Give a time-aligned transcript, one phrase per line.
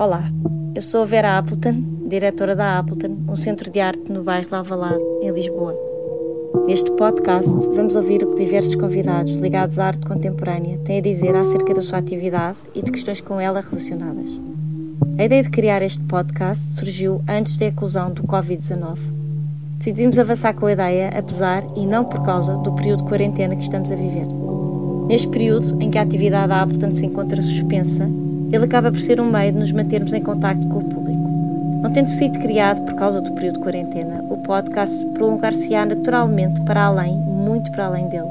[0.00, 0.30] Olá,
[0.76, 4.54] eu sou a Vera Appleton, diretora da Appleton, um centro de arte no bairro de
[4.54, 5.76] Alvalade, em Lisboa.
[6.68, 11.34] Neste podcast, vamos ouvir o que diversos convidados ligados à arte contemporânea têm a dizer
[11.34, 14.40] acerca da sua atividade e de questões com ela relacionadas.
[15.18, 18.98] A ideia de criar este podcast surgiu antes da eclosão do Covid-19.
[19.78, 23.62] Decidimos avançar com a ideia, apesar e não por causa do período de quarentena que
[23.62, 24.28] estamos a viver.
[25.08, 28.08] Neste período em que a atividade da Appleton se encontra suspensa,
[28.50, 31.28] ele acaba por ser um meio de nos mantermos em contacto com o público.
[31.82, 36.84] Não tendo sido criado por causa do período de quarentena, o podcast prolongar-se-á naturalmente para
[36.84, 38.30] além, muito para além dele.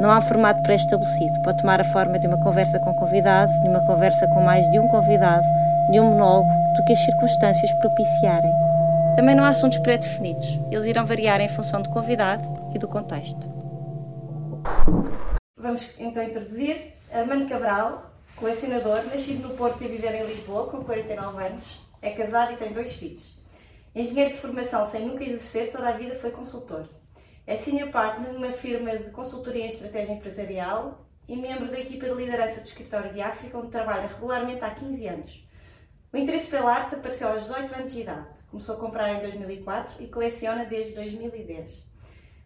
[0.00, 3.80] Não há formato pré-estabelecido, pode tomar a forma de uma conversa com convidado, de uma
[3.80, 5.46] conversa com mais de um convidado,
[5.90, 8.52] de um monólogo, do que as circunstâncias propiciarem.
[9.16, 13.48] Também não há assuntos pré-definidos, eles irão variar em função do convidado e do contexto.
[15.58, 21.42] Vamos então introduzir Armando Cabral, Colecionador, nascido no Porto e viver em Lisboa, com 49
[21.42, 21.64] anos,
[22.02, 23.34] é casado e tem dois filhos.
[23.94, 26.86] Engenheiro de formação sem nunca exercer, toda a vida foi consultor.
[27.46, 32.14] É senior partner numa firma de consultoria em estratégia empresarial e membro da equipa de
[32.14, 35.48] liderança do escritório de África, onde trabalha regularmente há 15 anos.
[36.12, 38.26] O interesse pela arte apareceu aos 18 anos de idade.
[38.50, 41.86] Começou a comprar em 2004 e coleciona desde 2010.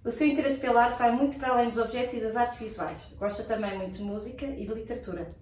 [0.05, 3.01] O seu interesse pela arte vai muito para além dos objetos e das artes visuais.
[3.19, 5.35] Gosta também muito de música e de literatura.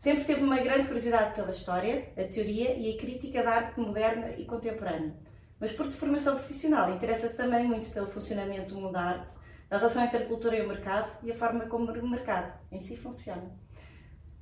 [0.00, 4.30] Sempre teve uma grande curiosidade pela história, a teoria e a crítica da arte moderna
[4.30, 5.12] e contemporânea.
[5.60, 9.34] Mas por formação profissional, interessa-se também muito pelo funcionamento do mundo da arte,
[9.70, 12.80] a relação entre a cultura e o mercado e a forma como o mercado em
[12.80, 13.50] si funciona.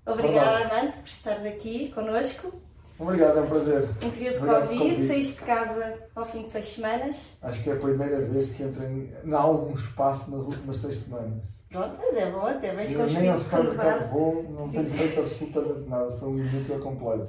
[0.07, 2.63] Obrigada, Armando, por estares aqui connosco.
[2.97, 3.89] Obrigado, é um prazer.
[4.05, 7.37] Um período de Covid, saíste de casa ao fim de seis semanas.
[7.43, 10.99] Acho que é a primeira vez que entro em, em algum espaço nas últimas seis
[10.99, 11.43] semanas.
[11.71, 14.85] Pronto, mas é bom, até bem Eu nem ao supermercado vou, não Sim.
[14.85, 17.29] tenho feito absolutamente nada, sou um inútil completo.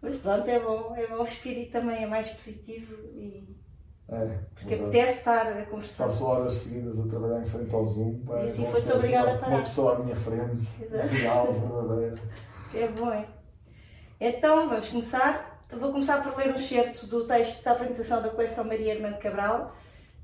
[0.00, 3.56] Mas pronto, é bom, é bom, o espírito também é mais positivo e.
[4.06, 6.04] É, porque apetece estar a conversar.
[6.04, 8.20] Passo horas seguidas a trabalhar em frente ao Zoom.
[8.28, 9.56] E assim foste obrigada a parar.
[9.56, 10.68] Uma pessoa à minha frente,
[11.10, 12.18] real, verdadeira.
[12.74, 13.26] É bom, é.
[14.20, 15.66] Então, vamos começar.
[15.72, 19.18] Eu vou começar por ler um excerto do texto da apresentação da coleção Maria de
[19.18, 19.74] Cabral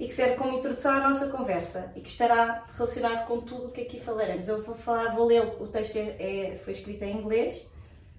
[0.01, 3.71] e que serve como introdução à nossa conversa e que estará relacionado com tudo o
[3.71, 4.49] que aqui falaremos.
[4.49, 7.69] Eu vou falar, vou ler, o texto é, é, foi escrito em inglês,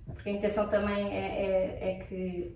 [0.05, 2.55] porque a intenção também é, é, é que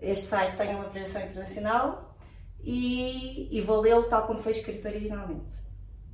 [0.00, 2.16] este site tenha uma projeção internacional
[2.60, 5.56] e, e vou lê-lo tal como foi escrito originalmente.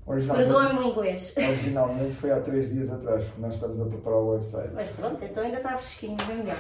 [0.05, 1.33] Perdoe-me o inglês.
[1.39, 4.71] Originalmente foi há três dias atrás, porque nós estamos a preparar o website.
[4.75, 6.59] Mas pronto, então ainda está fresquinho, é melhor.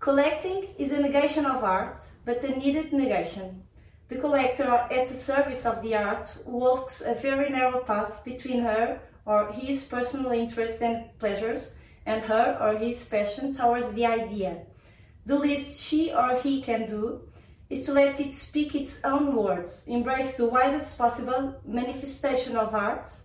[0.00, 3.65] Collecting is a negation of art, but a needed negation.
[4.08, 9.00] The collector, at the service of the art, walks a very narrow path between her
[9.24, 11.72] or his personal interests and pleasures
[12.06, 14.58] and her or his passion towards the idea.
[15.26, 17.22] The least she or he can do
[17.68, 23.24] is to let it speak its own words, embrace the widest possible manifestation of arts,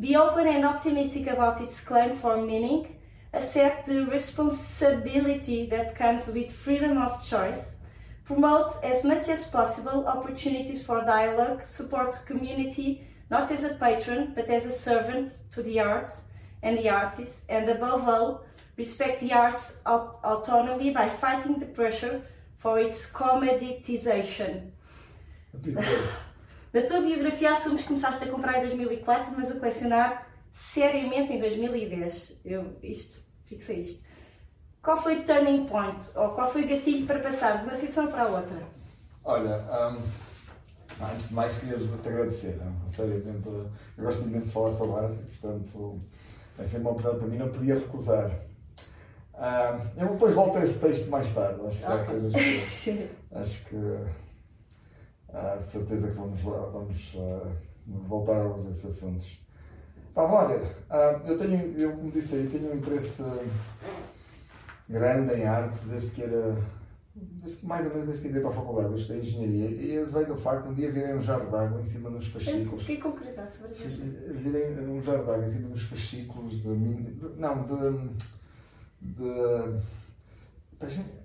[0.00, 2.96] be open and optimistic about its claim for meaning,
[3.32, 7.76] accept the responsibility that comes with freedom of choice,
[8.30, 14.48] promote as much as possible opportunities for dialogue, support community not as a patron but
[14.48, 16.22] as a servant to the arts
[16.62, 18.44] and the artists, and above all,
[18.76, 22.22] respect the arts' autonomy by fighting the pressure
[22.58, 24.70] for its commoditization.
[26.72, 31.40] Na tua biografia assumes que começaste a comprar em 2004, mas a colecionar seriamente em
[31.40, 32.40] 2010.
[32.44, 34.09] Eu isto, fixei isto.
[34.82, 36.10] Qual foi o turning point?
[36.16, 38.62] Ou qual foi o gatilho para passar de uma situação para a outra?
[39.24, 42.72] Olha, um, antes de mais queria te agradecer, não?
[42.86, 42.88] É?
[42.88, 43.46] seriamente.
[43.46, 46.00] Eu gosto imenso de falar sobre arte, portanto
[46.58, 48.30] é sempre uma oportunidade para mim, não podia recusar.
[49.34, 53.10] Um, eu depois volto a esse texto mais tarde, acho que há coisas que.
[53.32, 53.76] acho que.
[55.32, 57.46] Há certeza que vamos, vamos uh,
[57.86, 59.40] voltar a esses assuntos.
[60.14, 60.62] Vamos lá ver.
[60.62, 63.22] Uh, eu tenho, eu, como disse aí, tenho um interesse
[64.90, 66.56] grande em arte desde que era.
[67.14, 70.26] Desde, mais ou menos desde que entrei para a faculdade, eu estudei engenharia e veio
[70.26, 72.80] do facto de um dia virei um jarro d'água em cima dos fascículos.
[72.82, 74.02] Fiquei com curiosidade sobre isso.
[74.32, 76.74] Virei um jarro d'água em cima dos fascículos de.
[76.74, 78.10] de não, de.
[79.00, 79.80] de.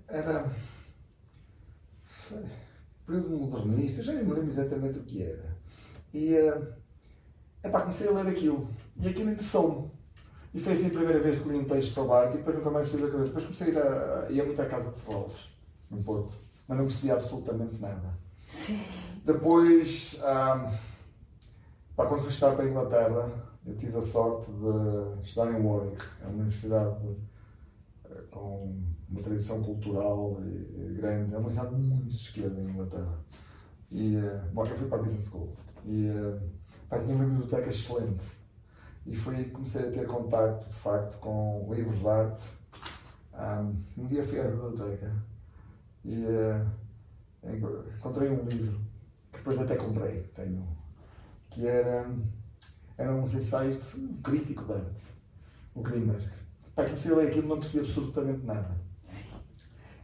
[0.08, 0.50] Era.
[2.04, 2.44] Sei,
[3.06, 5.56] período modernista, já nem me lembro exatamente o que era.
[6.12, 6.34] E.
[7.62, 8.68] é pá, comecei a ler aquilo.
[8.98, 9.95] E aquilo interessou-me.
[10.56, 12.70] E foi assim a primeira vez que li um texto sobre arte e depois nunca
[12.70, 13.26] mais tive a cabeça.
[13.26, 15.50] Depois comecei a ir, a, ia muito à Casa de Cerolas,
[15.90, 16.34] no Porto,
[16.66, 18.18] mas não percebia absolutamente nada.
[18.48, 18.80] Sim.
[19.22, 20.18] Depois,
[21.94, 23.30] pá, quando fui estudar para a Inglaterra,
[23.66, 27.04] eu tive a sorte de estudar em Warwick, é uma universidade
[28.30, 28.74] com
[29.10, 30.40] uma tradição cultural
[30.96, 31.34] grande.
[31.34, 33.18] É uma cidade muito esquerda em Inglaterra.
[33.92, 34.16] E,
[34.54, 35.54] bom, eu fui para a Business School.
[35.84, 36.08] E
[36.88, 38.24] pá, tinha uma biblioteca excelente.
[39.06, 42.42] E que comecei a ter contacto, de facto, com livros de arte.
[43.34, 45.12] Um, um dia fui à biblioteca
[46.04, 46.66] e uh,
[47.98, 48.80] encontrei um livro
[49.30, 50.66] que depois até comprei, tenho,
[51.50, 52.10] que era,
[52.96, 55.02] eram uns ensaios de um crítico de arte,
[55.74, 56.26] o Grimberg.
[56.74, 58.70] Pai, comecei a ler aquilo não percebi absolutamente nada.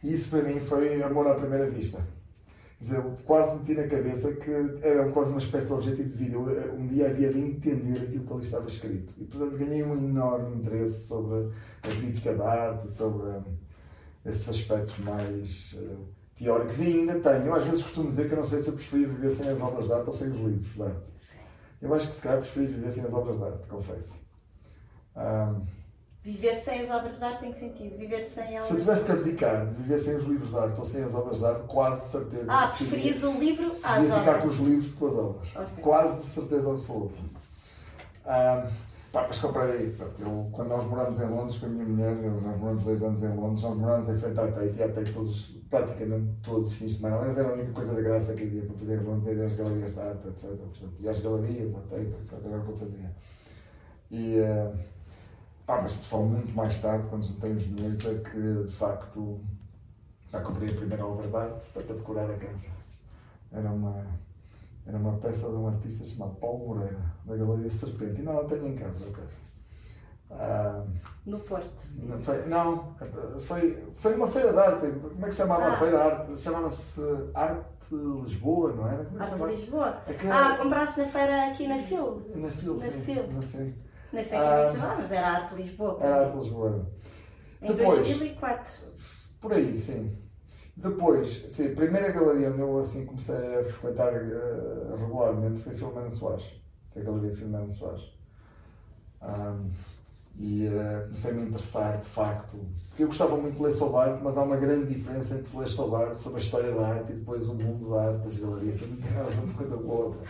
[0.03, 2.01] E isso para mim foi amor à primeira vista
[2.83, 4.51] dizer, eu quase meti na cabeça que
[4.81, 6.35] era quase uma espécie de objetivo de vida.
[6.35, 9.13] Eu, um dia havia de entender aquilo que ali estava escrito.
[9.17, 11.49] E, portanto, ganhei um enorme interesse sobre
[11.81, 13.43] a crítica da arte, sobre um,
[14.25, 16.79] esses aspectos mais uh, teóricos.
[16.79, 17.45] E ainda tenho.
[17.45, 19.61] Eu, às vezes, costumo dizer que eu não sei se eu preferia viver sem as
[19.61, 21.01] obras de arte ou sem os livros de arte.
[21.81, 24.15] Eu acho que, se calhar, preferia viver sem as obras de arte, confesso.
[25.15, 25.82] Um,
[26.23, 27.97] Viver sem as obras de arte tem que sentido?
[27.97, 28.67] Viver sem elas.
[28.67, 31.13] Se eu tivesse que abdicar de viver sem os livros de arte ou sem as
[31.13, 32.45] obras de arte, quase certeza.
[32.47, 34.19] Ah, preferias o livro às obras?
[34.19, 35.49] ficar com os livros do que com as obras.
[35.49, 35.83] Okay.
[35.83, 37.15] Quase certeza absoluta.
[38.25, 38.69] Ah,
[39.11, 39.97] pá, mas comprei.
[40.19, 43.35] Eu, quando nós moramos em Londres com a minha mulher, nós moramos dois anos em
[43.35, 46.91] Londres, nós moramos em frente à Tate e a Tate todos, praticamente todos os fins
[46.91, 47.17] de semana.
[47.17, 49.53] Aliás, era a única coisa de graça que havia para fazer em Londres, era as
[49.55, 50.41] galerias de arte, etc.
[50.51, 52.33] Portanto, e as galerias, a Tate, etc.
[52.45, 53.11] Era o que eu fazia.
[54.09, 54.39] E.
[54.39, 54.93] Uh,
[55.65, 59.39] Pá, mas só muito mais tarde, quando juntei os dinheiros, é que de facto
[60.29, 62.67] já comprei a primeira obra de arte para decorar a casa.
[63.51, 64.05] Era uma,
[64.85, 68.19] era uma peça de um artista chamado Paulo Moreira, da Galeria Serpente.
[68.19, 69.43] E não a tenho em casa a peça.
[70.31, 70.83] Ah,
[71.25, 71.83] no Porto?
[72.47, 72.95] Não,
[73.41, 74.87] foi, foi uma feira de arte.
[74.87, 75.73] Como é que se chamava ah.
[75.73, 76.39] a feira de arte?
[76.39, 77.01] Chamava-se
[77.33, 79.03] Arte Lisboa, não era?
[79.03, 80.01] É arte Lisboa?
[80.07, 80.53] Aquela...
[80.53, 82.21] Ah, compraste na feira aqui na FIL?
[82.35, 83.01] Na FIL, na sim.
[83.01, 83.73] Fil.
[84.13, 85.97] Nem sei como é que chamava, mas era Arte Lisboa.
[85.99, 86.87] Era Arte Lisboa.
[87.61, 88.73] Em Depois, 2004.
[89.41, 90.15] Por aí, sim.
[90.77, 96.11] Depois, sim, a primeira galeria onde eu assim, comecei a frequentar uh, regularmente foi Filomena
[96.11, 96.45] Soares.
[96.91, 98.03] Foi a Galeria Filomena Soares.
[99.21, 99.71] Um,
[100.37, 102.57] e uh, comecei a me interessar de facto,
[102.89, 105.67] porque eu gostava muito de ler sobre arte, mas há uma grande diferença entre ler
[105.67, 108.81] sobre arte, sobre a história da arte e depois o mundo da arte, das galerias,
[108.81, 110.21] não tem nada uma coisa com a outra.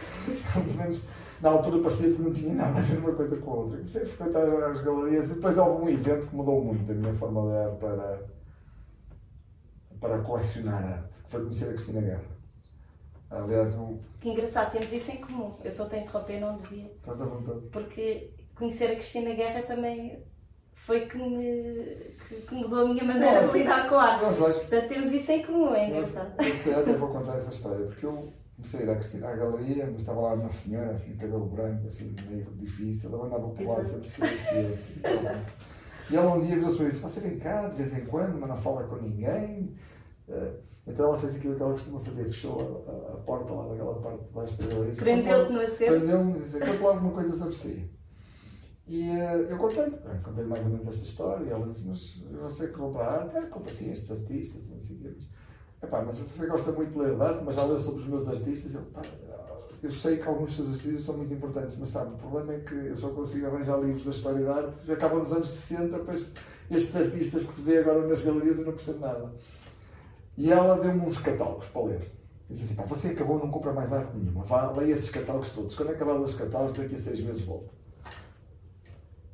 [0.54, 1.04] Pelo menos
[1.44, 3.78] na altura parecia que não tinha nada a ver uma coisa com a outra.
[3.80, 7.14] Comecei a frequentar as galerias e depois houve um evento que mudou muito a minha
[7.14, 8.26] forma de ler para,
[10.00, 12.24] para colecionar arte, que foi conhecer a Cristina Guerra.
[13.30, 14.00] Aliás, um...
[14.22, 15.54] Que engraçado, temos isso em comum.
[15.66, 16.86] Eu estou a interromper, não devia.
[16.86, 17.60] Estás à vontade.
[17.74, 20.24] Porque conhecer a Cristina Guerra também
[20.72, 24.38] foi que me que, que mudou a minha maneira Nossa, de lidar com a arte.
[24.38, 26.42] Portanto, temos isso em comum, é engraçado.
[26.42, 28.32] Eu, se calhar até vou contar essa história, porque eu
[28.64, 31.88] comecei a ir à, Cristina, à galeria, mas estava lá uma senhora, assim, cabelo branco,
[31.88, 35.44] assim, meio difícil, ela andava por lá sempre silenciosa.
[36.10, 38.06] E ela um dia virou-se para mim e disse: Você vem cá de vez em
[38.06, 39.76] quando, mas não fala com ninguém.
[40.28, 40.54] Uh,
[40.86, 44.24] então ela fez aquilo que ela costuma fazer, fechou a, a porta lá daquela parte
[44.24, 44.96] de baixo da galeria.
[44.96, 45.92] Prendeu-te no assento?
[45.92, 47.90] Prendeu-me e disse: Conta alguma coisa sobre si.
[48.86, 49.90] E uh, eu contei,
[50.24, 51.46] contei mais ou menos esta história.
[51.46, 53.38] E ela disse: Mas você que compra arte?
[53.38, 55.16] Ah, compra sim estes artistas, não sei o quê.
[55.84, 58.28] Epá, mas você gosta muito de ler de arte, mas já leu sobre os meus
[58.30, 58.74] artistas?
[58.74, 58.82] Eu,
[59.84, 62.60] eu sei que alguns dos seus artistas são muito importantes, mas sabe, o problema é
[62.60, 66.00] que eu só consigo arranjar livros da história da arte, já acabam nos anos 60
[66.00, 69.34] para estes artistas que se vê agora nas galerias e não percebo nada.
[70.38, 72.12] E ela deu-me uns catálogos para ler.
[72.50, 75.76] E assim: pá, você acabou, não compra mais arte nenhuma, vá, leia esses catálogos todos.
[75.76, 77.83] Quando acabar os catálogos, daqui a seis meses volto.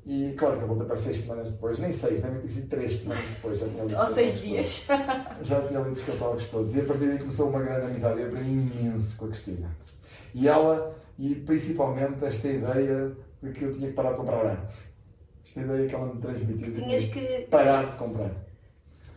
[0.05, 2.99] E claro que eu voltei para seis semanas depois, nem seis, devem ter sido três
[2.99, 3.59] semanas depois.
[3.59, 4.87] Já tinha lido Ou seis dias.
[4.87, 5.47] Todos.
[5.47, 6.75] Já tinha lido os catálogos todos.
[6.75, 8.21] E a partir daí começou uma grande amizade.
[8.21, 9.69] Eu aprendi imenso com a Cristina.
[10.33, 14.75] E ela, e principalmente esta ideia de que eu tinha que parar de comprar arte.
[15.45, 16.73] Esta ideia que ela me transmitiu.
[16.73, 18.31] Tinhas que parar de comprar.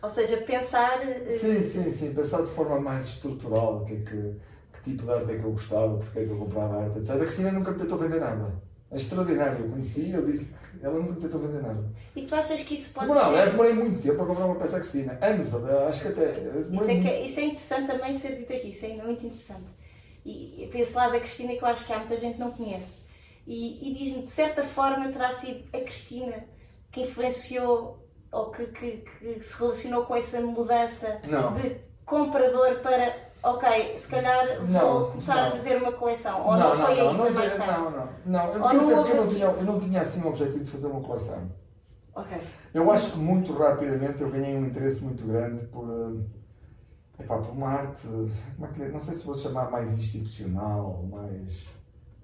[0.01, 1.01] Ou seja, pensar.
[1.01, 2.13] Eh, sim, sim, sim.
[2.13, 3.85] Pensar de forma mais estrutural.
[3.85, 4.35] Que, é que,
[4.73, 7.11] que tipo de arte é que eu gostava, porque é que eu comprava arte, etc.
[7.11, 8.51] A Cristina nunca tentou vender nada.
[8.93, 9.65] É extraordinário.
[9.65, 11.81] Eu conheci, eu disse ela nunca tentou vender nada.
[12.13, 13.39] E tu achas que isso pode Moral, ser...
[13.39, 15.17] Eu demorei muito tempo para comprar uma peça Cristina.
[15.21, 15.53] Anos,
[15.87, 16.31] acho que até...
[16.71, 19.63] Isso é, que, é, isso é interessante também ser dito aqui, isso é muito interessante.
[20.25, 22.51] E para esse lado da Cristina que eu acho que há muita gente que não
[22.51, 22.97] conhece.
[23.47, 26.43] E, e diz-me, de certa forma, terá sido a Cristina
[26.91, 31.53] que influenciou ou que, que, que se relacionou com essa mudança não.
[31.53, 35.47] de comprador para ok, se calhar vou não, começar não.
[35.47, 36.45] a fazer uma coleção.
[36.45, 37.71] Ou não, não foi não, aí, foi mais tarde?
[37.71, 38.09] Não, não.
[38.25, 38.51] não.
[38.51, 41.01] Ou não eu, eu, não tinha, eu não tinha assim um objetivo de fazer uma
[41.01, 41.51] coleção.
[42.15, 42.37] Ok.
[42.73, 46.23] Eu acho que muito rapidamente eu ganhei um interesse muito grande por, uh,
[47.19, 51.67] epá, por uma arte, é não sei se vou chamar mais institucional, mais.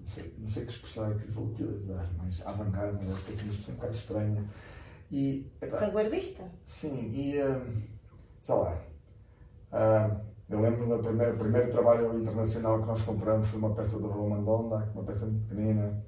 [0.00, 3.42] Não sei, não sei que expressão é que vou utilizar, mais avant-garde, mas é assim,
[3.44, 4.44] uma expressão um bocado estranha
[5.10, 6.44] E, epá, Vanguardista?
[6.64, 7.82] sim, e hum,
[8.40, 8.78] sei lá.
[9.72, 14.08] hum, eu lembro do primeiro, primeiro trabalho internacional que nós compramos foi uma peça do
[14.08, 16.02] Roman Donda, uma peça muito pequenina.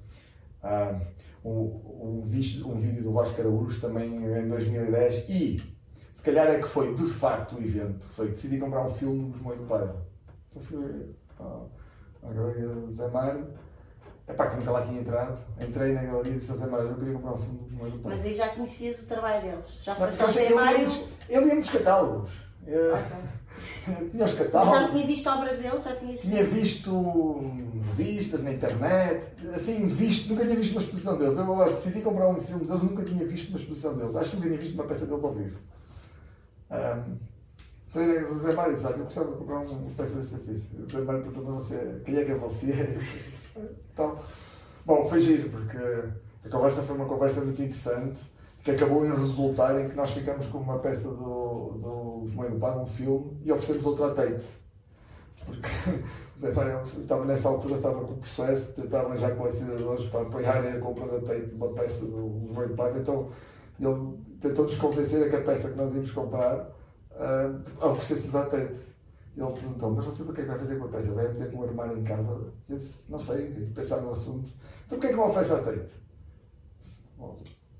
[0.63, 1.01] Hum,
[1.45, 5.73] um, um, um vídeo do Vasco Araújo também em 2010 e
[6.11, 8.05] se calhar é que foi de facto o evento.
[8.07, 10.05] Foi decidi comprar um filme dos Moio do Paiva.
[10.51, 11.61] Então fui à,
[12.23, 13.47] à galeria do Zé Mário.
[14.27, 15.37] Epá, que nunca lá tinha entrado.
[15.59, 17.91] Entrei na galeria e disse ao Zé Mário, eu queria comprar um filme dos Moio
[17.91, 18.17] do Paiva.
[18.17, 19.79] Mas aí já conhecias o trabalho deles.
[19.83, 20.87] Já foste ao Zé Mário.
[21.29, 22.31] eu lia-me dos catálogos.
[22.65, 23.42] Eu, Ok.
[24.11, 25.83] Tinha os Mas já tinha visto a obra deles?
[25.83, 27.41] Já tinhas Tinha visto
[27.97, 31.37] revistas na internet, assim, visto, nunca tinha visto uma exposição deles.
[31.37, 34.15] Eu agora decidi comprar um filme deles, nunca tinha visto uma exposição deles.
[34.15, 35.57] Acho que nunca tinha visto uma peça deles ao vivo.
[36.71, 37.33] Um,
[37.91, 40.75] Treinei o José Mário e disse, "Olha, eu gostava de comprar uma peça desse artista.
[40.75, 42.73] O José Mário perguntou a você, quem é que é você?
[43.93, 44.17] Então,
[44.83, 48.19] bom, foi giro, porque a conversa foi uma conversa muito interessante,
[48.63, 52.59] que acabou em resultar em que nós ficamos com uma peça do, do Moio do
[52.59, 54.45] Pano, um filme, e oferecemos outra Tate.
[55.45, 55.67] Porque
[56.37, 60.71] o Zé Mário estava nessa altura, estava com o processo, tentava arranjar colecionadores para apoiarem
[60.71, 62.17] a compra da Tate de uma peça do
[62.53, 63.29] Moio do Pano, então
[63.81, 66.69] ele tentou-nos convencer a que a peça que nós íamos comprar
[67.11, 68.75] uh, oferecêssemos à Tate.
[69.35, 71.11] Ele perguntou, mas você o que é que vai fazer com a peça?
[71.11, 72.29] Vai meter com um armário em casa?
[72.69, 74.47] Eu disse, não sei, que pensar no assunto.
[74.85, 76.03] Então porquê é que não oferece à Tate?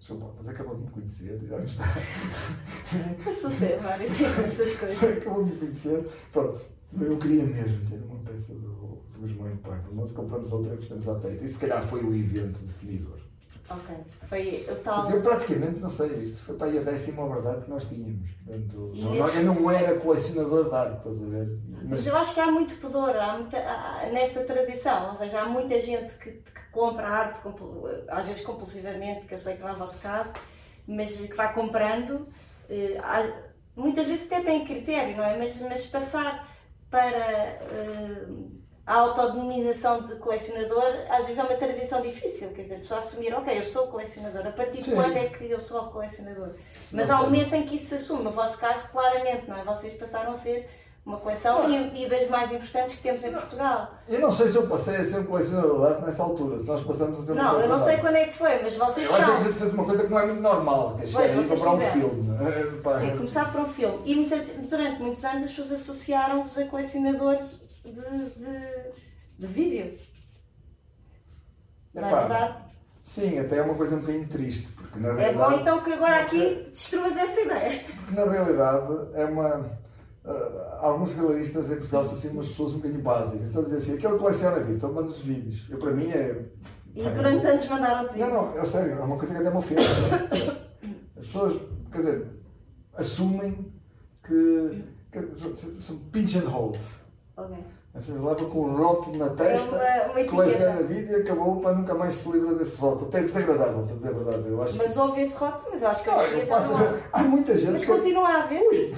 [0.04, 1.86] Desculpa, mas acabou de me conhecer, já me está.
[3.50, 5.02] Zé Mário, tipo essas coisas.
[5.02, 6.06] acabou de me conhecer.
[6.30, 6.60] Pronto,
[7.00, 9.86] eu queria mesmo ter uma peça do, dos Moinho Park.
[9.94, 11.46] Nós compramos outra e oferecemos à Tate.
[11.46, 13.18] E se calhar foi o evento definidor.
[13.76, 13.96] Ok.
[14.28, 15.10] Foi o tal.
[15.10, 18.30] Eu praticamente, não sei, isto foi para aí a décima verdade que nós tínhamos.
[18.46, 21.60] Portanto, nesse- eu não era colecionador de arte, estás a ver?
[21.70, 25.42] Mas Mas eu acho que há muito pudor há muita, há- nessa transição, ou seja,
[25.42, 27.40] há muita gente que, que compra arte,
[28.08, 30.32] às vezes compulsivamente, que eu sei que não é o vosso caso,
[30.88, 32.28] mas que vai comprando,
[32.70, 33.32] eh, há-
[33.76, 35.38] muitas vezes até tem critério, não é?
[35.38, 36.48] Mas, mas passar
[36.90, 38.26] para eh,
[38.86, 43.34] a autodenominação de colecionador, às vezes é uma transição difícil, quer dizer, a pessoa assumir,
[43.34, 44.96] ok, eu sou colecionador, a partir de Sim.
[44.96, 46.50] quando é que eu sou colecionador?
[46.92, 49.64] Mas há um momento em que isso se assume, no vosso caso, claramente, não é?
[49.64, 50.70] Vocês passaram a ser
[51.06, 53.92] uma coleção e, e das mais importantes que temos em Portugal.
[54.08, 56.66] eu não sei se eu passei a ser um colecionador de arte nessa altura, se
[56.66, 59.10] nós passamos a ser um Não, eu não sei quando é que foi, mas vocês
[59.10, 59.44] Eu acho que a são.
[59.46, 61.80] gente fez uma coisa que não é muito normal, que é chegar e comprar um
[61.80, 62.38] filme.
[62.84, 64.00] Pá, Sim, começar por um filme.
[64.06, 64.30] E
[64.70, 68.92] durante muitos anos as pessoas associaram-vos a colecionadores de, de,
[69.40, 70.00] de vídeo.
[71.94, 72.58] Não é verdade?
[73.04, 75.92] Sim, até é uma coisa um bocadinho triste, porque na É realidade, bom então que
[75.94, 77.84] agora aqui destruas essa ideia.
[77.84, 79.70] porque na realidade é uma.
[80.26, 83.44] ah, alguns galeristas em Portugal são assim umas pessoas um bocadinho básicas.
[83.48, 85.68] Estão a dizer assim, aquele coleciona vídeos, então manda os vídeos.
[85.70, 86.46] Eu, para mim, é.
[86.96, 88.32] E durante anos mandaram-te Não, vídeos.
[88.56, 89.82] não, é sério, é uma coisa que até me ofende.
[91.18, 91.62] As pessoas,
[91.92, 92.28] quer dizer,
[92.96, 93.74] assumem
[94.26, 96.80] que, que são pigeonholed.
[97.36, 97.58] Ok.
[97.96, 100.84] Ou seja, leva com um rótulo na É testa, uma, uma coleciona etiqueta.
[100.84, 103.08] vídeo e acabou para nunca mais se livra desse rótulo.
[103.08, 104.48] Até é desagradável, para dizer a verdade.
[104.50, 105.00] Eu acho Mas que...
[105.00, 106.94] houve esse rótulo, mas eu acho que Não, eu passo- não há.
[107.14, 107.88] Há muita gente Mas que...
[107.92, 108.96] continua a haver?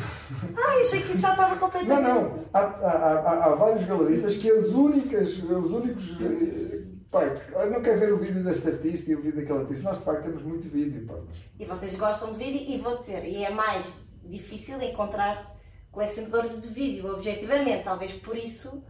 [0.55, 2.07] Ah, eu achei que isso já estava Não, completamente.
[2.07, 2.39] não.
[2.53, 6.03] Há, há, há, há vários galeristas que as únicas, os únicos.
[6.21, 9.83] eh, Pai, que não quer ver o vídeo deste artista e o vídeo daquele artista.
[9.89, 11.05] Nós, de facto, temos muito vídeo.
[11.07, 11.15] Pá.
[11.59, 13.85] E vocês gostam de vídeo e vou dizer, e é mais
[14.23, 15.54] difícil encontrar
[15.95, 18.83] colecionadores de vídeo, objetivamente, talvez por isso.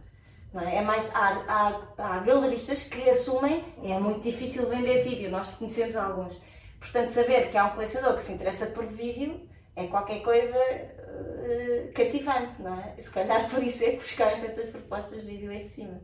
[0.52, 0.76] Não é?
[0.76, 5.96] É mais, há, há, há galeristas que assumem é muito difícil vender vídeo, nós conhecemos
[5.96, 6.40] alguns.
[6.78, 11.90] Portanto, saber que há um colecionador que se interessa por vídeo é qualquer coisa eh,
[11.94, 12.94] cativante, não é?
[12.98, 16.00] Se calhar por isso é que buscaram tantas propostas de vídeo em cima.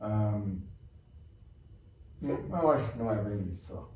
[0.00, 0.60] Ahm,
[2.22, 3.95] eu acho que não é bem isso só.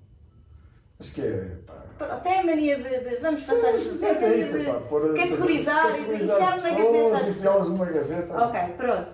[1.00, 1.56] Acho que é.
[1.66, 4.80] Pá, Pronto, é a mania de, de vamos passar os é é isso, de pá,
[4.88, 7.30] pôr- categorizar e categorizar enfiar as na pessoas, gaveta.
[7.30, 8.44] enfiá-las numa gaveta.
[8.44, 9.10] Ok, pronto.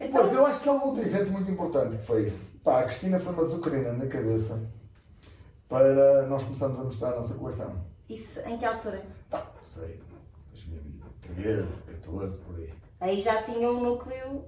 [0.00, 2.32] Então, Pois, eu acho que há um outro evento muito importante que foi.
[2.64, 4.60] Pá, a Cristina foi uma azucrina na cabeça
[5.68, 7.72] para nós começarmos a mostrar a nossa coleção.
[8.08, 9.02] isso em que altura?
[9.30, 10.00] Pá, não sei,
[10.52, 12.70] 2013, 14, por aí.
[13.00, 14.44] Aí já tinha um núcleo,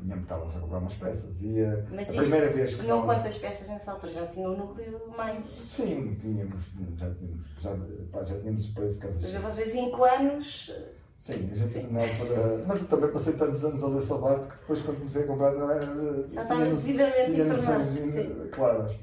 [0.00, 3.06] Tinha estávamos a comprar umas peças e a, mas a primeira vez que tinham nós-
[3.16, 4.12] quantas peças nessa altura?
[4.12, 5.46] Já tinha um núcleo mais.
[5.46, 6.64] Sim, tínhamos,
[6.96, 7.70] já tínhamos, já,
[8.10, 10.72] pá, já tínhamos os preços Ou cada seja, vocês 5 anos.
[11.18, 11.88] Sim, a gente Sim.
[11.92, 12.64] na altura.
[12.66, 15.52] Mas eu também passei tantos anos a ler Salvarte que depois, quando comecei a comprar,
[15.54, 16.28] não era.
[16.30, 18.20] Já estavas devidamente tinha informado, noções sim.
[18.20, 18.98] eh, claras.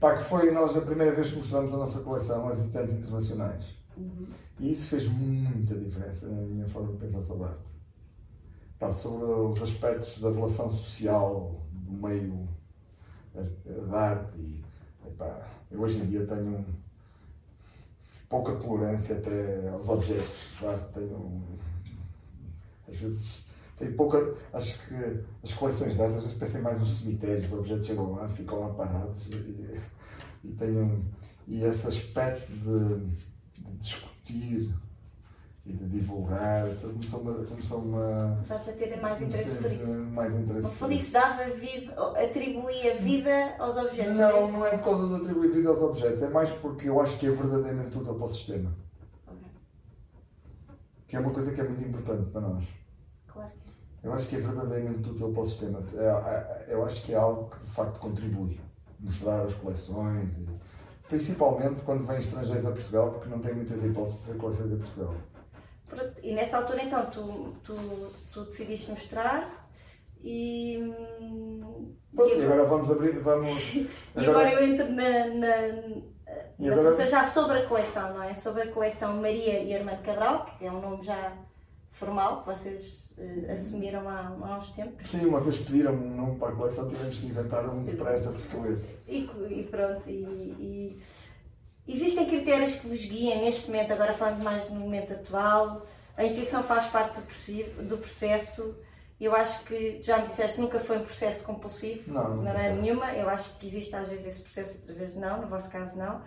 [0.00, 3.64] Pá, que foi nós a primeira vez que mostramos a nossa coleção a visitantes internacionais.
[3.96, 4.26] Uhum.
[4.60, 7.73] E isso fez muita diferença na minha forma de pensar sobre arte.
[8.92, 12.48] Sobre os aspectos da relação social do meio
[13.34, 13.42] da-
[13.86, 14.38] da arte.
[14.38, 14.64] E,
[15.06, 16.64] epá, eu hoje em dia tenho
[18.28, 20.48] pouca tolerância até aos objetos.
[20.58, 21.42] Claro, tenho,
[22.88, 23.44] às vezes
[23.78, 24.34] tem pouca.
[24.52, 24.94] Acho que
[25.42, 28.60] as coleções de arte às vezes parecem mais uns cemitérios, os objetos chegam lá, ficam
[28.60, 29.78] lá parados e,
[30.44, 31.04] e tenho.
[31.46, 34.74] E esse aspecto de, de discutir
[35.66, 37.44] e de divulgar, começou uma.
[37.44, 39.94] Começou uma Estás a ter mais interesse por isso?
[39.96, 44.14] Mais interesse fundo, isso dava vida, atribuía vida aos objetos.
[44.14, 47.00] Não, é não é por causa de atribuir vida aos objetos, é mais porque eu
[47.00, 48.74] acho que é verdadeiramente útil para o sistema.
[49.26, 49.48] Okay.
[51.08, 52.64] Que é uma coisa que é muito importante para nós.
[53.26, 53.52] Claro.
[54.02, 55.82] Eu acho que é verdadeiramente útil para o sistema.
[55.94, 58.60] É, é, eu acho que é algo que de facto contribui.
[59.00, 60.46] Mostrar as coleções, e,
[61.08, 64.76] principalmente quando vêm estrangeiros a Portugal, porque não tem muitas hipóteses de ter coleções a
[64.76, 65.14] Portugal.
[66.22, 69.68] E nessa altura, então, tu, tu, tu decidiste mostrar
[70.22, 70.92] e.
[72.14, 73.18] Pronto, e, agora, vamos abrir.
[73.20, 75.56] Vamos, e agora, eu entro na, na,
[76.58, 76.82] na agora...
[76.82, 78.34] pergunta já sobre a coleção, não é?
[78.34, 81.36] Sobre a coleção Maria e Armando Cabral, que é um nome já
[81.90, 85.10] formal, que vocês uh, assumiram há, há uns tempos.
[85.10, 88.66] Sim, uma vez pediram-me um nome para a coleção, tivemos que inventar um depressa, ficou
[88.66, 88.96] esse.
[89.06, 90.22] E, e pronto, e,
[90.58, 91.02] e
[91.86, 95.84] Existem critérios que vos guiem neste momento, agora falando mais no momento atual?
[96.16, 97.20] A intuição faz parte
[97.82, 98.76] do processo.
[99.20, 103.12] Eu acho que, já me disseste, nunca foi um processo compulsivo, não, não é nenhuma.
[103.12, 106.22] Eu acho que existe às vezes esse processo, outras vezes não, no vosso caso não.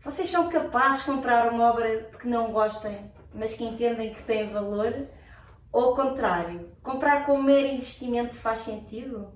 [0.00, 4.52] Vocês são capazes de comprar uma obra que não gostem, mas que entendem que tem
[4.52, 5.08] valor?
[5.72, 9.32] Ou ao contrário, comprar com mero investimento faz sentido?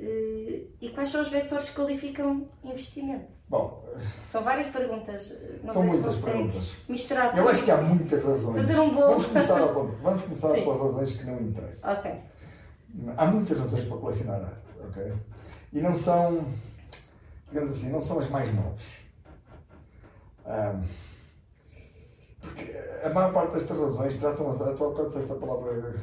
[0.00, 3.32] Eh, e quais são os vetores que qualificam investimento?
[3.48, 3.84] Bom,
[4.26, 5.32] são várias perguntas.
[5.64, 6.76] Não são sei muitas perguntas.
[6.88, 8.56] Misturar Eu acho que há muitas razões.
[8.56, 9.08] Fazer um bolo.
[9.08, 11.92] Vamos começar, ao, vamos começar pelas razões que não interessam.
[11.92, 12.14] Ok.
[13.16, 15.12] Há muitas razões para colecionar arte, ok?
[15.72, 16.46] E não são,
[17.48, 18.86] digamos assim, não são as mais nobres.
[20.46, 20.82] Um,
[22.40, 25.94] porque a maior parte destas razões tratam, as, a tua bocado disseste a palavra.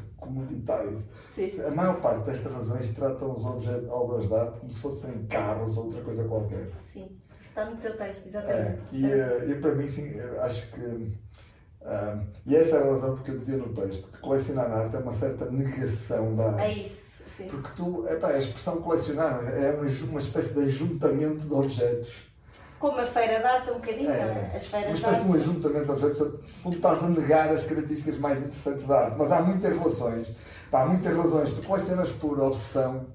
[1.27, 1.61] Sim.
[1.61, 5.85] A maior parte destas razões tratam as obras de arte como se fossem carros ou
[5.85, 6.69] outra coisa qualquer.
[6.77, 8.81] Sim, está no teu texto, exatamente.
[8.93, 9.45] É, e, é.
[9.49, 10.81] e para mim, sim, acho que.
[10.81, 14.99] Um, e essa é a razão porque eu dizia no texto que colecionar arte é
[14.99, 16.61] uma certa negação da arte.
[16.61, 17.47] É isso, sim.
[17.47, 22.34] Porque tu, epá, a expressão colecionar é uma, uma espécie de ajuntamento de objetos
[22.79, 24.99] como a feira de arte, um bocadinho, é, As feiras.
[24.99, 29.17] Mas um ajuntamento de objetos, fundo estás a negar as características mais interessantes da arte.
[29.17, 30.27] Mas há muitas relações.
[30.69, 31.49] Pá, há muitas razões.
[31.51, 33.07] Tu colecionas por obsessão,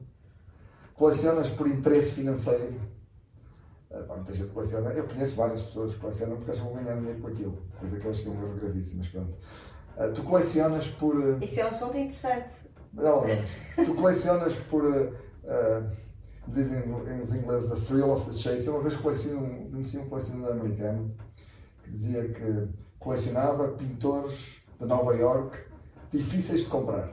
[0.94, 2.80] colecionas por interesse financeiro.
[3.90, 4.90] É, pá, muita gente coleciona.
[4.90, 7.62] Eu conheço várias pessoas que colecionam porque acham que vão ganhar dinheiro com aquilo.
[7.78, 9.34] Coisa que eu acho que é um erro gravíssimo, mas pronto.
[9.96, 11.16] Uh, tu colecionas por.
[11.16, 11.38] Uh...
[11.42, 12.54] Isso é um assunto interessante.
[12.92, 13.84] Não, não.
[13.84, 14.84] tu colecionas por.
[14.84, 16.09] Uh,
[16.52, 18.66] dizem em inglês The Thrill of the Chase.
[18.66, 21.14] Eu uma vez conheci um, conheci um colecionador americano
[21.82, 25.58] que dizia que colecionava pintores de Nova York
[26.12, 27.08] difíceis de comprar.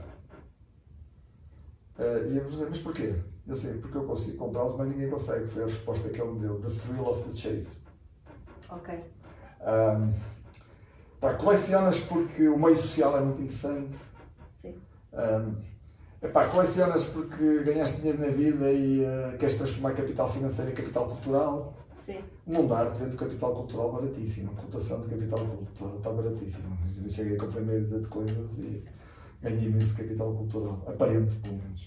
[1.97, 3.15] Uh, e eu disse, mas porquê?
[3.47, 5.47] Eu sei, porque eu consigo comprá-los, mas ninguém consegue.
[5.47, 7.77] Foi a resposta que ele me deu: The Thrill of the Chase.
[8.69, 9.03] Ok.
[9.61, 10.13] Um,
[11.19, 13.97] pá, colecionas porque o meio social é muito interessante.
[14.61, 14.75] Sim.
[15.13, 15.55] Um,
[16.21, 21.07] Epá, colecionas porque ganhaste dinheiro na vida e uh, queres transformar capital financeiro em capital
[21.07, 21.73] cultural.
[21.99, 22.19] Sim.
[22.45, 24.51] O mundo da arte vende capital cultural baratíssimo.
[24.51, 26.77] A cotação de capital cultural está baratíssima.
[27.03, 28.83] Eu cheguei a comprar meia de coisas e
[29.41, 30.83] ganhei imenso capital cultural.
[30.87, 31.81] Aparente, pelo menos.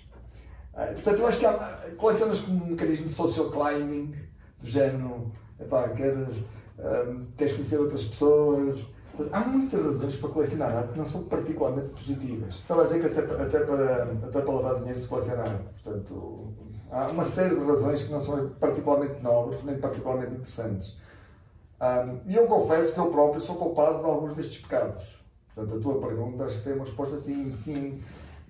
[0.74, 4.14] Uh, portanto, eu acho que há, colecionas como um mecanismo de social climbing,
[4.60, 6.44] do género, epá, queres
[6.82, 8.86] um, queres conhecer outras pessoas.
[9.32, 12.54] Há muitas razões para colecionar arte que não são particularmente positivas.
[12.54, 15.64] Estava a dizer que até, até, para, até para lavar dinheiro se coleciona arte.
[15.82, 16.48] Portanto,
[16.90, 20.96] há uma série de razões que não são particularmente nobres nem particularmente interessantes.
[21.80, 25.04] Um, e eu confesso que eu próprio sou culpado de alguns destes pecados.
[25.54, 28.00] Portanto, a tua pergunta acho que tem uma resposta sim, sim,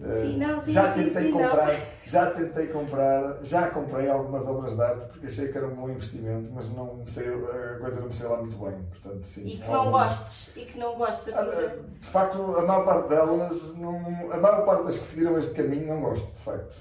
[0.00, 1.80] Sim, não, sim, já sim, tentei sim, comprar, não.
[2.06, 5.90] já tentei comprar, já comprei algumas obras de arte porque achei que era um bom
[5.90, 9.46] investimento, mas não sei, a coisa não me saiu lá muito bem, portanto sim.
[9.46, 11.34] E que não gostes, e que não gostes.
[11.34, 13.98] Ah, de facto, a maior parte delas, não,
[14.32, 16.76] a maior parte das que seguiram este caminho não gosto, de facto.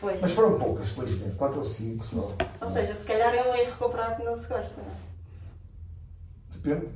[0.00, 0.18] Pois.
[0.20, 2.32] Mas foram poucas, felizmente, 4 ou 5 só.
[2.62, 4.96] Ou seja, se calhar é um erro comprar que não se gosta, não é?
[6.56, 6.88] Depende.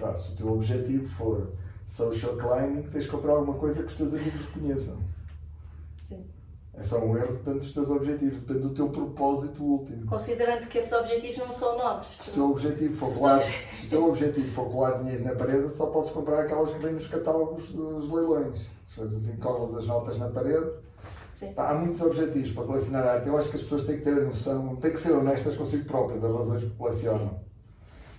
[0.00, 1.52] Pá, se o teu objetivo for
[1.88, 4.98] social climbing, tens de comprar alguma coisa que os teus amigos reconheçam.
[6.06, 6.24] Sim.
[6.74, 10.06] É só um erro, depende dos teus objetivos, depende do teu propósito último.
[10.06, 12.08] Considerando que esses objetivos não são nobres.
[12.20, 13.40] Se o teu objetivo for colar,
[13.74, 16.92] se o teu objetivo for colar dinheiro na parede, só podes comprar aquelas que vêm
[16.92, 18.60] nos catálogos dos leilões.
[18.86, 20.70] Se fores assim, colas as notas na parede.
[21.54, 23.28] Pá, há muitos objetivos para colecionar arte.
[23.28, 25.84] Eu acho que as pessoas têm que ter a noção, têm que ser honestas consigo
[25.84, 27.40] próprias das razões que colecionam.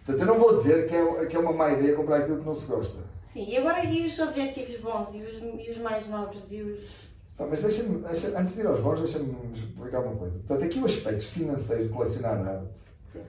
[0.05, 2.45] Portanto, eu não vou dizer que é, que é uma má ideia comprar aquilo que
[2.45, 2.97] não se gosta.
[3.31, 7.09] Sim, e agora e os objetivos bons e os, e os mais nobres e os.
[7.37, 10.39] Tá, mas deixa-me, deixa, antes de ir aos bons, deixa-me explicar uma coisa.
[10.39, 12.67] Portanto, aqui os aspectos financeiros de colecionar arte,
[13.07, 13.23] Sim.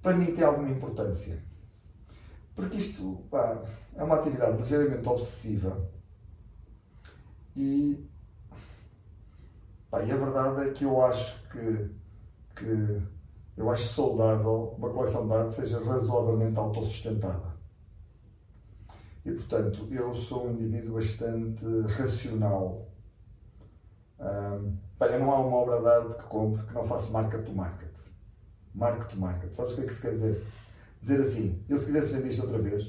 [0.00, 1.42] para mim tem alguma importância.
[2.54, 3.64] Porque isto pá,
[3.96, 5.90] é uma atividade ligeiramente obsessiva
[7.56, 8.08] e,
[9.90, 11.90] pá, e a verdade é que eu acho que,
[12.54, 13.02] que
[13.56, 17.55] eu acho saudável uma coleção de arte seja razoavelmente autossustentada.
[19.26, 21.64] E, portanto, eu sou um indivíduo bastante
[21.98, 22.88] racional.
[24.20, 27.52] Um, bem, não há uma obra de arte que compre que não faça market to
[27.52, 27.90] market.
[28.72, 29.52] Market to market.
[29.52, 30.46] Sabes o que é que isso quer dizer?
[31.00, 32.84] Dizer assim, eu se quisesse vender isto outra vez,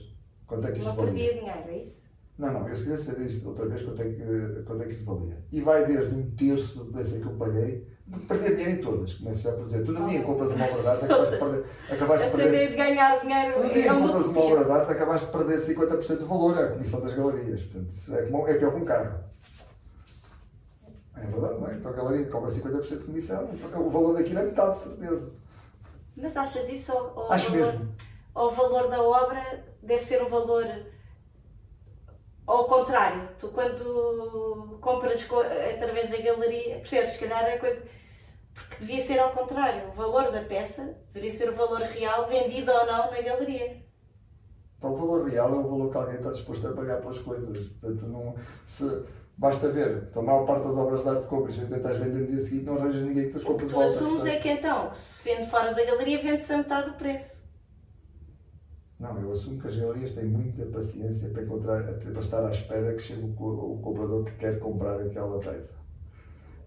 [0.45, 1.06] quanto é que isto valia?
[1.06, 2.06] Não perdia dinheiro, é isso?
[2.38, 4.93] Não, não, eu se quisesse vender isto outra vez, quanto é que, quanto é que
[4.93, 5.38] isto valia?
[5.52, 7.88] E vai desde um terço do preço que eu paguei
[8.28, 9.84] perder dinheiro em todas, começo já por dizer.
[9.84, 11.65] Tu no dia compras uma obra de arte, acabaste de perder.
[11.91, 15.32] Acabaste Essa ideia de ganhar dinheiro dia é compras uma obra de arte, acabaste de
[15.32, 17.62] perder 50% do valor, à comissão das galerias.
[17.63, 19.19] Portanto, isso é, como, é pior que um carro.
[21.15, 21.73] É verdade, não é?
[21.73, 25.32] Então a galeria cobra 50% de comissão, porque o valor daquilo é metade, de certeza.
[26.15, 26.93] Mas achas isso?
[26.93, 27.95] Ou, ou Acho valor, mesmo.
[28.36, 30.65] Ou o valor da obra deve ser um valor
[32.47, 35.27] ao contrário, tu quando compras
[35.75, 37.81] através da galeria, percebes, se calhar é coisa.
[38.53, 42.71] Porque devia ser ao contrário, o valor da peça deveria ser o valor real, vendido
[42.71, 43.86] ou não na galeria.
[44.77, 47.67] Então o valor real é o valor que alguém está disposto a pagar pelas coisas.
[47.67, 49.03] Portanto, não, se,
[49.38, 52.27] basta ver, então, a maior parte das obras de arte compras, se tentas vender no
[52.27, 53.89] dia seguinte, não arranjas ninguém que te as compre de volta.
[53.89, 56.91] O que tu assumes é que então, se vende fora da galeria, vende-se a metade
[56.91, 57.37] do preço.
[58.99, 62.95] Não, eu assumo que as galerias têm muita paciência para encontrar, para estar à espera
[62.95, 65.75] que chegue o, o comprador que quer comprar aquela peça.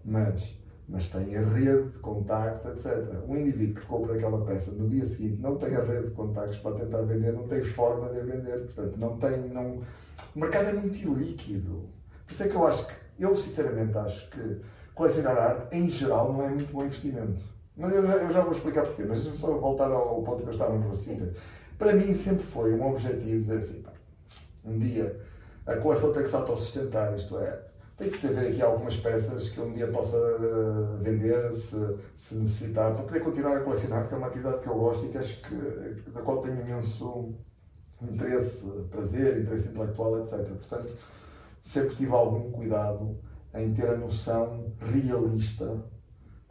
[0.05, 3.21] Mas, mas tem a rede de contactos, etc.
[3.27, 6.57] Um indivíduo que compra aquela peça no dia seguinte não tem a rede de contactos
[6.59, 8.59] para tentar vender, não tem forma de vender.
[8.67, 9.49] Portanto, não tem.
[9.49, 9.81] Não...
[10.33, 11.89] O mercado é muito ilíquido.
[12.25, 14.61] Por isso é que eu acho que, eu sinceramente acho que
[14.95, 17.43] colecionar arte, em geral, não é muito bom investimento.
[17.75, 19.03] Mas eu já, eu já vou explicar porquê.
[19.03, 21.33] Mas deixa-me só voltar ao ponto que eu estava no raciocínio.
[21.81, 23.83] Para mim sempre foi um objetivo dizer assim,
[24.63, 25.19] um dia
[25.65, 27.59] a coleção tem que se autossustentar, isto é,
[27.97, 32.93] tem que ter aqui algumas peças que um dia possa uh, vender se, se, necessitar,
[32.93, 35.41] para poder continuar a colecionar, que é uma atividade que eu gosto e que acho
[35.41, 37.33] que, da qual tenho imenso
[37.99, 40.37] interesse, prazer, interesse intelectual, etc.
[40.49, 40.95] Portanto,
[41.63, 43.17] sempre tive algum cuidado
[43.55, 45.83] em ter a noção realista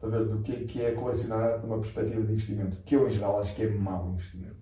[0.03, 3.38] ver, do que é, que é colecionar numa perspectiva de investimento, que eu, em geral,
[3.38, 4.60] acho que é mau investimento.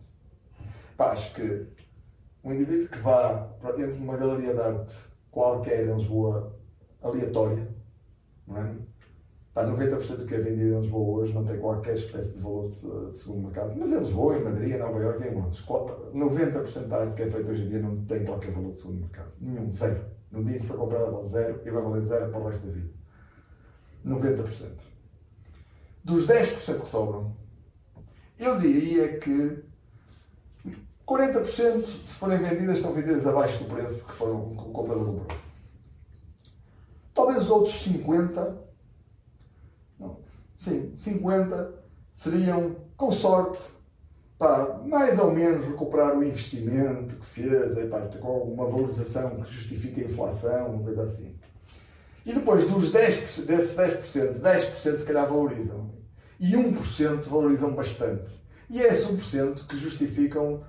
[0.98, 1.64] Pá, acho que
[2.42, 4.98] um indivíduo que vá para dentro de uma galeria de arte
[5.30, 6.58] qualquer em Lisboa,
[7.00, 7.68] aleatória,
[8.44, 8.74] não é?
[9.54, 12.66] Pá, 90% do que é vendido em Lisboa hoje não tem qualquer espécie de valor
[12.66, 13.76] de segundo mercado.
[13.78, 17.30] Mas em Lisboa, em Madrid, em Nova Iorque, em Londres, 90% da arte que é
[17.30, 19.30] feita hoje em dia não tem qualquer valor de segundo mercado.
[19.40, 20.04] Nenhum, zero.
[20.32, 22.72] No dia que foi comprada, vale zero e vai valer zero para o resto da
[22.72, 22.90] vida.
[24.04, 24.66] 90%.
[26.02, 27.36] Dos 10% que sobram,
[28.36, 29.67] eu diria que
[31.08, 35.38] 40% se forem vendidas são vendidas abaixo do preço que, foram, que o comprador comprou.
[37.14, 38.58] Talvez os outros 50,
[39.98, 40.20] não,
[40.60, 41.74] sim, 50
[42.12, 43.62] seriam, com sorte,
[44.38, 49.50] para mais ou menos recuperar o investimento que fez, e, pá, com uma valorização que
[49.50, 51.34] justifique a inflação, uma coisa assim.
[52.24, 55.90] E depois dos 10%, desses 10%, 10% se calhar valorizam.
[56.38, 58.30] E 1% valorizam bastante.
[58.68, 60.62] E é esse 1% que justificam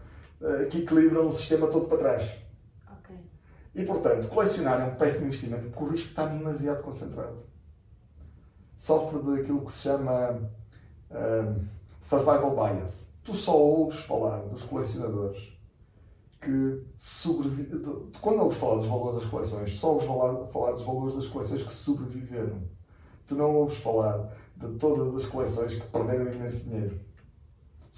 [0.69, 2.31] que equilibram o sistema todo para trás.
[2.99, 3.17] Okay.
[3.75, 7.43] E, portanto, colecionar é um péssimo investimento porque o risco está demasiado concentrado.
[8.77, 10.39] Sofre daquilo que se chama
[11.11, 11.65] um,
[11.99, 13.05] survival bias.
[13.23, 15.59] Tu só ouves falar dos colecionadores
[16.39, 18.09] que sobrevivem.
[18.21, 21.63] Quando ouves falar dos valores das coleções, só ouves falar, falar dos valores das coleções
[21.63, 22.63] que sobreviveram.
[23.27, 27.08] Tu não ouves falar de todas as coleções que perderam imenso dinheiro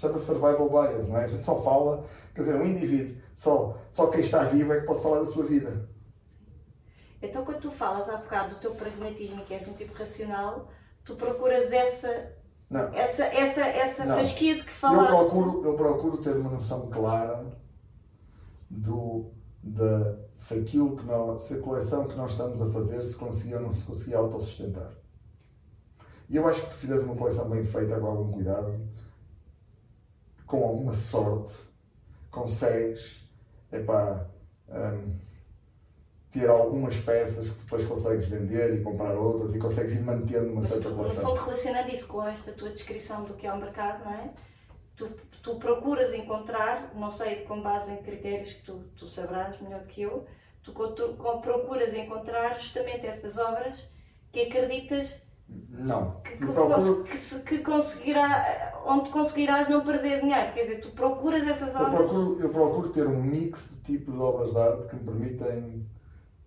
[0.02, 1.22] chama-se survival bias, não é?
[1.22, 4.86] A gente só fala, quer dizer, um indivíduo, só, só quem está vivo é que
[4.86, 5.88] pode falar da sua vida.
[7.22, 10.68] Então, quando tu falas há bocado do teu pragmatismo, que és um tipo racional,
[11.04, 12.32] tu procuras essa.
[12.68, 12.92] Não.
[12.94, 14.16] Essa, essa, essa não.
[14.16, 15.10] fasquia de que falaste.
[15.10, 17.44] Eu procuro, eu procuro ter uma noção clara
[18.68, 19.30] do,
[19.62, 23.58] de, se aquilo que nós, se a coleção que nós estamos a fazer se conseguia
[23.58, 24.90] ou não se conseguia autossustentar.
[26.28, 28.80] E eu acho que tu fizeste uma coleção bem feita, com algum cuidado,
[30.52, 31.54] com alguma sorte,
[32.30, 33.26] consegues
[33.72, 34.28] epá,
[34.68, 35.16] um,
[36.30, 40.62] ter algumas peças que depois consegues vender e comprar outras e consegues ir mantendo uma
[40.62, 41.22] certa relação.
[41.22, 44.30] No fundo, relacionando isso com esta tua descrição do que é o mercado, não é?
[44.94, 45.08] tu,
[45.42, 49.86] tu procuras encontrar, não sei com base em critérios que tu, tu sabrás melhor do
[49.86, 50.26] que eu,
[50.62, 53.88] tu, tu procuras encontrar justamente essas obras
[54.30, 55.14] que acreditas
[55.82, 56.20] não.
[56.22, 57.04] Que, que, procuro...
[57.04, 60.52] que, que, conseguirá, onde conseguirás não perder dinheiro.
[60.52, 61.92] Quer dizer, tu procuras essas obras.
[61.92, 65.02] Eu procuro, eu procuro ter um mix de tipos de obras de arte que me
[65.04, 65.86] permitem.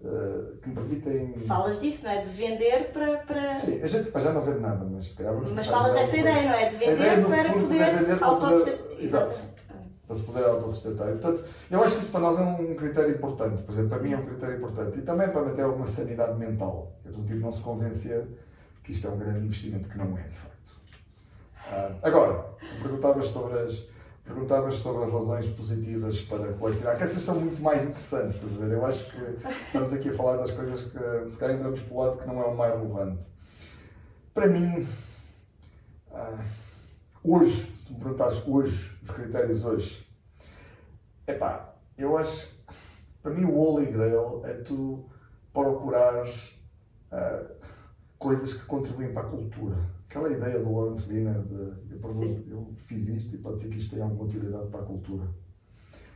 [0.02, 1.34] Uh, que me permitem.
[1.48, 2.22] Falas disso, não é?
[2.22, 3.18] De vender para.
[3.20, 3.60] para...
[3.60, 5.34] Sim, a gente já não vende nada, mas se calhar.
[5.34, 6.70] Mas falas dessa ideia, não é?
[6.70, 8.86] De vender para poder autossustentar.
[9.00, 9.40] Exato.
[10.06, 11.08] Para se poder autossustentar.
[11.08, 13.64] Portanto, eu acho que isso para nós é um critério importante.
[13.64, 15.00] Por exemplo, para mim é um critério importante.
[15.00, 16.94] E também para manter alguma sanidade mental.
[17.02, 18.28] Que é do tipo não se convencer
[18.86, 20.56] que isto é um grande investimento que não é, de facto.
[21.68, 22.46] Uh, agora,
[22.80, 23.84] perguntavas sobre as,
[24.24, 28.58] perguntavas sobre as razões positivas para colecionar, que essas são muito mais interessantes, estás a
[28.58, 28.74] ver?
[28.74, 32.00] Eu acho que estamos aqui a falar das coisas que se calhar entramos para o
[32.00, 33.24] lado que não é o mais relevante.
[34.36, 34.88] Para mim,
[36.12, 36.40] uh,
[37.24, 40.08] hoje, se me perguntasses hoje, os critérios hoje,
[41.26, 42.48] é pá, eu acho,
[43.24, 45.10] para mim o Holy Grail é tu
[45.52, 46.56] procurares
[47.12, 47.65] uh,
[48.18, 49.78] coisas que contribuem para a cultura.
[50.10, 53.78] Aquela ideia do Lawrence Wiener de eu, produzo, eu fiz isto e pode ser que
[53.78, 55.28] isto tenha alguma utilidade para a cultura.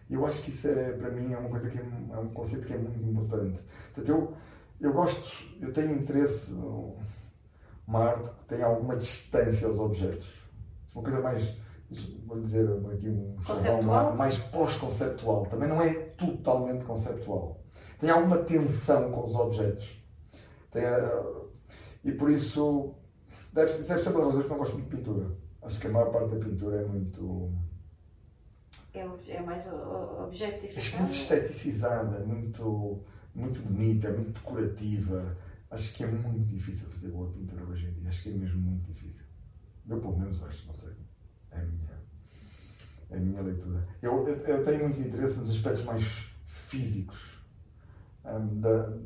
[0.10, 2.66] Eu acho que isso é, para mim, é uma coisa que é, é um conceito
[2.66, 3.62] que é muito importante.
[3.94, 4.34] Portanto, eu,
[4.82, 10.28] eu gosto, eu tenho interesse numa arte que tenha alguma distância aos objetos.
[10.96, 11.56] Uma coisa mais,
[12.26, 14.16] vou dizer aqui um conceptual?
[14.16, 15.46] mais pós-conceptual.
[15.46, 17.62] Também não é totalmente conceptual.
[18.00, 20.02] Tem alguma tensão com os objetos.
[20.72, 20.84] Tem,
[22.04, 22.94] e por isso,
[23.54, 25.32] deve, deve ser das razões que não gosto muito de pintura.
[25.62, 27.52] Acho que a maior parte da pintura é muito.
[28.94, 30.80] É, é mais objetificada?
[30.80, 33.04] Acho muito esteticizada, muito,
[33.36, 35.38] muito bonita, muito decorativa.
[35.70, 38.10] Acho que é muito difícil fazer boa pintura hoje em dia.
[38.10, 39.24] Acho que é mesmo muito difícil.
[39.88, 40.94] Eu, pelo menos, acho, não sei.
[41.52, 42.00] É a minha,
[43.10, 43.88] é a minha leitura.
[44.02, 46.04] Eu, eu, eu tenho muito interesse nos aspectos mais
[46.46, 47.40] físicos
[48.26, 48.98] um, da,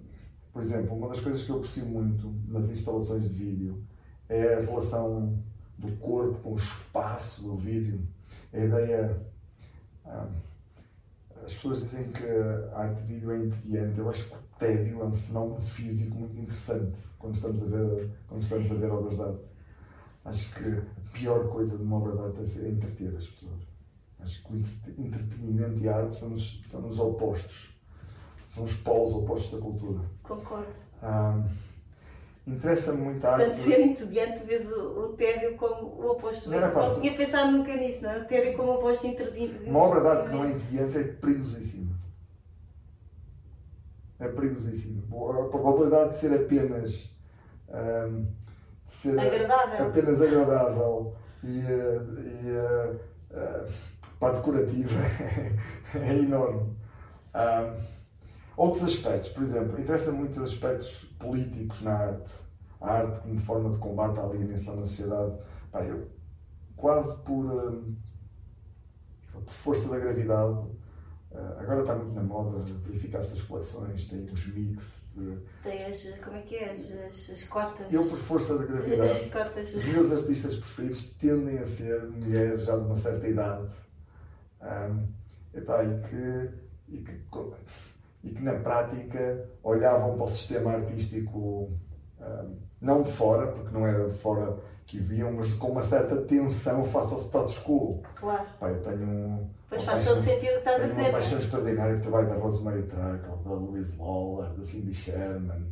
[0.54, 3.84] por exemplo, uma das coisas que eu aprecio muito nas instalações de vídeo
[4.30, 5.44] é a relação
[5.80, 8.08] do corpo com o espaço do vídeo.
[8.54, 9.20] A ideia.
[10.06, 10.30] Ah,
[11.44, 12.24] as pessoas dizem que
[12.72, 14.00] a arte de vídeo é entediante.
[14.00, 18.10] Eu acho que o tédio é um fenómeno físico muito interessante quando estamos a ver,
[18.28, 19.46] quando estamos a ver obras de arte.
[20.24, 23.64] Acho que a pior coisa de uma obra de arte é entreter as pessoas.
[24.20, 27.73] Acho que o entretenimento e a arte estão nos, estão nos opostos
[28.54, 30.02] são os polos opostos da cultura.
[30.22, 30.68] Concordo.
[31.02, 31.44] Um,
[32.46, 33.46] Interessa-me muito a arte.
[33.46, 36.50] Portanto, ser entediante, vês o, o tédio como o oposto.
[36.50, 38.12] Não, não, não tinha pensado nunca nisso, não?
[38.12, 38.20] É?
[38.20, 39.64] O tédio como o oposto entediante.
[39.66, 41.96] Uma obra de arte que não é entediante é perigosíssima.
[44.20, 45.04] É perigosíssima.
[45.04, 47.10] A probabilidade de ser apenas.
[47.70, 48.26] Um,
[48.88, 49.88] de ser agradável.
[49.88, 53.00] apenas agradável e, e uh,
[53.32, 53.74] uh,
[54.20, 55.00] para decorativa
[55.96, 56.76] é enorme.
[57.34, 57.93] Um,
[58.56, 60.90] Outros aspectos, por exemplo, interessa muito os aspectos
[61.20, 62.32] políticos na arte.
[62.80, 65.34] A arte como forma de combate à alienação da sociedade.
[65.72, 66.08] Pá, eu,
[66.76, 67.96] quase por, hum,
[69.32, 70.52] por força da gravidade,
[71.32, 75.38] uh, agora está muito na moda verificar estas coleções, tem os mix de.
[75.64, 76.04] Tem as.
[76.20, 76.74] como é que é?
[76.74, 77.92] As, as, as cotas.
[77.92, 79.32] Eu, por força da gravidade,
[79.78, 83.68] os meus artistas preferidos tendem a ser mulheres já de uma certa idade.
[84.62, 85.08] Um,
[85.58, 86.50] epá, e que,
[86.90, 87.24] e que
[88.24, 91.70] e que na prática olhavam para o sistema artístico
[92.20, 96.16] um, não de fora, porque não era de fora que viam, mas com uma certa
[96.18, 98.02] tensão face ao status quo.
[98.16, 98.46] Claro.
[98.60, 99.50] Pá, eu tenho um.
[99.70, 101.02] Pois faz todo sentido o que estás a dizer.
[101.02, 105.66] Uma paixão extraordinária pelo trabalho da Rosemary Truckle, da Louise Lawler, da Cindy Sherman.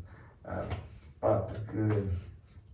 [0.46, 0.76] Uh,
[1.20, 1.78] pá, porque.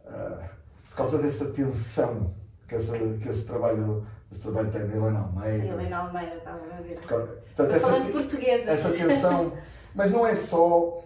[0.06, 0.58] Uh,
[0.90, 2.34] por causa dessa tensão
[2.68, 5.66] que, essa, que esse trabalho esse trabalho tem de Helena Almeida.
[5.66, 7.00] Helena Almeida, estava a ver.
[7.00, 8.72] Portanto, essa, falando portuguesa.
[8.72, 9.54] Essa tensão.
[9.96, 11.04] mas não é só.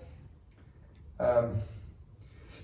[1.20, 1.72] Um,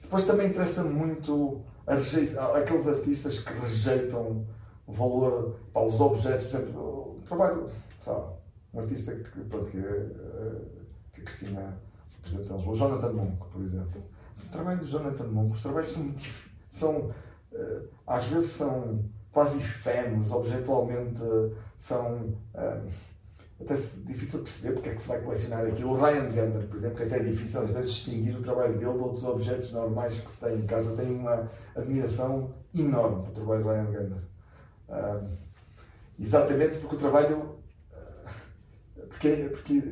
[0.02, 4.46] depois também interessa muito aqueles artistas que rejeitam
[4.88, 6.48] o valor para os objetos.
[6.48, 7.70] Por exemplo, o trabalho.
[8.04, 8.38] Sabe,
[8.74, 10.62] um artista que, pronto, que, eh,
[11.14, 11.78] que a Cristina
[12.16, 14.04] representa o Jonathan Monk, por exemplo.
[14.46, 16.16] O trabalho do Jonathan Monk, os trabalhos são,
[16.70, 17.12] são
[17.54, 19.04] eh, às vezes são
[19.38, 21.22] quase efêmeros, objetualmente
[21.78, 22.90] são um,
[23.62, 25.92] até difícil perceber porque é que se vai colecionar aquilo.
[25.92, 28.94] O Ryan Gander, por exemplo, que até é difícil às vezes distinguir o trabalho dele
[28.94, 30.96] de outros objetos normais que se tem em casa.
[30.96, 34.24] Tenho uma admiração enorme pelo trabalho de Ryan Gander.
[34.90, 35.38] Um,
[36.20, 37.60] exatamente porque o trabalho.
[39.08, 39.84] Porque, porque,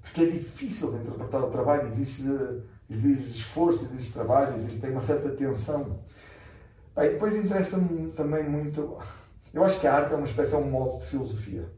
[0.00, 2.24] porque é difícil de interpretar o trabalho, exige,
[2.88, 5.98] exige esforço, exige trabalho, existe, tem uma certa tensão.
[6.94, 8.98] Bem, depois interessa-me também muito.
[9.52, 11.68] Eu acho que a arte é uma espécie, é um modo de filosofia.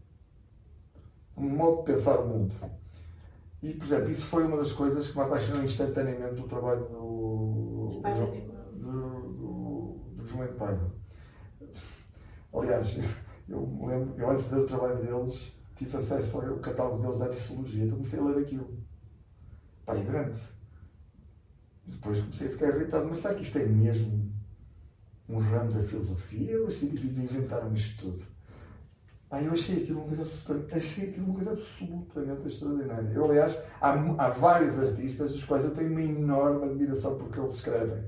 [1.34, 2.54] Um modo de pensar o mundo.
[3.62, 8.02] E, por exemplo, isso foi uma das coisas que me apaixonou instantaneamente do trabalho do,
[8.74, 10.92] do, do, João de Paiva.
[12.52, 12.96] Aliás,
[13.48, 17.18] eu me lembro, eu antes de ver o trabalho deles, tive acesso ao catálogo deles
[17.18, 18.78] da Psicologia, então comecei a ler aquilo.
[19.86, 20.42] Pá, e durante.
[21.86, 24.35] Depois comecei a ficar irritado, mas será que isto é mesmo
[25.28, 28.24] um ramo da filosofia ou os cientistas inventaram isto tudo?
[29.28, 33.10] Pá, eu achei aquilo uma coisa absolutamente, achei aquilo uma coisa absolutamente extraordinária.
[33.12, 37.54] Eu, aliás, há, há vários artistas dos quais eu tenho uma enorme admiração porque eles
[37.54, 38.04] escrevem.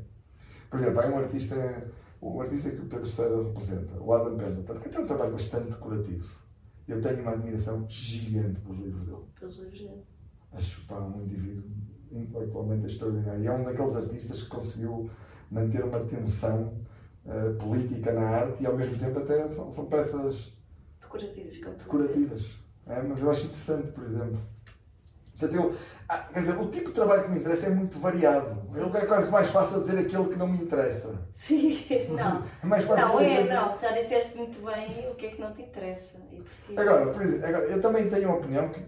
[0.70, 4.78] Por exemplo, há um artista, um artista que o Pedro Serra representa, o Adam Pendleton,
[4.78, 6.38] que tem um trabalho bastante decorativo.
[6.86, 9.22] Eu tenho uma admiração gigante pelos livros dele.
[9.40, 10.02] Pelos livros dele.
[10.52, 11.64] Acho que um indivíduo
[12.12, 13.42] intelectualmente extraordinário.
[13.42, 15.10] E é um daqueles artistas que conseguiu
[15.50, 16.74] manter uma tensão
[17.28, 20.52] uh, política na arte e ao mesmo tempo até são, são peças
[21.00, 21.58] decorativas.
[21.78, 22.58] decorativas.
[22.88, 24.40] É, mas eu acho interessante, por exemplo.
[25.38, 25.76] Portanto, eu,
[26.08, 28.60] ah, quer dizer, o tipo de trabalho que me interessa é muito variado.
[28.74, 31.14] Eu é quase mais fácil dizer aquele que não me interessa.
[31.30, 31.78] Sim,
[32.10, 32.42] não.
[32.62, 33.78] É mais fácil não, é, não.
[33.78, 36.18] Já disseste muito bem o que é que não te interessa.
[36.18, 36.80] Porque...
[36.80, 38.82] Agora, por exemplo, agora, eu também tenho uma opinião que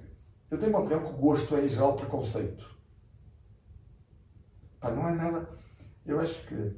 [0.50, 2.68] eu tenho uma opinião que o gosto é em geral preconceito.
[4.80, 5.48] Pá, não é nada.
[6.04, 6.74] Eu acho que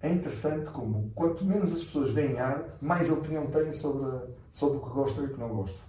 [0.00, 4.80] é interessante como quanto menos as pessoas veem arte, mais opinião têm sobre, sobre o
[4.80, 5.80] que gostam e o que não gostam.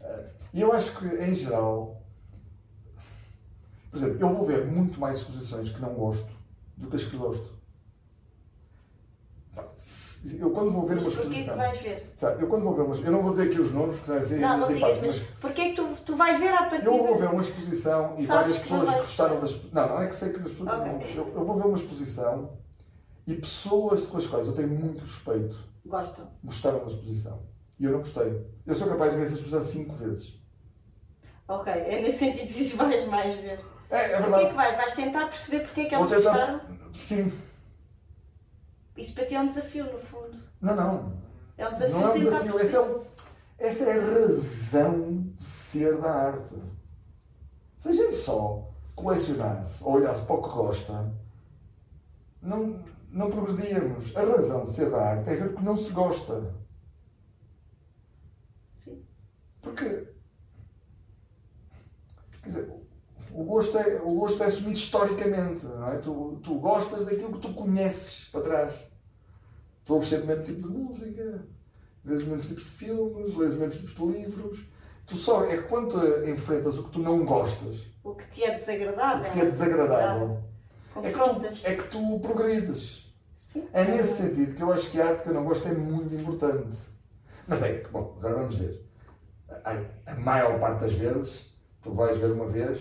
[0.00, 0.24] Eh,
[0.54, 2.02] e eu acho que, em geral,
[3.90, 6.30] por exemplo, eu vou ver muito mais exposições que não gosto
[6.76, 7.58] do que as que gosto.
[10.38, 11.54] Eu quando vou ver mas uma exposição.
[11.54, 12.12] Porquê que vais ver?
[12.16, 14.40] Sabe, eu quando vou ver uma Eu não vou dizer aqui os nomes, porque dizer.
[14.40, 16.84] Não, não digas, mas, mas porquê é que tu, tu vais ver à partida?
[16.84, 19.72] Eu vou ver uma exposição e várias pessoas gostaram das.
[19.72, 20.80] Não, não é que sei que as pessoas.
[20.80, 21.18] Okay.
[21.18, 22.50] Eu, eu vou ver uma exposição
[23.28, 25.54] e pessoas com as quais eu tenho muito respeito.
[25.84, 26.26] Gostam.
[26.42, 27.42] Gostaram da exposição.
[27.78, 28.46] E eu não gostei.
[28.66, 30.34] Eu sou capaz de ver essa exposição cinco vezes.
[31.46, 33.60] Ok, é nesse sentido que vais mais ver.
[33.90, 34.30] É, é verdade.
[34.30, 34.76] Porquê é que vais?
[34.78, 36.30] Vais tentar perceber porque é que eles tentar...
[36.30, 36.60] gostaram?
[36.94, 37.32] Sim.
[38.96, 40.38] Isso para ti é um desafio, no fundo.
[40.62, 41.12] Não, não.
[41.58, 41.96] É um desafio.
[41.98, 42.76] Não é um desafio.
[42.76, 43.04] É um,
[43.58, 46.54] essa é a razão de ser da arte.
[47.78, 51.12] Se a gente só colecionasse ou olhasse para o que gosta,
[52.40, 54.14] não, não progredíamos.
[54.16, 56.54] A razão de ser da arte é ver que não se gosta.
[58.68, 59.04] Sim.
[59.60, 60.08] Porque.
[62.42, 62.70] Quer dizer,
[63.32, 65.98] o gosto é, o gosto é assumido historicamente, não é?
[65.98, 68.74] Tu, tu gostas daquilo que tu conheces para trás.
[69.84, 71.46] Tu ouves sempre o mesmo tipo de música,
[72.04, 74.60] vês os mesmos tipos de filmes, lês os mesmos tipos de livros.
[75.06, 77.76] Tu só é quando tu enfrentas o que tu não gostas.
[78.04, 79.22] O que te é desagradável.
[79.22, 80.47] O que te é desagradável.
[81.02, 83.08] É que, tu, é que tu progredes.
[83.38, 83.66] Sim.
[83.72, 86.14] É nesse sentido que eu acho que a arte que eu não gosto é muito
[86.14, 86.76] importante.
[87.46, 88.86] Mas é que, bom, agora vamos ver.
[89.64, 92.80] A, a maior parte das vezes, tu vais ver uma vez,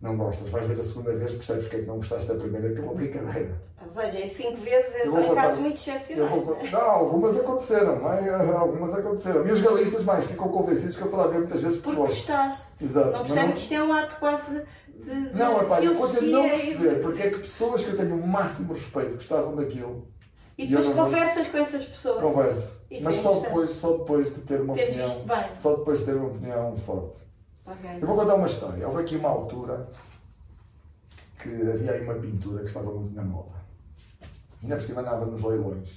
[0.00, 0.48] não gostas.
[0.50, 2.82] Vais ver a segunda vez, percebes porque é que não gostaste da primeira, que é
[2.82, 3.70] uma brincadeira.
[3.82, 6.44] Ou seja, em cinco vezes é só em casos muito excepcionais.
[6.44, 8.54] Vou, não, algumas aconteceram, não é?
[8.54, 9.46] Algumas aconteceram.
[9.46, 12.66] E os galeristas mais ficam convencidos que eu falava muitas vezes porque gostaste.
[12.82, 13.12] Exato.
[13.12, 14.62] Não percebem que isto é um ato quase
[15.00, 15.36] de.
[15.36, 18.26] não, é pá, eu continuo não perceber porque é que pessoas que eu tenho o
[18.26, 20.06] máximo respeito gostavam daquilo.
[20.56, 22.20] E depois e conversas com essas pessoas.
[22.20, 22.80] Converso.
[22.90, 25.24] Isso Mas é só, depois, só depois de ter uma opinião.
[25.56, 27.18] Só depois de ter uma opinião forte.
[27.64, 27.98] Okay.
[28.02, 28.86] Eu vou contar uma história.
[28.86, 29.88] Houve aqui uma altura
[31.40, 33.60] que havia aí uma pintura que estava muito na moda.
[34.62, 35.88] Ainda por cima andava nos leilões.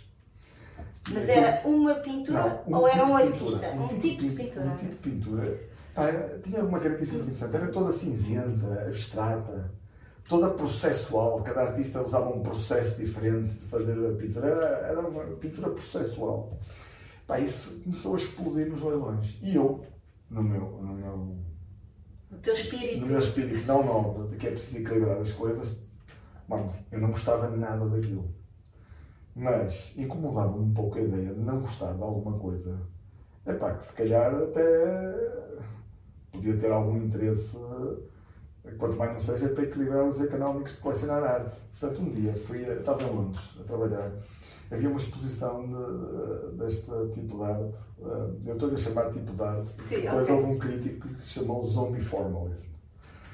[1.11, 3.67] Mas era uma pintura não, um ou tipo era um artista?
[3.71, 4.65] Um, um, tipo, de pintura.
[4.65, 5.59] Um tipo de pintura.
[5.93, 6.07] Pá,
[6.43, 7.55] tinha alguma característica interessante.
[7.55, 9.71] Era toda cinzenta, abstrata,
[10.27, 11.41] toda processual.
[11.43, 14.47] Cada artista usava um processo diferente de fazer a pintura.
[14.47, 16.57] Era, era uma pintura processual.
[17.27, 19.37] Pá, isso começou a explodir nos leilões.
[19.41, 19.85] E eu,
[20.29, 21.37] no meu, no meu
[22.33, 23.01] o teu espírito.
[23.01, 25.79] No meu espírito não nobre, que é preciso equilibrar as coisas,
[26.47, 28.33] bom, eu não gostava nada daquilo.
[29.35, 32.79] Mas incomodava-me um pouco a ideia de não gostar de alguma coisa.
[33.45, 35.23] É pá, que se calhar até
[36.33, 37.57] podia ter algum interesse,
[38.77, 41.57] quanto mais não seja, para equilibrar os económicos de colecionar arte.
[41.79, 44.11] Portanto, um dia fui, estava em Londres a trabalhar,
[44.69, 47.73] havia uma exposição de, deste tipo de arte.
[48.45, 50.35] Eu estou-lhe a chamar de tipo de arte, Sim, depois okay.
[50.35, 52.73] houve um crítico que chamou zombie formalism.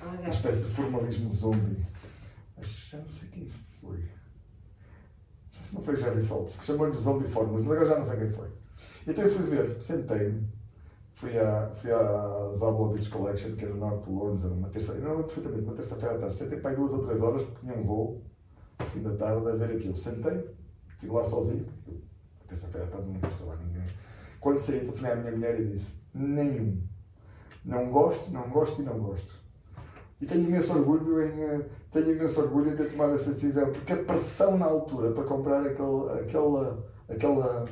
[0.02, 0.20] Okay.
[0.20, 1.86] Uma espécie de formalismo zombie.
[2.62, 4.20] Já não sei quem foi
[5.70, 8.32] se não foi Jerry Saltz, que chamou-lhe Zombie Fórmula, mas agora já não sei quem
[8.32, 8.48] foi.
[9.06, 10.48] Então eu fui ver, sentei-me,
[11.20, 14.70] fui, à, fui à Zabla Beach Collection, que era no norte de Londres, era uma
[14.70, 17.60] terça-feira, não perfeitamente, uma terça-feira à tarde, sentei para aí duas ou três horas, porque
[17.60, 18.22] tinha um voo,
[18.78, 19.96] ao fim da tarde, a ver aquilo.
[19.96, 20.50] Sentei,
[20.92, 21.66] estive lá sozinho,
[22.48, 23.84] terça-feira está no lá ninguém.
[24.40, 26.82] Quando saí, telefonei à minha mulher e disse: nenhum.
[27.66, 29.34] Não gosto, não gosto e não gosto.
[30.22, 34.04] E tenho imenso orgulho em, tenho imenso orgulho em ter tomado essa decisão, porque a
[34.04, 37.66] pressão na altura para comprar aquele, aquela, aquela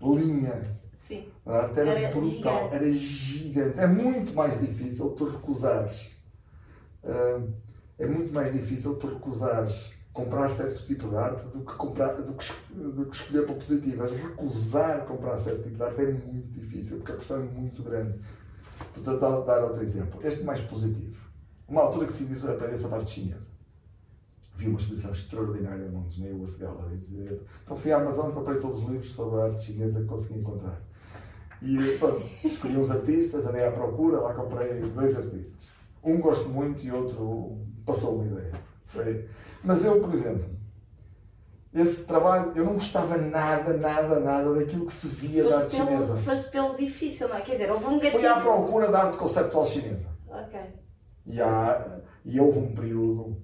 [0.00, 1.26] linha Sim.
[1.46, 2.74] era, era brutal, gigante.
[2.74, 3.80] era gigante.
[3.80, 6.10] É muito mais difícil tu recusares.
[7.02, 7.50] Uh,
[7.98, 12.34] é muito mais difícil tu recusares comprar certo tipo de arte do que, comprar, do
[12.34, 14.10] que, do que escolher para positivas.
[14.10, 18.18] Recusar comprar certo tipo de arte é muito difícil, porque a pressão é muito grande.
[18.94, 20.20] Portanto, dar, dar outro exemplo.
[20.22, 21.16] Este mais positivo.
[21.68, 23.46] Uma altura que se diz aprender essa parte chinesa.
[24.56, 27.40] Vi uma exposição extraordinária na US Gallery.
[27.62, 30.40] Então fui à Amazon e comprei todos os livros sobre a arte chinesa que consegui
[30.40, 30.82] encontrar.
[31.60, 35.68] E pronto, escolhi uns artistas, andei à procura, lá comprei dois artistas.
[36.02, 38.52] Um gosto muito e outro passou uma ideia.
[38.84, 39.28] Foi.
[39.64, 40.48] Mas eu, por exemplo,
[41.74, 45.76] esse trabalho, eu não gostava nada, nada, nada daquilo que se via foste da arte
[45.76, 46.16] pelo, chinesa.
[46.16, 47.40] Foste pelo difícil, não é?
[47.42, 48.20] Quer dizer, houve um gatilho.
[48.20, 50.08] Fui à procura da arte conceptual chinesa.
[50.28, 50.60] Ok.
[51.26, 53.42] E, há, e houve um período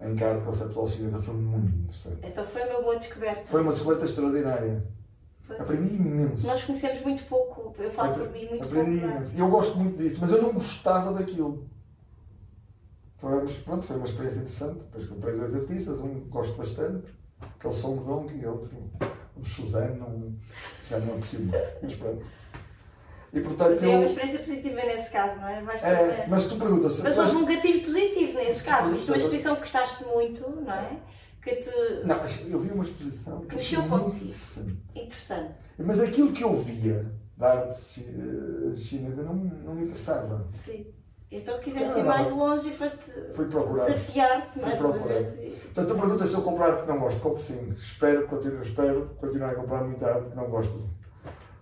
[0.00, 2.26] em que a arte conceptual chinesa foi muito interessante.
[2.26, 3.42] Então foi uma boa descoberta.
[3.46, 4.82] Foi uma descoberta extraordinária.
[5.56, 5.60] Foi.
[5.60, 6.46] Aprendi imenso.
[6.46, 9.06] Nós conhecemos muito pouco, eu falo Apre por mim muito aprendi pouco.
[9.06, 9.36] Aprendi imenso.
[9.36, 11.66] E eu gosto muito disso, mas eu não gostava daquilo.
[13.18, 14.78] Foi, pronto, foi uma experiência interessante.
[14.78, 17.12] Depois comprei dois artistas, um gosto bastante,
[17.58, 18.70] que é o Song Dong, e outro,
[19.36, 20.32] o Suzanne, não,
[20.88, 21.60] já não é possível.
[21.82, 22.24] Mas pronto.
[23.32, 25.62] E, portanto, mas é uma experiência positiva nesse caso, não é?
[25.82, 27.00] é mas tu perguntas.
[27.00, 28.94] Mas houve um gatilho positivo nesse caso.
[28.94, 30.96] Isto é uma exposição que gostaste muito, não é?
[31.42, 31.70] Que te.
[32.04, 32.16] Não,
[32.48, 34.76] eu vi uma exposição que mexeu muito interessante.
[34.94, 35.54] Interessante.
[35.78, 40.46] Mas aquilo que eu via da arte eh, chinesa não, não me interessava.
[40.64, 40.86] Sim.
[41.30, 42.98] Então quiseste ir mais longe e foste
[43.34, 43.86] Fui procurar.
[43.86, 45.54] desafiar-te mais uma vez.
[45.62, 47.20] Portanto, tu perguntas se eu comprar arte que não gosto.
[47.20, 47.74] Compro sim.
[47.78, 50.90] Espero, continuo, espero continuar a comprar muita arte que não gosto.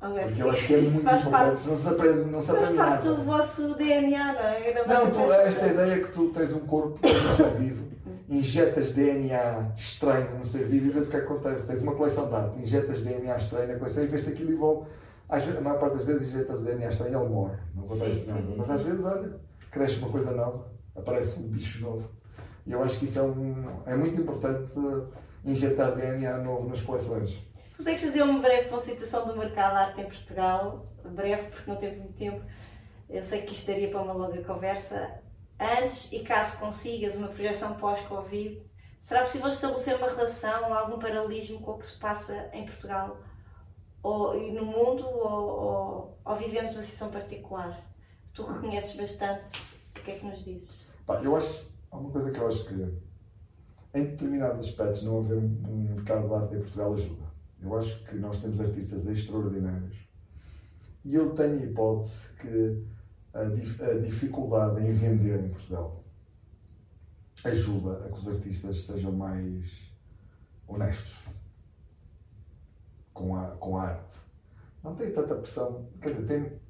[0.01, 0.25] Okay.
[0.25, 1.31] Porque eu acho que é muito importante.
[1.31, 4.85] Parte, não se aprende, não se aprende faz parte do vosso DNA, não é?
[4.87, 7.88] Não, tu, esta ideia que tu tens um corpo no ser vivo,
[8.29, 11.67] injetas DNA estranho no ser vivo e vês o que acontece.
[11.67, 14.89] Tens uma coleção de arte, injetas DNA estranho na coleção e vês se aquilo evolve.
[15.29, 17.57] Às vezes, a maior parte das vezes injetas DNA estranho e ele morre.
[17.75, 18.43] Não acontece sim, nada.
[18.43, 18.73] Sim, Mas sim.
[18.73, 20.67] às vezes, olha, cresce uma coisa nova,
[20.97, 22.09] aparece um bicho novo.
[22.67, 24.73] E eu acho que isso é, um, é muito importante
[25.45, 27.39] injetar DNA novo nas coleções.
[27.77, 30.87] Consegues fazer uma breve conceituação do mercado de arte em Portugal?
[31.05, 32.45] Breve, porque não teve muito tempo.
[33.09, 35.21] Eu sei que isto daria para uma longa conversa.
[35.61, 38.63] Antes, e caso consigas uma projeção pós-Covid,
[39.01, 43.19] será possível estabelecer uma relação, algum paralelismo com o que se passa em Portugal
[44.03, 47.83] ou, e no mundo ou, ou, ou vivemos uma situação particular?
[48.33, 49.59] Tu reconheces bastante,
[49.99, 50.87] o que é que nos dizes?
[51.23, 52.75] Eu acho, há uma coisa que eu acho que
[53.95, 57.29] em determinados aspectos não haver um mercado de arte em Portugal ajuda.
[57.61, 59.97] Eu acho que nós temos artistas extraordinários.
[61.05, 62.85] E eu tenho a hipótese que
[63.35, 66.03] a, dif a dificuldade em vender em Portugal
[67.45, 69.93] ajuda a que os artistas sejam mais
[70.67, 71.25] honestos
[73.13, 74.19] com a, com a arte.
[74.83, 76.61] Não tem tanta pressão, quer dizer, tem,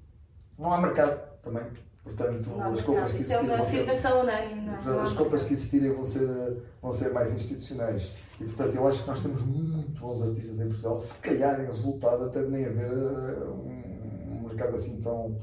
[0.59, 1.65] não há mercado também
[2.09, 3.51] Portanto, não, as compras que existirem.
[3.51, 5.03] é uma afirmação unânime, não é?
[5.03, 8.13] As compras que existirem vão ser, vão ser mais institucionais.
[8.41, 10.97] E, portanto, eu acho que nós temos muito bons artistas em Portugal.
[10.97, 15.37] Se calhar, em resultado, até nem haver eh, um mercado assim tão.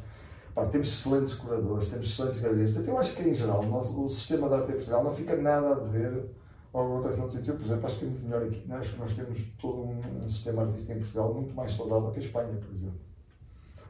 [0.56, 2.72] Pá, temos excelentes curadores, temos excelentes galerias.
[2.72, 5.36] Portanto, eu acho que, em geral, nós, o sistema de arte em Portugal não fica
[5.36, 6.30] nada a dever
[6.72, 7.56] ao acontece no sítio.
[7.56, 8.72] Por exemplo, acho que é muito melhor aqui.
[8.72, 12.24] Acho que nós temos todo um, sistema artístico em Portugal muito mais saudável que a
[12.24, 12.99] Espanha, por exemplo.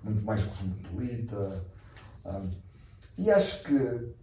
[0.03, 1.63] Muito mais cosmopolita.
[2.26, 2.49] Um,
[3.16, 4.13] e acho que,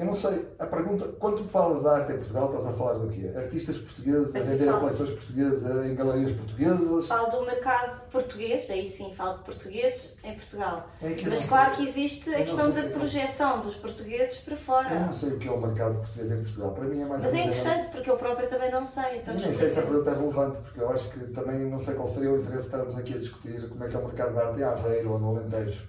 [0.00, 2.94] eu não sei, a pergunta, quando tu falas de arte em Portugal, estás a falar
[2.94, 3.30] do quê?
[3.36, 7.06] Artistas portugueses, a vender coleções portuguesas em galerias portuguesas?
[7.06, 10.88] Falo do mercado português, aí sim falo de português em Portugal.
[11.02, 11.84] É Mas claro sei.
[11.84, 14.90] que existe a questão da projeção dos portugueses para fora.
[14.90, 16.70] Eu não sei o que é o mercado português em Portugal.
[16.72, 19.18] Para mim é mais Mas é interessante, porque eu próprio também não sei.
[19.18, 21.78] Então eu nem sei se a pergunta é relevante, porque eu acho que também não
[21.78, 24.06] sei qual seria o interesse de estarmos aqui a discutir como é que é o
[24.06, 25.86] mercado de arte em Aveiro ou no Alentejo.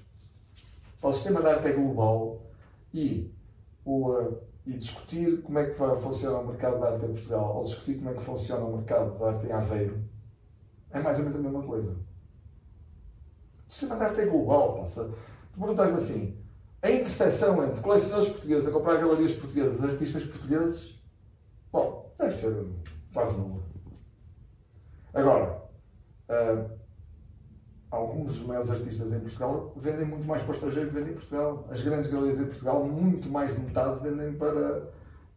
[1.02, 2.42] O sistema de arte é global
[2.94, 3.34] e,
[3.86, 7.64] o, uh, e discutir como é que funciona o mercado de arte em Portugal ou
[7.64, 10.12] discutir como é que funciona o mercado de arte em Aveiro
[10.92, 11.92] é mais ou menos a mesma coisa.
[13.68, 14.76] O sistema de arte é global.
[14.76, 15.10] Passa.
[15.54, 16.38] Tu perguntas-me assim:
[16.82, 21.02] a interseção entre colecionadores portugueses a comprar galerias portuguesas, artistas portugueses,
[21.72, 22.66] bom, deve ser
[23.14, 23.62] quase nula.
[25.14, 25.64] Agora,
[26.30, 26.81] uh,
[27.92, 31.16] alguns dos maiores artistas em Portugal vendem muito mais para o estrangeiro que vendem em
[31.16, 31.68] Portugal.
[31.70, 34.84] As grandes galerias em Portugal, muito mais de metade vendem para,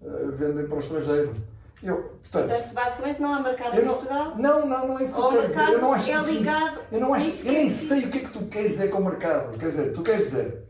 [0.01, 1.35] uh, vendem para o estrangeiro.
[1.83, 4.33] Eu, portanto, Portanto, basicamente não há mercado em não, Portugal.
[4.37, 5.69] não, não, não é isso que eu quero dizer.
[5.69, 8.19] Eu não acho é ligado- Eu não acho, é eu nem é sei o que
[8.19, 9.59] é que tu queres dizer com o mercado.
[9.59, 10.65] Quer dizer, tu queres dizer.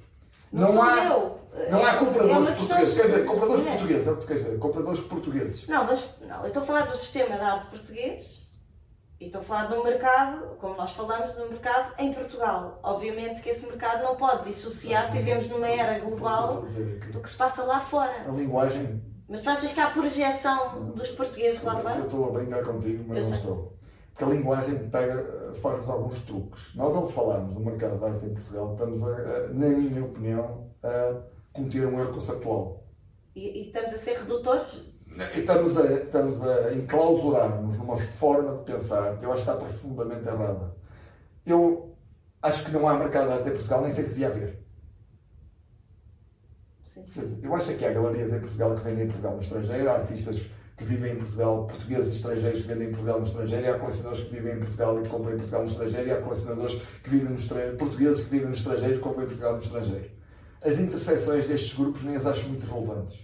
[0.52, 1.38] Não, sou há, eu.
[1.70, 2.94] não há É- compradores é portugueses.
[2.94, 3.76] de- Quer dizer, compradores não é?
[3.76, 4.58] portugueses, é o que tu queres dizer.
[4.58, 5.68] Compradores portugueses.
[5.68, 8.43] Não, mas não, eu estou a falar do sistema de arte português
[9.24, 12.78] e estou a falar de um mercado, como nós falamos, de um mercado em Portugal.
[12.82, 16.62] Obviamente que esse mercado não pode dissociar-se, vivemos numa era global
[17.12, 18.12] do que se passa lá fora.
[18.28, 19.02] A linguagem.
[19.26, 22.00] Mas tu achas que há projeção dos portugueses lá Eu fora?
[22.00, 23.38] estou a brincar contigo, mas Eu não sei.
[23.38, 23.74] estou.
[24.12, 26.74] Porque a linguagem pega, faz-nos alguns truques.
[26.76, 30.68] Nós, ao falarmos do mercado de arte em Portugal, estamos, a, a- na minha opinião,
[30.82, 31.20] a
[31.52, 32.84] cometer um erro conceptual.
[33.34, 34.70] E, e estamos a ser redutores?
[35.16, 39.64] E Estamos a, estamos a enclausurar-nos numa forma de pensar que eu acho que está
[39.64, 40.74] profundamente errada.
[41.46, 41.96] Eu
[42.42, 44.64] acho que não há mercado de arte em Portugal, nem sei se devia haver.
[47.06, 47.40] Sim.
[47.42, 50.46] Eu acho que há galerias em Portugal que vendem em Portugal no estrangeiro, há artistas
[50.76, 53.78] que vivem em Portugal, portugueses e estrangeiros que vendem em Portugal no estrangeiro, e há
[53.78, 56.82] colecionadores que vivem em Portugal e que compram em Portugal no estrangeiro, e há colecionadores
[57.02, 60.10] que vivem no estrangeiro, portugueses que vivem no estrangeiro e compram em Portugal no estrangeiro.
[60.60, 63.20] As interseções destes grupos nem as acho muito relevantes.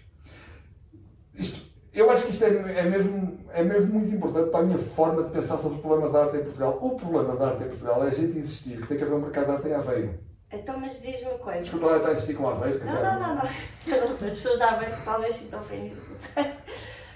[1.34, 4.78] Isto, eu acho que isto é, é mesmo, é mesmo muito importante para a minha
[4.78, 6.78] forma de pensar sobre os problemas da arte em Portugal.
[6.80, 9.20] O problema da arte em Portugal é a gente insistir que tem que haver um
[9.20, 10.18] mercado de arte em Aveiro.
[10.53, 11.61] Então, mas diz-me uma coisa.
[11.61, 12.84] Desculpa lá estar a insistir com Aveiro.
[12.84, 13.43] Não, não, não, não.
[14.26, 16.53] As pessoas da Aveiro talvez se estão ofendidas, não sei.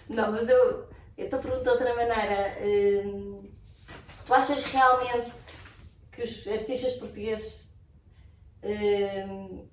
[0.08, 0.84] Não, mas eu
[1.16, 2.56] eu te pergunto de outra maneira.
[2.60, 3.48] hum,
[4.26, 5.32] tu achas realmente
[6.10, 7.70] que os artistas portugueses
[8.62, 9.68] hum,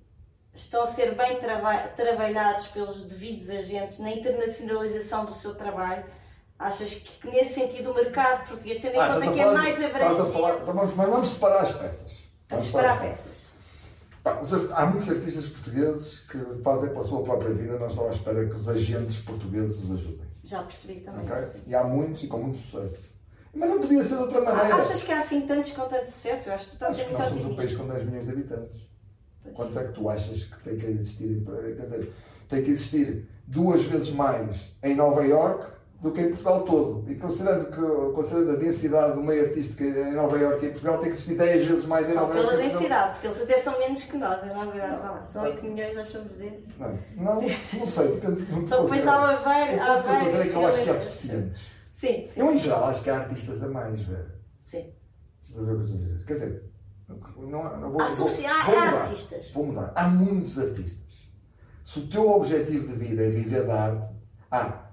[0.54, 6.04] estão a ser bem traba- trabalhados pelos devidos agentes na internacionalização do seu trabalho?
[6.58, 9.58] Achas que nesse sentido o mercado português, tendo em Ah, conta a que é falar-
[9.58, 12.12] mais a falar- abrangente, então vamos, mas vamos separar as peças.
[12.48, 13.52] vamos separar peças?
[14.24, 18.46] Art- há muitos artistas portugueses que fazem pela sua própria vida, não estão à espera
[18.46, 20.26] que os agentes portugueses os ajudem.
[20.44, 21.42] Já percebi também ok?
[21.42, 21.58] isso.
[21.66, 23.10] E há muitos e com muito sucesso.
[23.52, 24.74] Mas não podia ser de outra maneira.
[24.76, 26.48] Ah, Achas que há assim tantos com tanto sucesso?
[26.48, 27.86] Eu acho que tu estás a Acho ser que muito nós somos um país com
[27.88, 28.80] 10 milhões de habitantes.
[29.54, 31.42] Quantos é que tu achas que tem que existir?
[31.44, 32.12] Quer dizer,
[32.48, 37.10] tem que existir duas vezes mais em Nova Iorque do que em Portugal todo.
[37.10, 40.98] E considerando, que, considerando a densidade do meio artístico em Nova Iorque e em Portugal,
[40.98, 42.66] tem que existir 10 vezes mais em Só Nova pela Iorque.
[42.66, 42.80] em Portugal.
[42.80, 45.26] densidade, porque eles até são menos que nós, não vou falar.
[45.28, 46.64] São 8 milhões, nós somos deles.
[46.78, 50.18] Não, não, não sei, de Só depois há o Aveiro, O que eu estou a
[50.24, 51.60] dizer é que eu acho que há suficientes.
[51.92, 52.40] Sim, sim.
[52.40, 54.26] Eu, em geral, acho que há artistas a mais, velho.
[54.60, 54.92] sim.
[56.26, 56.62] Quer dizer,
[57.08, 58.94] não, não vou, Há, vou- vou mudar.
[59.02, 59.50] artistas.
[59.52, 59.92] Vou mudar.
[59.94, 61.02] Há muitos artistas.
[61.84, 64.14] Se o teu objetivo de vida é viver da arte,
[64.50, 64.86] há,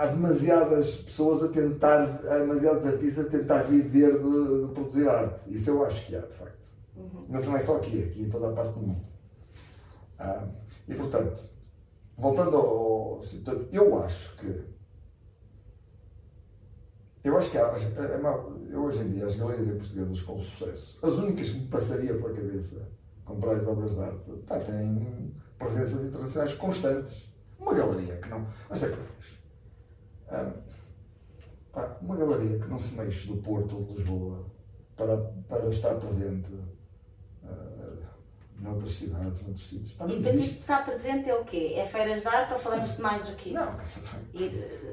[0.00, 5.40] há demasiadas pessoas a tentar, há demasiados artistas a tentar viver de, de produzir arte.
[5.52, 6.58] Isso eu acho que há, de facto.
[7.28, 9.04] Mas não é só aqui, aqui em toda a parte do mundo.
[10.18, 10.44] Ah,
[10.88, 11.44] e portanto,
[12.16, 13.20] voltando ao.
[13.72, 14.77] eu acho que.
[17.28, 20.98] Eu acho que há, é- é eu hoje em dia, as galerias portuguesas com sucesso,
[21.02, 22.88] as únicas que me passaria pela cabeça
[23.22, 27.28] comprar as obras de arte, pá, têm presenças internacionais constantes.
[27.58, 28.46] Uma galeria que não.
[28.70, 28.98] Mas é que
[30.30, 30.52] ah,
[31.70, 34.46] pá, uma galeria que não se mexe do Porto ou de Lisboa
[34.96, 35.18] para,
[35.48, 36.50] para estar presente
[38.58, 39.92] noutras cidades, noutros sítios.
[39.92, 40.58] Pá, E existe.
[40.60, 41.74] estar presente é o quê?
[41.76, 43.58] É feiras de arte ou falamos de mais do que isso?
[43.58, 43.78] Não,
[44.34, 44.44] E,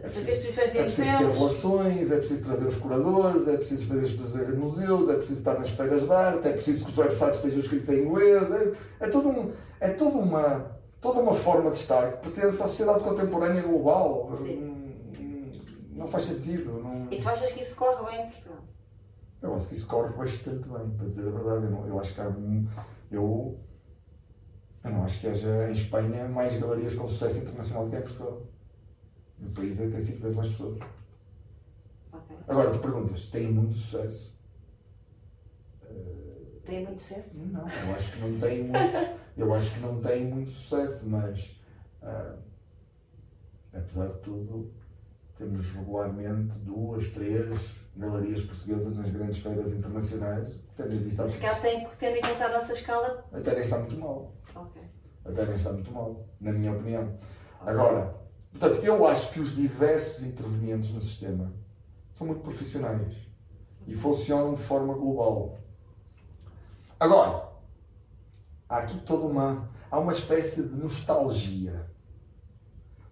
[0.03, 1.37] É fazer preciso, exposições é em preciso ter museus?
[1.37, 5.59] relações, é preciso trazer os curadores, é preciso fazer exposições em museus, é preciso estar
[5.59, 8.51] nas feiras de arte, é preciso que os websites estejam escritos em inglês.
[8.51, 8.73] É,
[9.05, 13.03] é, todo um, é toda, uma, toda uma forma de estar que pertence à sociedade
[13.03, 14.29] contemporânea global.
[14.35, 14.57] Sim.
[15.19, 15.51] Hum,
[15.93, 16.71] Não faz sentido.
[16.83, 17.07] Não...
[17.11, 18.57] E tu achas que isso corre bem em Portugal?
[19.41, 21.65] Eu acho que isso corre bastante bem, para dizer a verdade.
[21.65, 22.67] Eu, não- eu acho que há um.
[23.11, 23.59] Eu,
[24.83, 28.01] eu não acho que haja em Espanha mais galerias com sucesso internacional do que em
[28.01, 28.41] Portugal.
[29.39, 30.79] No país é tem cinco vezes mais pessoas.
[32.11, 32.37] Ok.
[32.47, 34.35] Agora, tu perguntas, tem muito sucesso?
[36.65, 37.45] Tem muito sucesso?
[37.45, 41.61] Não, eu acho que não tem muito, eu acho que não tem muito sucesso, mas
[42.01, 42.37] ah,
[43.71, 44.73] apesar de tudo,
[45.37, 47.59] temos regularmente duas, três
[47.97, 52.45] galerias portuguesas nas grandes feiras internacionais, tendo em vista Mas cá tem, tendo em conta
[52.45, 53.25] a nossa escala.
[53.31, 54.33] até nem está muito mal.
[54.53, 54.81] Ok.
[55.23, 57.17] Até nem está muito mal, na minha opinião.
[57.61, 58.15] Agora,
[58.51, 61.51] portanto, eu acho que os diversos intervenientes no sistema
[62.13, 63.15] são muito profissionais
[63.87, 65.57] e funcionam de forma global.
[66.99, 67.49] Agora,
[68.69, 69.69] há aqui toda uma.
[69.91, 71.89] Há uma espécie de nostalgia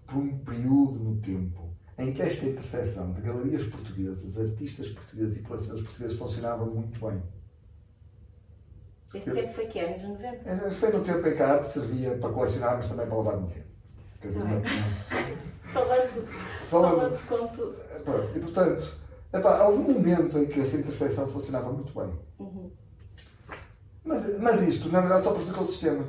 [0.05, 1.62] por um período no tempo
[1.97, 7.21] em que esta interseção de galerias portuguesas, artistas portugueses e colecionadores portugueses funcionava muito bem.
[9.13, 10.49] Esse tempo foi que anos 90?
[10.49, 13.37] Era- Foi no tempo em que a arte servia para colecionar, mas também para lavar
[13.37, 13.63] dinheiro.
[14.19, 14.61] Quer dizer, não,
[15.73, 17.75] falando, falando, tudo.
[18.35, 18.97] E portanto,
[19.31, 22.11] epá, houve um momento em que essa intersecção funcionava muito bem.
[22.39, 22.71] Uhum.
[24.03, 26.05] Mas, mas isto, na verdade, só prejudicou o sistema.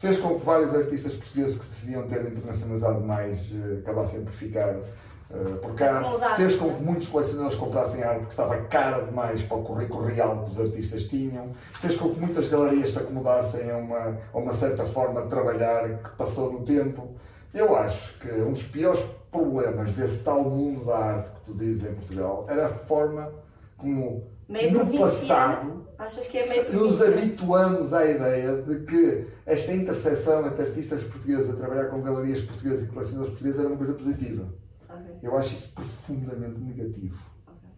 [0.00, 4.74] Fez com que vários artistas portugueses que decidiam ter internacionalizado mais uh, acabassem por ficar
[4.74, 6.02] uh, por cá.
[6.36, 10.42] Fez com que muitos colecionadores comprassem arte que estava cara demais para o currículo real
[10.44, 11.50] que os artistas tinham.
[11.72, 15.98] Fez com que muitas galerias se acomodassem a uma, a uma certa forma de trabalhar
[15.98, 17.14] que passou no tempo.
[17.52, 21.84] Eu acho que um dos piores problemas desse tal mundo da arte que tu dizes
[21.84, 23.30] em Portugal era a forma
[23.76, 29.70] como meio no passado Achas que é meio nos habituamos à ideia de que esta
[29.70, 33.92] interseção entre artistas portugueses a trabalhar com galerias portuguesas e colecionadores portugueses era uma coisa
[33.92, 34.48] positiva.
[34.88, 35.18] Okay.
[35.22, 37.20] Eu acho isso profundamente negativo.
[37.46, 37.70] Okay.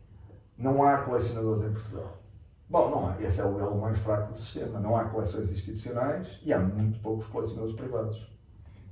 [0.56, 2.22] Não há colecionadores em Portugal.
[2.70, 3.20] Bom, não há.
[3.20, 4.78] Esse é o elo mais fraco do sistema.
[4.78, 8.32] Não há coleções institucionais e há muito poucos colecionadores privados.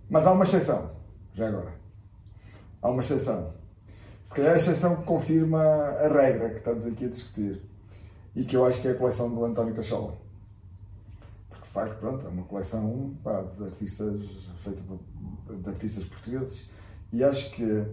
[0.08, 0.90] Mas há uma exceção,
[1.34, 1.72] já agora.
[2.82, 3.54] Há uma exceção.
[4.24, 7.69] Se calhar a exceção que confirma a regra que estamos aqui a discutir
[8.34, 10.16] e que eu acho que é a coleção do António Cachola.
[11.48, 14.22] Porque de facto, pronto, é uma coleção pá, de artistas
[14.56, 14.82] feita
[15.48, 16.68] de artistas portugueses
[17.12, 17.84] e acho que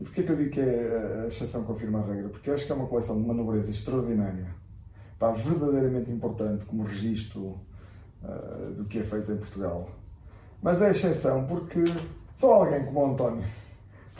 [0.00, 2.28] e porquê que eu digo que é a exceção confirma a regra?
[2.28, 4.46] Porque eu acho que é uma coleção de uma nobreza extraordinária,
[5.18, 7.58] pá, verdadeiramente importante como registro
[8.22, 9.90] uh, do que é feito em Portugal.
[10.62, 11.84] Mas é exceção porque
[12.32, 13.44] só alguém como o António,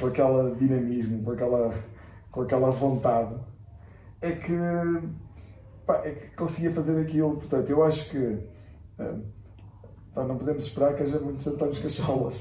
[0.01, 1.75] com aquele dinamismo, com aquela,
[2.33, 3.37] com aquela vontade,
[4.21, 4.57] é que,
[5.87, 7.37] pá, é que conseguia fazer aquilo.
[7.37, 9.23] Portanto, eu acho que uh,
[10.15, 12.41] pá, não podemos esperar que haja muitos Antónios Cacholas.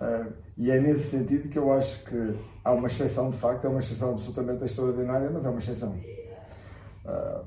[0.00, 3.70] Uh, e é nesse sentido que eu acho que há uma exceção, de facto, é
[3.70, 5.92] uma exceção absolutamente extraordinária, mas é uma exceção.
[7.04, 7.44] Uh,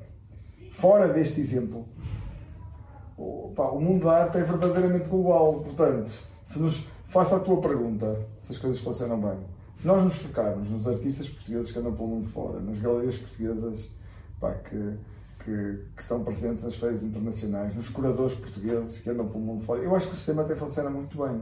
[0.71, 1.87] fora deste exemplo,
[3.17, 5.61] o mundo da arte é verdadeiramente global.
[5.61, 6.11] Portanto,
[6.43, 10.69] se nos faça a tua pergunta, se as coisas funcionam bem, se nós nos focarmos
[10.69, 13.89] nos artistas portugueses que andam pelo mundo fora, nas galerias portuguesas
[14.39, 14.97] pá, que,
[15.43, 19.81] que, que, estão presentes nas feiras internacionais, nos curadores portugueses que andam pelo mundo fora,
[19.81, 21.41] eu acho que o sistema até funciona muito bem.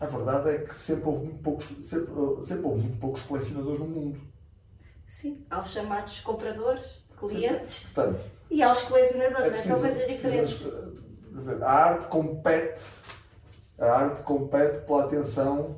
[0.00, 2.12] A verdade é que sempre houve muito poucos, sempre,
[2.42, 4.20] sempre houve muito poucos colecionadores no mundo.
[5.06, 6.84] Sim, aos chamados compradores,
[7.18, 10.66] clientes Sim, portanto, e aos colecionadores, é preciso, são coisas diferentes.
[11.32, 12.84] Dizer, a arte compete,
[13.78, 15.76] a arte compete pela atenção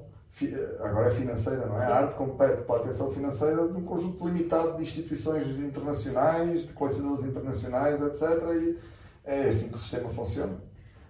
[0.80, 1.86] agora é financeira, não é?
[1.86, 1.92] Sim.
[1.92, 6.72] A arte compete para a atenção financeira de um conjunto limitado de instituições internacionais, de
[6.72, 8.22] colecionadores internacionais, etc.
[8.54, 8.78] E
[9.24, 10.56] é assim que o sistema funciona.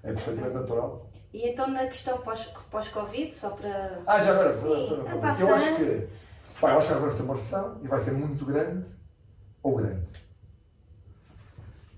[0.03, 1.09] É perfeitamente natural.
[1.33, 3.99] E então na questão pós-Covid, pós só para.
[4.07, 6.09] Ah, já agora, Sim, eu acho que.
[6.61, 8.85] Pá, eu acho que vai ter uma recessão e vai ser muito grande
[9.62, 10.07] ou grande.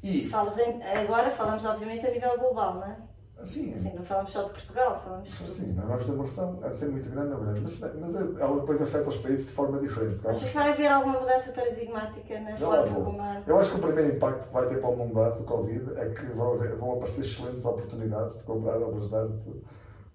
[0.02, 0.28] E...
[0.28, 2.96] Falas em, agora falamos obviamente a nível global, não é?
[3.44, 3.76] Sim.
[3.76, 6.68] Sim, não falamos só de Portugal, falamos de Sim, mas vamos ter uma versão, há
[6.68, 9.78] de ser muito grande ou grande, mas, mas ela depois afeta os países de forma
[9.78, 10.26] diferente.
[10.26, 13.42] Achas que vai haver alguma mudança paradigmática na forma como a...
[13.46, 15.92] Eu acho que o primeiro impacto que vai ter para o mundo arte do Covid
[15.96, 19.48] é que vão, haver, vão aparecer excelentes oportunidades de comprar obras de arte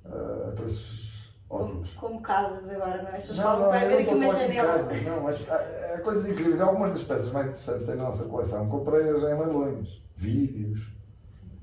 [0.06, 1.10] uh, a preços
[1.50, 1.94] ótimos.
[1.94, 3.16] Como, como, casas agora, não é?
[3.16, 4.78] As pessoas falam que vai haver aqui uma janela.
[4.78, 6.62] Não, mas há, há coisas incríveis.
[6.62, 10.92] Algumas das peças mais interessantes da nossa coleção comprei-as em leilões, vídeos,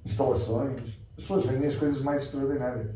[0.05, 2.91] instalações as pessoas vendem as coisas mais extraordinárias.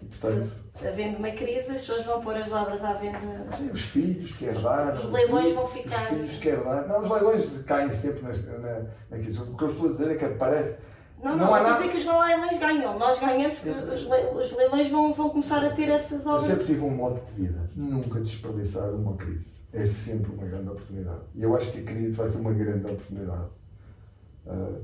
[0.00, 3.46] portanto, havendo uma crise, as pessoas vão pôr as obras à venda.
[3.56, 4.94] Sim, os filhos que herdaram.
[4.94, 6.02] Os leilões vão ficar.
[6.02, 6.88] Os filhos que herdaram.
[6.88, 8.80] Não, os leilões caem sempre na, na,
[9.10, 10.76] na O que eu estou a dizer é que parece.
[11.22, 12.98] Não, não, não estou a dizer que os leilões ganham.
[12.98, 16.42] Nós ganhamos porque os, os leilões vão, vão começar a ter essas obras.
[16.42, 17.70] Eu sempre tive um modo de vida.
[17.76, 19.62] Nunca desperdiçar uma crise.
[19.72, 21.20] É sempre uma grande oportunidade.
[21.34, 23.48] E eu acho que a crise vai ser uma grande oportunidade.
[24.44, 24.82] Uh,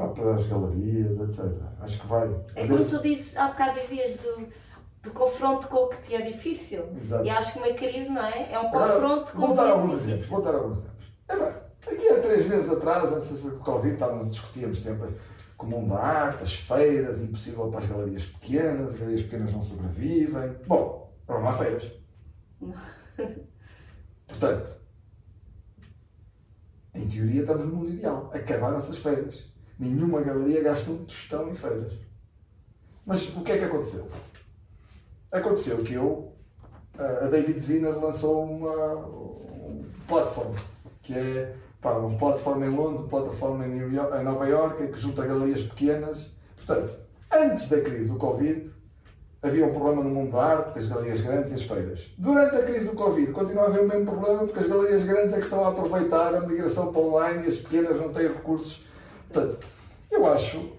[0.00, 1.52] para, para as galerias, etc.
[1.80, 2.28] Acho que vai.
[2.54, 4.48] É como tu dizes, há bocado dizias do,
[5.02, 6.84] do confronto com o que te é difícil.
[7.00, 7.24] Exato.
[7.24, 8.52] E acho que uma crise, não é?
[8.52, 10.08] É um confronto com o que é alguns difícil.
[10.14, 10.28] exemplos.
[10.28, 11.12] Vou dar alguns exemplos.
[11.28, 11.52] É bem,
[11.94, 15.08] aqui há três meses atrás, antes do Covid, estávamos, discutíamos sempre
[15.56, 19.52] com o mundo da arte, as feiras, impossível para as galerias pequenas, as galerias pequenas
[19.52, 20.56] não sobrevivem.
[20.66, 21.92] Bom, não há feiras.
[24.26, 24.80] Portanto,
[26.94, 28.30] em teoria estamos no mundo ideal.
[28.32, 29.49] Acabaram essas feiras.
[29.80, 31.94] Nenhuma galeria gasta um tostão em feiras.
[33.06, 34.06] Mas o que é que aconteceu?
[35.32, 36.34] Aconteceu que eu,
[36.98, 40.56] a David Zwiner lançou uma, uma plataforma,
[41.02, 45.26] que é pá, uma plataforma em Londres, uma plataforma em, em Nova Iorque, que junta
[45.26, 46.30] galerias pequenas.
[46.56, 46.92] Portanto,
[47.32, 48.70] antes da crise do Covid,
[49.42, 52.00] havia um problema no mundo da arte, porque as galerias grandes e as feiras.
[52.18, 55.32] Durante a crise do Covid, continua a haver o mesmo problema, porque as galerias grandes
[55.32, 58.89] é que estão a aproveitar a migração para online e as pequenas não têm recursos
[59.32, 59.58] Portanto,
[60.10, 60.72] eu acho,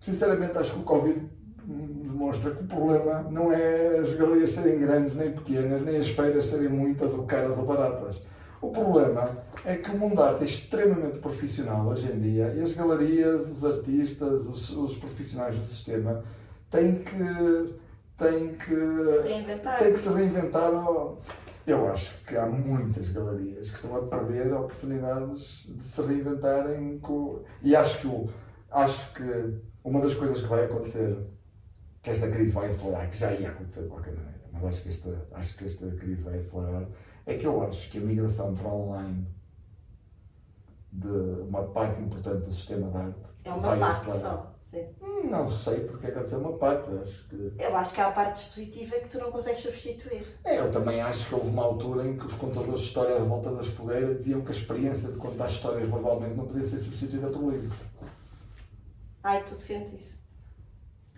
[0.00, 1.20] sinceramente, acho que o Covid
[1.64, 6.46] demonstra que o problema não é as galerias serem grandes nem pequenas, nem as feiras
[6.46, 8.20] serem muitas ou caras ou baratas.
[8.60, 12.62] O problema é que o mundo da arte é extremamente profissional hoje em dia e
[12.62, 16.24] as galerias, os artistas, os, os profissionais do sistema
[16.68, 17.74] têm que,
[18.18, 19.78] têm que, se reinventar.
[19.78, 20.72] têm que se reinventar.
[21.68, 27.42] Eu acho que há muitas galerias que estão a perder oportunidades de se reinventarem com...
[27.62, 28.30] e acho que, o,
[28.70, 31.14] acho que uma das coisas que vai acontecer,
[32.02, 34.88] que esta crise vai acelerar, que já ia acontecer de qualquer maneira, mas acho que
[34.88, 36.86] esta, acho que esta crise vai acelerar,
[37.26, 39.26] é que eu acho que a migração para online
[40.90, 44.20] de uma parte importante do sistema de arte É uma vai parte acelerar.
[44.36, 44.54] só.
[44.68, 44.86] Sim.
[45.00, 46.90] Hum, Não sei porque é que há de ser uma parte.
[47.02, 47.52] Acho que...
[47.58, 50.26] Eu acho que há a parte dispositiva que tu não consegues substituir.
[50.44, 53.24] É, eu também acho que houve uma altura em que os contadores de história à
[53.24, 57.30] volta das fogueiras diziam que a experiência de contar histórias verbalmente não podia ser substituída
[57.30, 57.72] por livros.
[59.22, 60.18] Ai, tu defendes isso.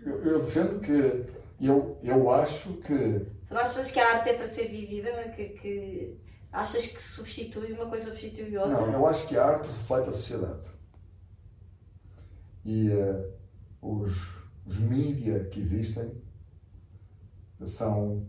[0.06, 1.24] Eu, eu defendo que.
[1.60, 3.26] Eu, eu acho que.
[3.48, 6.20] Tu não achas que a arte é para ser vivida, mas que, que
[6.52, 8.74] achas que substitui uma coisa substitui outra?
[8.74, 10.70] Não, eu acho que a arte reflete a sociedade.
[12.64, 13.39] E eh,
[13.82, 14.78] os, os
[15.50, 16.10] que existem
[17.66, 18.26] são.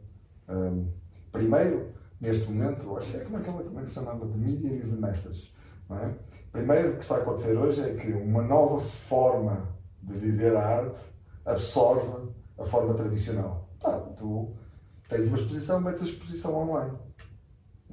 [0.50, 0.88] ehm,
[1.32, 4.26] primeiro, neste momento, acho que é como, aquela, é que se chamava?
[4.28, 5.54] De media is message.
[5.90, 6.16] Não é?
[6.52, 9.68] Primeiro, o que está a acontecer hoje é que uma nova forma
[10.02, 11.00] de viver a arte
[11.46, 13.70] absorve a forma tradicional.
[13.80, 14.54] Pá, tu
[15.08, 16.98] tens uma exposição, metes a exposição online.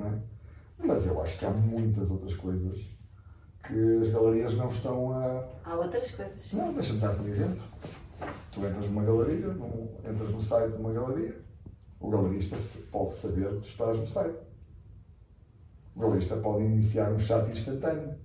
[0.01, 0.19] É?
[0.79, 2.98] Mas eu acho que há muitas outras coisas
[3.69, 5.45] que as galerias não estão a.
[5.65, 6.53] Há outras coisas.
[6.55, 7.63] Não, deixa-me dar-te um exemplo.
[8.51, 11.41] Tu entras numa galeria, no- entras no site de uma galeria,
[12.01, 12.57] o galerista
[12.91, 14.39] pode saber que tu estás no site.
[15.95, 18.17] O galerista pode iniciar um chat instantâneo,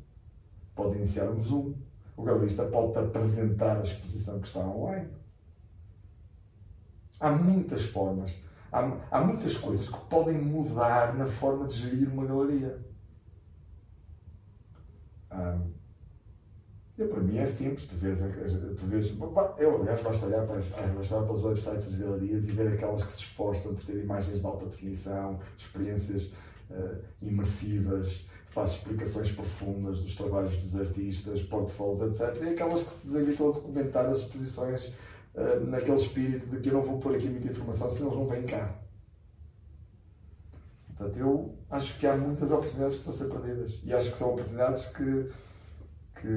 [0.75, 1.73] pode iniciar um Zoom.
[2.15, 5.09] O galerista pode-te apresentar a exposição que está online.
[7.19, 8.35] Há muitas formas,
[8.71, 12.79] há, há muitas coisas que podem mudar na forma de gerir uma galeria.
[16.95, 19.11] Eu, para mim é simples, tu vês, tu vês
[19.57, 23.03] eu aliás basta olhar para, ah, basta para os websites das galerias e ver aquelas
[23.03, 26.31] que se esforçam por ter imagens de alta definição, experiências
[26.69, 32.43] ah, imersivas, faz explicações profundas dos trabalhos dos artistas, portfólios, etc.
[32.43, 34.93] E aquelas que se dedicam a documentar as exposições
[35.35, 38.27] ah, naquele espírito de que eu não vou pôr aqui muita informação senão eles não
[38.27, 38.82] vêm cá.
[41.03, 43.79] Portanto, eu acho que há muitas oportunidades que estão a ser perdidas.
[43.83, 45.29] E acho que são oportunidades que,
[46.21, 46.27] que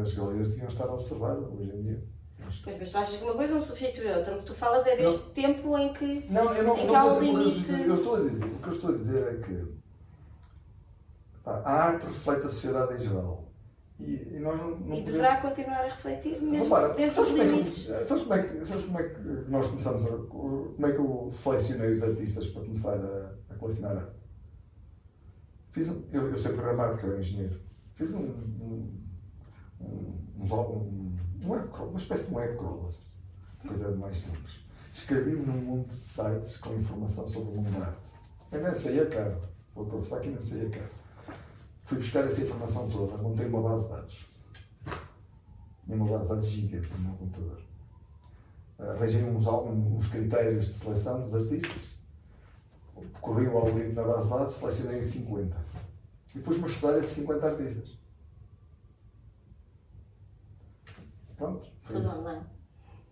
[0.00, 2.02] as galerias deviam estar a observar hoje em dia.
[2.62, 4.36] Pois, mas tu achas que uma coisa não substitui a outra.
[4.36, 6.26] O que tu falas é deste tempo em que.
[6.30, 7.72] Não, eu não, Em não que há um limite.
[7.82, 8.44] Eu estou a dizer.
[8.46, 9.64] O que eu estou a dizer é que
[11.42, 13.44] pá, a arte reflete a sociedade em geral.
[14.00, 17.30] E, e nós não, não E podemos- deverá continuar a refletir, mesmo Repara, dentro dos
[17.30, 17.74] como, é limites.
[17.86, 20.08] que, sabes, como é que, sabes como é que nós começamos a.
[20.26, 23.32] Como é que eu selecionei os artistas para começar a,
[23.88, 24.16] arte?
[25.70, 27.60] Fiz um, eu, eu sei programar porque eu era engenheiro.
[27.94, 28.20] Fiz um.
[28.20, 29.00] um,
[29.80, 29.86] um,
[30.38, 32.94] um, um, um uma espécie de web crawler.
[33.66, 34.64] Coisa mais simples.
[34.92, 37.98] Escrevi-me num monte de sites com informação sobre o mundo da arte.
[38.52, 39.42] Eu não saía caro.
[39.74, 40.90] Vou confessar que não saía caro.
[41.84, 44.30] Fui buscar essa informação toda, montei uma base de dados.
[45.84, 47.60] Tinha uma base de dados gigante no meu computador.
[48.78, 51.82] Arranjei uns, uns critérios de seleção dos artistas,
[53.20, 55.56] corri o algoritmo na base de dados, selecionei 50.
[56.34, 57.98] E pus-me a estudar esses 50 artistas.
[61.36, 62.08] Pronto, Tudo isso.
[62.10, 62.42] online.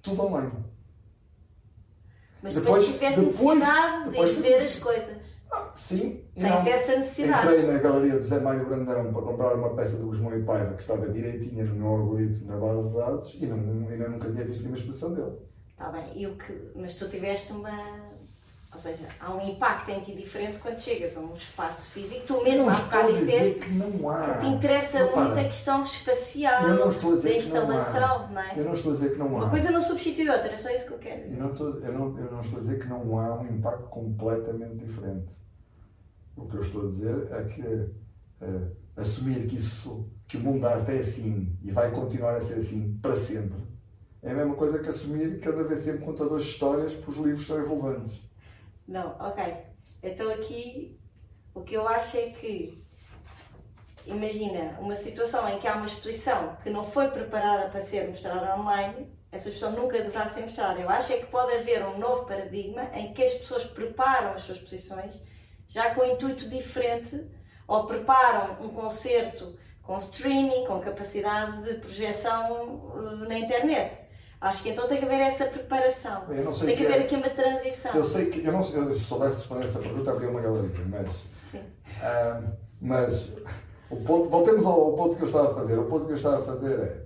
[0.03, 0.53] tudo online.
[2.43, 5.43] Mas Depois- depois, tiveste depois- necessidade depois de ver as coisas.
[5.53, 7.47] Ah, sim, Tens essa necessidade.
[7.47, 10.75] Entrei na galeria do Zé Mário Brandão para comprar uma peça do Guzmão e Paiva
[10.75, 14.45] que estava direitinha no meu algoritmo na base de dados e não, ainda nunca tinha
[14.45, 15.37] visto nenhuma exposição dele.
[15.71, 17.71] Está bem, e o que, mas tu tiveste uma.
[18.73, 22.23] Ou seja, há um impacto em ti diferente quando chegas a um espaço físico.
[22.27, 24.33] Tu mesmo há bocado disseste que não há.
[24.33, 27.49] que te interessa Repara, muito a questão espacial, Eu não estou a dizer da que
[27.51, 28.55] não instalação, não, é?
[28.57, 29.41] Eu não estou a dizer que não há.
[29.41, 31.43] Uma coisa não substitui outra, é só isso que eu quero Eu dizer.
[31.43, 34.77] não, estou, eu, não, eu não estou a dizer que não há um impacto completamente
[34.77, 35.29] diferente.
[36.35, 37.63] O que eu estou a dizer é que
[38.41, 42.41] eh, assumir que, isso, que o mundo da arte é assim e vai continuar a
[42.41, 43.61] ser assim para sempre
[44.23, 47.17] é a mesma coisa que assumir que cada vez sempre contadores de histórias para os
[47.17, 48.21] livros serem relevantes.
[48.93, 49.57] Não, ok.
[50.03, 51.01] Então aqui
[51.55, 52.85] o que eu acho é que
[54.05, 58.55] imagina uma situação em que há uma exposição que não foi preparada para ser mostrada
[58.55, 60.79] online, essa exposição nunca deverá ser mostrada.
[60.79, 64.43] Eu acho é que pode haver um novo paradigma em que as pessoas preparam as
[64.43, 65.19] suas exposições
[65.67, 67.27] já com um intuito diferente
[67.67, 74.02] ou preparam um concerto com streaming, com capacidade de projeção eh, na internet.
[74.43, 76.23] Acho que então tem que haver essa preparação.
[76.23, 77.05] Tem que, que haver é.
[77.05, 77.95] aqui uma transição.
[77.95, 81.09] Eu sei que, eu não eu, se soubesse responder essa pergunta, abria uma galeria, mas.
[81.37, 81.61] Sim.
[82.03, 82.41] ah,
[82.81, 83.37] mas,
[83.89, 85.79] o ponto, voltemos ao ponto que eu estava a fazer.
[85.79, 87.03] O ponto que eu estava a fazer é.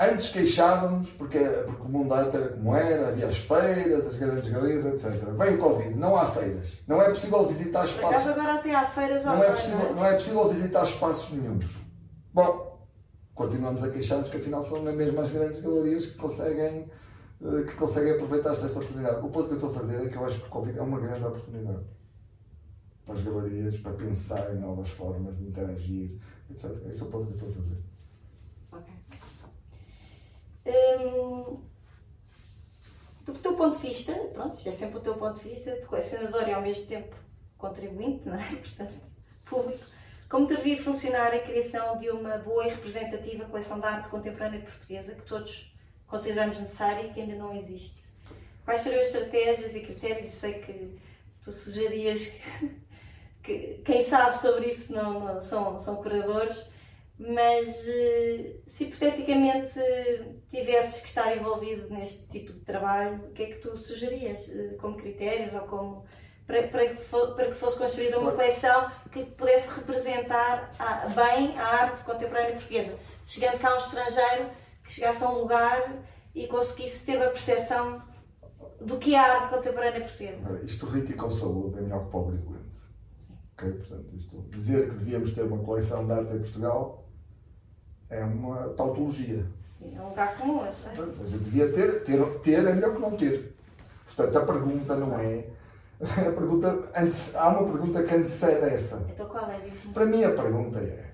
[0.00, 4.16] Antes queixávamos porque, porque o mundo da arte era como era, havia as feiras, as
[4.16, 5.12] grandes galerias, etc.
[5.38, 6.66] Vem o Covid, não há feiras.
[6.88, 8.26] Não é possível visitar Por espaços.
[8.26, 9.92] agora até há feiras Não é, possível, não é?
[9.92, 11.66] não é possível visitar espaços nenhums.
[12.32, 12.63] Bom,
[13.34, 16.88] continuamos a queixar-nos que afinal são mesmo as grandes galerias que conseguem,
[17.42, 19.26] eh, que conseguem aproveitar-se desta oportunidade.
[19.26, 20.82] O ponto que eu estou a fazer é que eu acho que o Covid é
[20.82, 21.84] uma grande oportunidade
[23.04, 26.18] para as galerias, para pensar em novas formas de interagir,
[26.50, 26.70] etc.
[26.88, 27.82] Esse é o ponto que eu estou a fazer.
[28.72, 28.94] Ok.
[30.66, 31.60] Hum,
[33.26, 36.48] do teu ponto de vista, pronto, é sempre o teu ponto de vista, de colecionador
[36.48, 37.14] e ao mesmo tempo
[37.58, 38.56] contribuinte, não é?
[38.56, 38.94] Portanto,
[39.44, 39.84] público.
[40.28, 45.14] Como devia funcionar a criação de uma boa e representativa coleção de arte contemporânea portuguesa
[45.14, 45.72] que todos
[46.06, 48.02] consideramos necessária e que ainda não existe?
[48.64, 50.24] Quais seriam as estratégias e critérios?
[50.26, 50.98] Eu sei que
[51.42, 52.74] tu sugerias que,
[53.42, 56.64] que quem sabe sobre isso não, não- são, são curadores,
[57.18, 59.72] mas eh, se hipoteticamente
[60.50, 64.74] tivesses que estar envolvido neste tipo de trabalho, o que é que tu sugerias eh,
[64.80, 66.04] como critérios ou como
[66.46, 66.94] para, para,
[67.34, 72.94] para que fosse construída uma coleção que pudesse representar a- bem a arte contemporânea portuguesa?
[73.24, 74.50] Chegando cá um estrangeiro
[74.82, 75.82] que chegasse a um lugar
[76.34, 78.02] e conseguisse ter uma percepção
[78.80, 80.60] do que é a arte contemporânea portuguesa.
[80.64, 82.64] Isto rico e com saúde é melhor que pobre e doente.
[83.18, 83.38] Sim.
[83.56, 83.72] Ok?
[83.72, 87.04] Portanto, isto, dizer que devíamos ter uma coleção de arte em Portugal
[88.10, 89.46] é uma tautologia.
[89.62, 90.92] Sim, é um lugar comum, eu sei.
[90.94, 93.54] Portanto, a gente devia ter, ter, ter é melhor que não ter.
[94.04, 95.46] Portanto, a pergunta não é.
[96.04, 99.02] A pergunta, antes, há uma pergunta que antecede essa.
[99.08, 99.58] Então qual é?
[99.92, 101.04] Para mim, a pergunta é.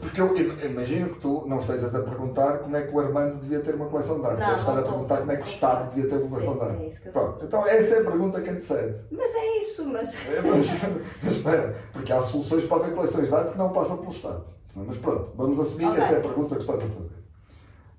[0.00, 3.40] Porque eu im- imagino que tu não estejas a perguntar como é que o Armando
[3.40, 4.40] devia ter uma coleção de arte.
[4.40, 6.58] Não, Deves estar a perguntar como é que o Estado devia ter uma coleção Sim,
[6.58, 6.86] de é arte.
[6.86, 8.96] isso que eu- Pronto, então essa é a pergunta que antecede.
[9.10, 10.14] Mas é isso, mas.
[10.28, 10.70] É, Mas,
[11.22, 14.44] mas espera, porque há soluções para haver coleções de arte que não passam pelo Estado.
[14.74, 15.96] Mas pronto, vamos assumir Ok.
[15.96, 17.10] que essa é a pergunta que estás a fazer.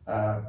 [0.05, 0.41] Ah,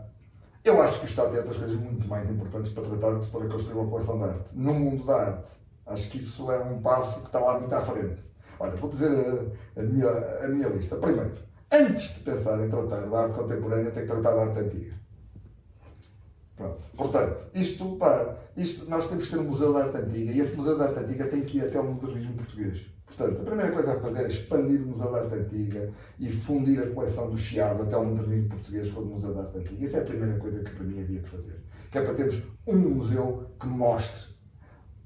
[0.64, 3.48] eu acho que o Estado tem outras coisas muito mais importantes para tratar de para
[3.48, 4.48] construir uma coleção de arte.
[4.54, 5.52] No mundo da arte,
[5.86, 8.16] acho que isso é um passo que está lá muito à frente.
[8.58, 10.08] Olha, vou dizer a, a minha,
[10.42, 10.96] a minha lista.
[10.96, 11.34] Primeiro,
[11.70, 14.94] antes de pensar em tratar da arte contemporânea, tem que tratar da arte antiga.
[16.56, 16.80] Pronto.
[16.96, 20.56] Portanto, isto, pá, isto, nós temos que ter um museu da arte antiga e esse
[20.56, 22.93] museu da arte antiga tem que ir até ao modernismo português.
[23.16, 26.82] Portanto, a primeira coisa a fazer é expandir o Museu da Arte Antiga e fundir
[26.82, 29.84] a coleção do Chiado até ao modernismo português com o Museu da Arte Antiga.
[29.84, 31.60] Isso é a primeira coisa que para mim havia que fazer.
[31.90, 34.34] Que é para termos um museu que mostre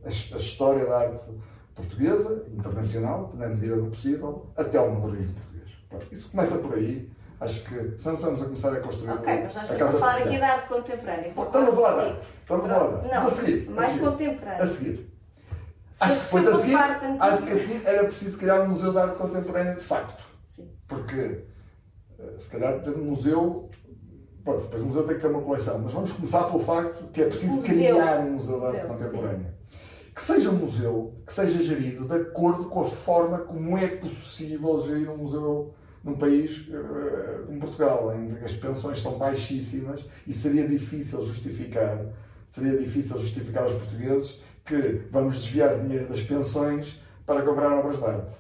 [0.04, 1.22] a, a história da arte
[1.74, 5.70] portuguesa, internacional, na medida do possível, até ao modernismo português.
[5.88, 7.11] Pronto, isso começa por aí.
[7.40, 9.98] Acho que se não estamos a começar a construir Ok, mas nós a estamos a
[9.98, 11.28] falar aqui da arte contemporânea.
[11.28, 12.26] Estamos a falar da arte.
[12.40, 13.14] Estamos a falar da arte.
[13.14, 13.70] A seguir.
[13.70, 14.62] mais a contemporânea.
[14.62, 15.07] A seguir.
[16.01, 18.99] Acho que depois a seguir, acho que a seguir era preciso criar um museu de
[18.99, 20.22] arte contemporânea de facto.
[20.42, 20.68] Sim.
[20.86, 21.44] Porque
[22.18, 23.70] eh, se calhar ter um museu.
[24.44, 27.11] Pronto, depois o museu tem que ter uma coleção, mas vamos começar pelo facto de
[27.11, 27.74] que é preciso Museu.
[27.74, 29.55] criar um museu de arte Museu, contemporânea.
[30.14, 34.82] Que seja um museu que seja gerido de acordo com a forma como é possível
[34.86, 40.32] gerir um museu num país eh, como Portugal, em que as pensões são baixíssimas e
[40.32, 42.07] seria difícil justificar,
[42.49, 48.05] seria difícil justificar aos portugueses que vamos desviar dinheiro das pensões para comprar obras de
[48.05, 48.37] arte.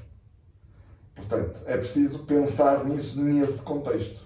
[1.16, 4.20] Portanto, é preciso pensar nisso nesse contexto.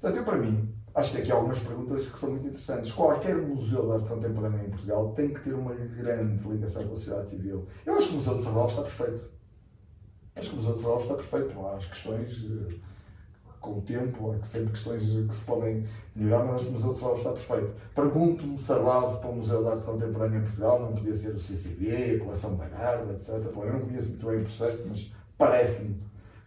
[0.00, 2.92] Portanto, eu para mim, acho que aqui há algumas perguntas que são muito interessantes.
[2.92, 6.96] Qualquer museu de arte contemporânea em Portugal tem que ter uma grande ligação com a
[6.96, 7.66] sociedade civil.
[7.84, 9.24] Eu acho que o Museu de Serralves está perfeito.
[10.36, 11.54] Acho que o Museu de Serralves está perfeito.
[11.54, 12.74] Não há as questões, eh,
[13.66, 17.26] com o tempo, há sempre questões que se podem melhorar, mas o Museu de Serralves
[17.26, 17.74] está perfeito.
[17.94, 21.34] Pergunto-me se a base para o Museu de Arte Contemporânea em Portugal não podia ser
[21.34, 23.52] o CCB, a Coleção Bagarda, etc.
[23.52, 26.00] Bom, eu não conheço muito bem o processo, mas parece-me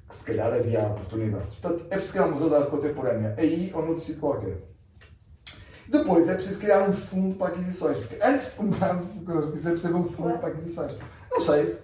[0.08, 1.56] que se calhar havia oportunidades.
[1.56, 4.58] Portanto, é preciso criar um Museu de Arte Contemporânea aí ou noutro sítio qualquer.
[5.90, 10.38] Depois é preciso criar um fundo para aquisições, porque antes de dizer precisa um fundo
[10.38, 10.96] para aquisições.
[11.30, 11.78] Não sei.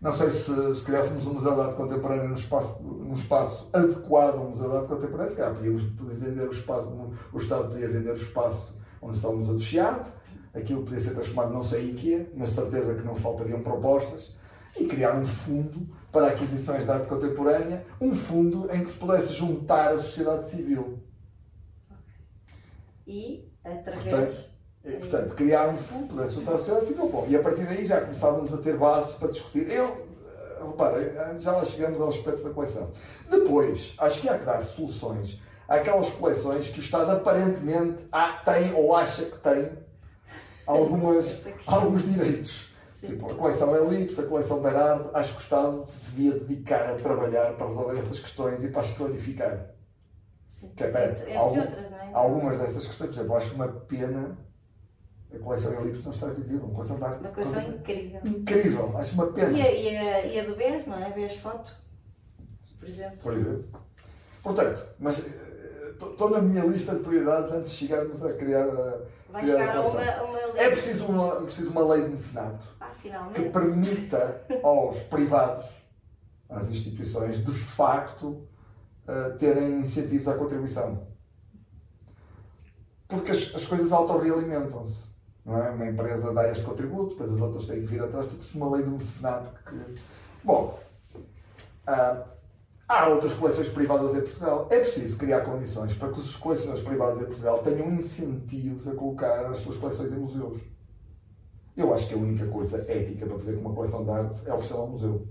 [0.00, 4.36] Não sei se, se criássemos um Museu de Arte Contemporânea num espaço, num espaço adequado
[4.36, 6.88] ao Museu de Arte Contemporânea, se calhar podíamos vender o espaço,
[7.32, 10.12] o Estado podia vender o espaço onde está o Museu do Chiado,
[10.54, 14.32] aquilo podia ser transformado não sei em quê, mas certeza que não faltariam propostas,
[14.78, 19.32] e criar um fundo para aquisições de arte contemporânea, um fundo em que se pudesse
[19.32, 21.00] juntar a sociedade civil.
[23.06, 24.04] E, através.
[24.04, 24.57] Portanto,
[24.88, 27.08] e, portanto, criar um fundo, pudesse juntar a sociedade civil.
[27.08, 29.70] Bom, e a partir daí já começávamos a ter bases para discutir.
[29.70, 32.90] Eu, eh, repara, já lá chegamos aos aspectos da coleção.
[33.30, 37.98] Depois, acho que há que dar soluções há aquelas coleções que o Estado aparentemente
[38.44, 39.70] tem ou acha que tem
[40.66, 42.66] algumas, alguns direitos.
[42.98, 46.94] Tipo, a coleção Elipse, a coleção Berardo, acho que o Estado se devia dedicar a
[46.96, 49.66] trabalhar para resolver essas questões e para as clarificar.
[50.48, 50.72] Sim.
[50.74, 52.10] Que é, Entre algum, outras, não é?
[52.12, 54.36] Algumas dessas questões, por exemplo, acho uma pena
[55.34, 56.64] a coleção Elipse não estar visível.
[56.64, 57.20] Uma coleção de arte.
[57.20, 58.20] Uma coleção incrível.
[58.24, 59.58] Incrível, acho uma pena.
[59.58, 61.12] E a, e a, e a do BES, não é?
[61.12, 61.74] BES Foto,
[62.78, 63.18] por exemplo.
[63.22, 63.68] Por exemplo.
[64.42, 65.18] Portanto, mas
[66.06, 69.00] estou na minha lista de prioridades antes de chegarmos a criar a.
[69.30, 70.64] Vai criar chegar a uma, uma lei.
[70.64, 72.92] É preciso uma, preciso uma lei de mecenato Ah,
[73.34, 75.66] que permita aos privados,
[76.48, 78.48] às instituições, de facto,
[79.06, 81.06] eh, terem incentivos à contribuição.
[83.06, 85.08] Porque as, as coisas autorrealimentam-se.
[85.48, 85.70] É?
[85.70, 88.26] Uma empresa dá este contributo, depois as outras têm que vir atrás.
[88.26, 89.94] Portanto, uma lei de mecenato que.
[90.44, 90.78] Bom,
[91.86, 92.26] ah,
[92.86, 94.66] há outras coleções privadas em Portugal.
[94.70, 99.46] É preciso criar condições para que os colecionadores privados em Portugal tenham incentivos a colocar
[99.46, 100.60] as suas coleções em museus.
[101.74, 104.52] Eu acho que a única coisa ética para fazer com uma coleção de arte é
[104.52, 105.28] oferecê-la ao museu.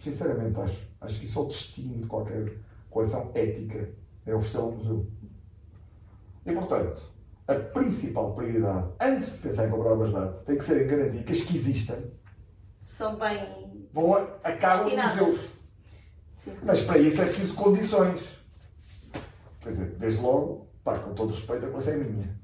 [0.00, 0.88] Sinceramente, acho.
[1.00, 2.54] Acho que isso é o destino de qualquer
[2.90, 3.88] coleção ética,
[4.26, 5.06] é oferecê-la ao museu.
[6.44, 7.17] E, portanto,
[7.48, 10.86] a principal prioridade, antes de pensar em comprar obras de arte, tem que ser em
[10.86, 12.12] garantir que as que existem
[12.84, 13.88] São bem.
[13.92, 15.48] vão a, acabam em museus.
[16.36, 16.52] Sim.
[16.62, 18.38] Mas para isso é preciso condições.
[19.60, 22.38] Quer dizer, desde logo, pá, com todo respeito, a coisa é minha.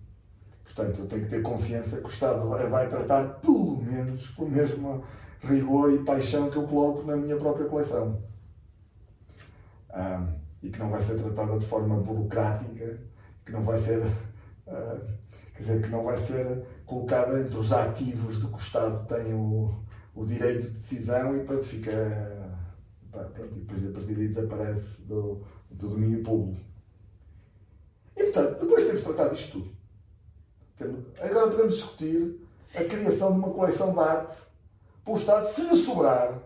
[0.64, 4.50] Portanto, eu tenho que ter confiança que o Estado vai tratar, pelo menos, com o
[4.50, 5.04] mesmo
[5.40, 8.22] rigor e paixão que eu coloco na minha própria coleção.
[9.92, 12.98] Ahm, e que não vai ser tratada de forma burocrática,
[13.44, 14.02] que não vai ser.
[14.66, 14.98] Ah,
[15.54, 19.32] quer dizer, que não vai ser colocada entre os ativos do que o Estado tem
[19.34, 19.74] o,
[20.14, 22.50] o direito de decisão e pronto, fica.
[23.10, 26.60] pronto, e depois a partir daí desaparece do, do domínio público.
[28.16, 29.76] E portanto, depois de termos tratado isto tudo,
[30.76, 32.40] temos- agora podemos discutir
[32.74, 34.36] a criação de uma coleção de arte
[35.04, 36.40] para o Estado, se lhe sobrar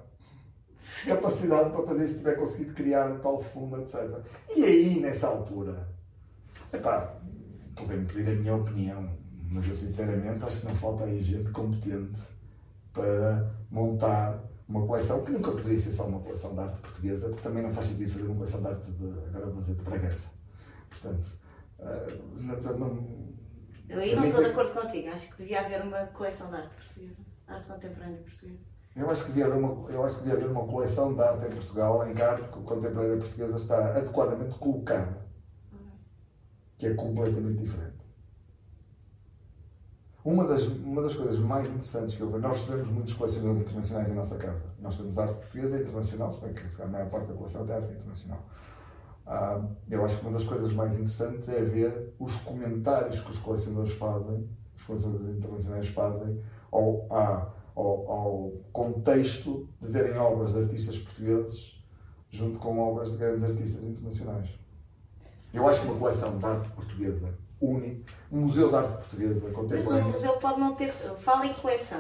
[1.06, 4.20] capacidade para fazer se tiver conseguido criar um tal fundo, etc.
[4.54, 5.88] E aí, nessa altura,
[6.72, 7.16] epá,
[7.78, 9.08] podem pedir a minha opinião,
[9.50, 12.20] mas eu sinceramente acho que não falta aí gente competente
[12.92, 17.42] para montar uma coleção que nunca poderia ser só uma coleção de arte portuguesa, porque
[17.42, 20.28] também não faz sentido fazer uma coleção de arte de, agora vou dizer, de Bragança.
[20.90, 21.38] Portanto,
[21.78, 23.08] eh, não, não,
[23.88, 25.08] Eu aí não estou de acordo contigo.
[25.08, 27.16] Acho que devia haver uma coleção de arte portuguesa.
[27.46, 28.60] Arte contemporânea portuguesa.
[28.96, 31.46] Eu acho que devia haver uma, eu acho que devia haver uma coleção de arte
[31.46, 35.16] em Portugal em que a arte contemporânea portuguesa está adequadamente colocada,
[36.78, 37.98] que é completamente diferente.
[40.24, 44.08] Uma das, uma das coisas mais interessantes que eu vejo, nós recebemos muitos colecionadores internacionais
[44.08, 44.64] em nossa casa.
[44.78, 47.72] Nós temos arte portuguesa e internacional, se bem que a maior parte da coleção é
[47.72, 48.44] arte internacional.
[49.26, 49.60] Ah,
[49.90, 53.92] eu acho que uma das coisas mais interessantes é ver os comentários que os colecionadores
[53.94, 61.78] fazem, os colecionadores internacionais fazem, ao, ao, ao contexto de verem obras de artistas portugueses
[62.30, 64.58] junto com obras de grandes artistas internacionais.
[65.52, 69.54] Eu acho uma coleção de arte portuguesa une um museu de arte portuguesa Mas o
[69.54, 70.04] contemporânea.
[70.04, 70.88] museu pode não ter.
[70.90, 71.98] Fala em coleção.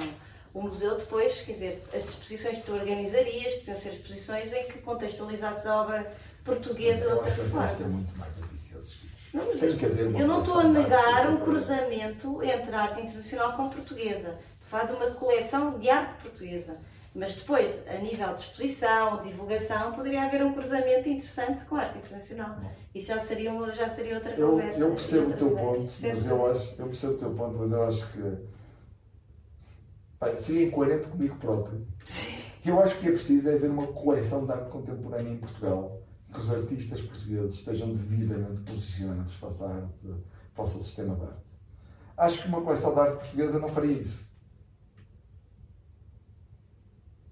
[0.54, 4.78] O museu depois, quer dizer, as exposições que tu organizarias podiam ser exposições em que
[4.78, 6.12] contextualizasse a obra
[6.44, 7.88] portuguesa de outra deve ser forma.
[7.88, 9.18] muito mais ambicioso que isso.
[9.34, 11.44] Não, mas Tem que haver uma eu não estou a negar um contemporânea.
[11.44, 14.28] cruzamento entre a arte internacional com portuguesa.
[14.28, 16.76] Estou a falar de uma coleção de arte portuguesa.
[17.18, 21.98] Mas depois, a nível de exposição, divulgação, poderia haver um cruzamento interessante com a arte
[21.98, 22.56] internacional.
[22.94, 24.78] Isso já seria, uma- já seria outra Eu, conversa.
[24.78, 25.68] eu percebo o teu conversa.
[25.80, 28.38] ponto, mas eu acho, eu percebo o teu ponto, mas eu acho que
[30.18, 31.86] pá, seria incoerente comigo próprio.
[32.64, 36.00] Eu acho que é preciso é haver uma coleção de arte contemporânea em Portugal,
[36.32, 40.14] que os artistas portugueses estejam devidamente posicionados face à arte,
[40.54, 41.42] face ao sistema de arte.
[42.16, 44.27] Acho que uma coleção de arte portuguesa não faria isso.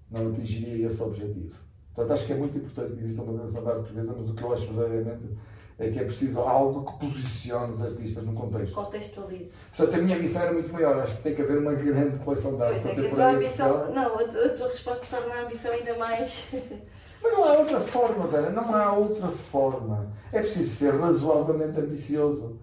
[0.09, 1.55] Não atingiria esse objetivo.
[1.93, 4.33] Portanto, acho que é muito importante que exista uma coleção de arte portuguesa, mas o
[4.33, 5.37] que eu acho verdadeiramente
[5.79, 8.73] é que é preciso algo que posicione os artistas no contexto.
[8.73, 9.53] Contextualize.
[9.75, 10.99] Portanto, a minha missão era muito maior.
[10.99, 13.31] Acho que tem que haver uma grande coleção de arte Pois é, que a tua
[13.31, 13.93] ambição.
[13.93, 16.47] Não, a tua, a tua resposta torna a ambição ainda mais.
[17.21, 18.49] Mas não há outra forma, Vera.
[18.51, 20.13] Não há outra forma.
[20.31, 22.59] É preciso ser razoavelmente ambicioso.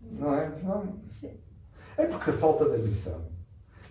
[0.00, 0.52] Não é?
[0.62, 1.00] Não.
[1.08, 1.32] Sim.
[1.96, 3.33] É porque a falta de ambição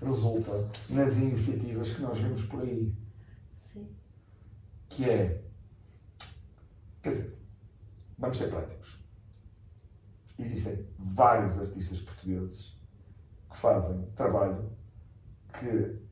[0.04, 2.94] resulta nas iniciativas que nós vemos por aí.
[3.58, 3.88] Sim.
[4.90, 5.44] Que é.
[7.02, 7.38] Quer dizer,
[8.18, 9.04] vamos ser práticos.
[10.38, 12.76] Existem vários artistas portugueses
[13.50, 14.72] que fazem trabalho
[15.60, 16.04] que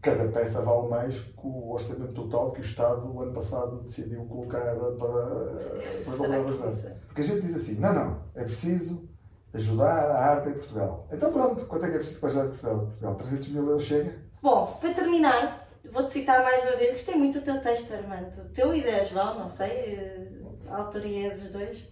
[0.00, 4.24] cada peça vale mais que o orçamento total que o Estado, o ano passado, decidiu
[4.24, 7.00] colocar para, para as arte.
[7.06, 9.08] Porque a gente diz assim: não, não, é preciso
[9.54, 11.06] ajudar a arte em Portugal.
[11.12, 12.78] Então pronto, quanto é que é preciso para ajudar em Portugal?
[12.78, 14.14] Portugal 300 mil euros chega?
[14.42, 16.92] Bom, para terminar, vou-te citar mais uma vez.
[16.92, 18.42] Gostei muito do teu texto, Armando.
[18.42, 20.28] O teu e da João, não sei, eh,
[20.68, 21.88] a autoria é dos dois.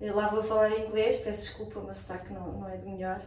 [0.00, 2.86] Eh, lá vou falar em inglês, peço desculpa, mas está que não, não é de
[2.86, 3.20] melhor.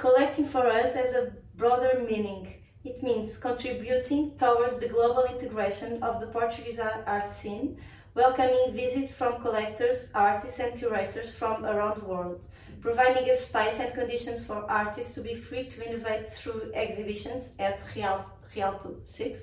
[0.00, 2.60] Collecting for us has a broader meaning.
[2.84, 7.76] It means contributing towards the global integration of the Portuguese art scene,
[8.14, 12.40] welcoming visits from collectors, artists, and curators from around the world,
[12.80, 17.78] providing a space and conditions for artists to be free to innovate through exhibitions at
[17.94, 18.24] Real,
[18.54, 19.40] Rialto 6,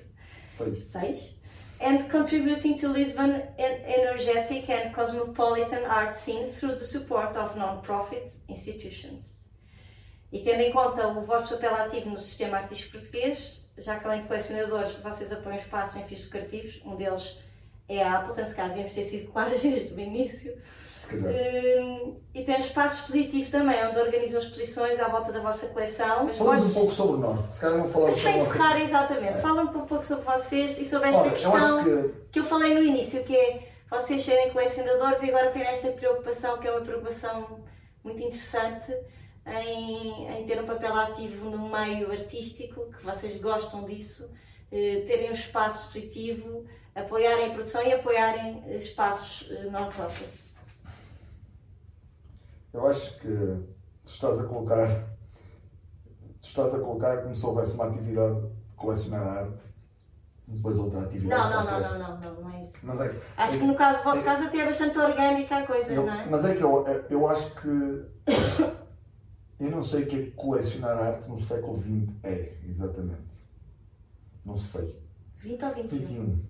[0.90, 1.34] Seis.
[1.80, 9.38] and contributing to Lisbon energetic and cosmopolitan art scene through the support of non-profit institutions.
[10.30, 14.22] E tendo em conta o vosso papel ativo no sistema artístico português, já que além
[14.22, 17.38] de colecionadores, vocês apoiam espaços em fins lucrativos, um deles
[17.88, 20.60] é a Apple, tanto se calhar devíamos ter sido claros desde o início.
[21.16, 26.24] Hum, e tem espaços expositivos também, onde organizam exposições à volta da vossa coleção.
[26.24, 26.76] Mas Falamos podes...
[26.76, 29.40] um pouco sobre nós, se calhar não falamos Mas para encerrar, exatamente, é.
[29.40, 32.14] fala um pouco sobre vocês e sobre esta Olha, questão eu que...
[32.32, 36.58] que eu falei no início, que é vocês serem colecionadores e agora terem esta preocupação,
[36.58, 37.60] que é uma preocupação
[38.04, 38.94] muito interessante
[39.46, 44.30] em, em, ter um papel ativo no meio artístico, que vocês gostam disso,
[44.70, 50.47] eh, terem um espaço expositivo, apoiarem a produção e apoiarem espaços eh, non-profit.
[52.72, 54.88] Eu acho que tu estás a colocar,
[56.40, 59.62] tu estás a colocar como se houvesse uma atividade de colecionar arte
[60.46, 61.54] e depois outra atividade.
[61.54, 62.78] Não, não, não, não, não, não, não é isso.
[62.82, 65.66] Mas é, acho é, que no caso, vosso é, caso até é bastante orgânica a
[65.66, 66.26] coisa, eu, não é?
[66.26, 67.68] Mas é que eu, eu acho que
[69.60, 73.28] eu não sei o que é colecionar arte no século XX é, exatamente.
[74.44, 74.98] Não sei.
[75.38, 75.98] 20 ou 21?
[75.98, 76.44] 21.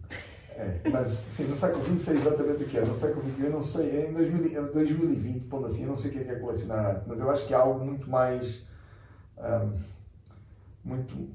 [0.59, 2.85] É, mas sim, no século XX sei exatamente o que é.
[2.85, 3.91] No século XXI eu não sei.
[3.91, 7.05] É em 2020, pondo assim, eu não sei o que é, que é colecionar arte.
[7.07, 8.67] Mas eu acho que é algo muito mais.
[9.39, 9.79] Um,
[10.83, 11.29] muito.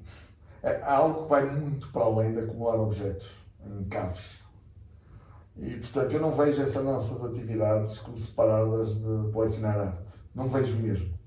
[0.61, 3.25] É algo que vai muito para além de acumular objetos
[3.65, 4.43] em caves.
[5.55, 10.13] E portanto eu não vejo essas nossas atividades como separadas de colecionar arte.
[10.35, 11.17] Não vejo mesmo.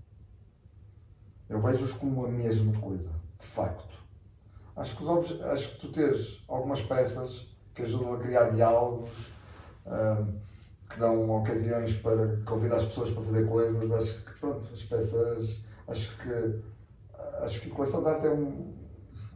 [1.49, 3.97] Eu vejo-os como a mesma coisa, de facto.
[4.75, 9.11] Acho que, os acho que tu tens algumas peças que ajudam a criar diálogos,
[10.89, 13.93] que dão ocasiões para convidar as pessoas para fazer coisas.
[13.93, 15.61] Acho que, pronto, as peças.
[15.87, 16.77] Acho que.
[17.43, 18.75] Acho que a coleção de arte é um.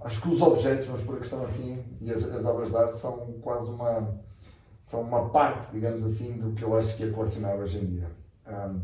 [0.01, 2.97] Acho que os objetos, vamos por a questão assim, e as, as obras de arte
[2.97, 4.19] são quase uma.
[4.83, 8.11] são uma parte, digamos assim, do que eu acho que é colecionar hoje em dia.
[8.47, 8.81] Um,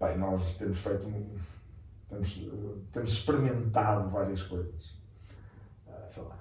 [0.00, 1.38] bem, nós temos feito um,
[2.08, 2.50] temos,
[2.92, 4.98] temos experimentado várias coisas.
[5.86, 6.39] Uh, sei lá,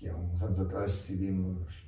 [0.00, 1.86] que há uns anos atrás decidimos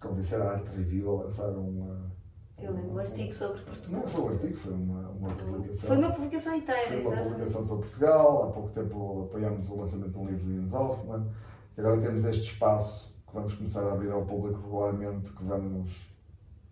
[0.00, 2.10] convencer a Art Review a lançar uma.
[2.58, 4.00] Eu lembro um artigo sobre Portugal.
[4.00, 5.88] Não foi um artigo, foi uma, uma publicação.
[5.88, 8.44] Foi uma publicação inteira, Foi uma publicação sobre Portugal.
[8.44, 11.30] Há pouco tempo apoiámos o lançamento de um livro de Jens Hoffman.
[11.76, 16.14] E agora temos este espaço que vamos começar a abrir ao público regularmente, que vamos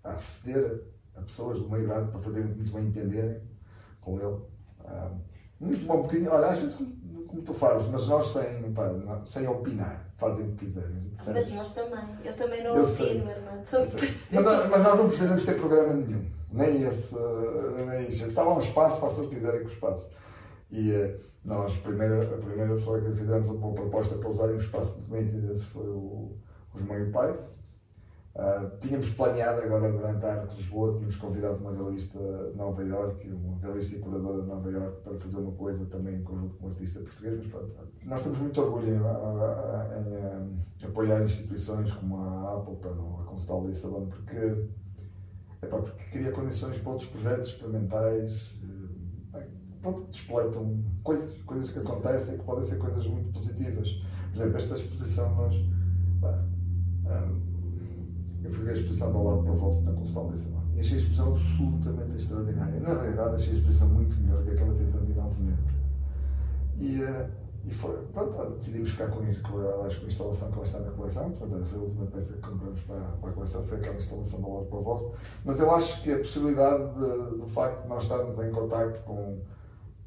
[0.02, 0.84] aceder
[1.14, 3.42] a pessoas de uma idade para fazerem muito bem entenderem
[4.00, 4.40] com ele.
[4.80, 5.10] Ah,
[5.60, 6.30] muito bom, um bocadinho.
[6.30, 6.78] Olha, às vezes
[7.28, 8.90] como, tu fazes, mas nós sem, pá,
[9.24, 10.96] sem opinar, fazem o que quiserem.
[11.26, 12.04] Mas nós também.
[12.24, 13.62] Eu também não eu opino, irmão.
[14.32, 16.24] Mas, mas nós não precisamos ter programa nenhum.
[16.50, 17.14] Nem esse.
[17.86, 18.26] Nem isso.
[18.26, 20.12] Está lá um espaço, façam o que quiserem com o espaço.
[20.70, 24.94] E uh, nós, primeira, a primeira pessoa que fizemos uma proposta para usarem um espaço
[24.94, 26.36] muito bem entendido foi o,
[26.74, 27.38] o e o Pai
[28.38, 32.84] Uh, tínhamos planeado agora durante a Arte de Lisboa, tínhamos convidado uma galerista de Nova
[32.84, 36.54] Iorque, uma galerista e curadora de Nova Iorque para fazer uma coisa também em conjunto
[36.54, 37.74] com um artista português, mas pronto,
[38.04, 43.66] nós temos muito orgulho em, em, em apoiar instituições como a Appleton ou a Constal
[43.66, 44.36] Lissabon, porque,
[45.60, 48.54] epá, porque cria condições para outros projetos experimentais,
[49.34, 49.46] eh,
[49.82, 53.88] pronto, despleitam coisas, coisas que acontecem e que podem ser coisas muito positivas.
[54.30, 55.56] Por exemplo, esta exposição nós...
[55.56, 57.47] um,
[58.48, 61.28] eu fui ver a exposição do lado Provost na Constituição Lissabon e achei a exposição
[61.34, 62.80] absolutamente extraordinária.
[62.80, 65.58] Na realidade, achei a exposição muito melhor que aquela que teve na Bienal de Veneza.
[66.78, 67.30] E, uh,
[67.64, 70.90] e foi, pronto, decidimos ficar com, com, acho, com a instalação que ela está na
[70.92, 74.40] coleção, portanto, foi a última peça que compramos para, para a coleção, foi aquela instalação
[74.40, 75.12] do lado Provost.
[75.44, 79.38] Mas eu acho que a possibilidade de, do facto de nós estarmos em contato com,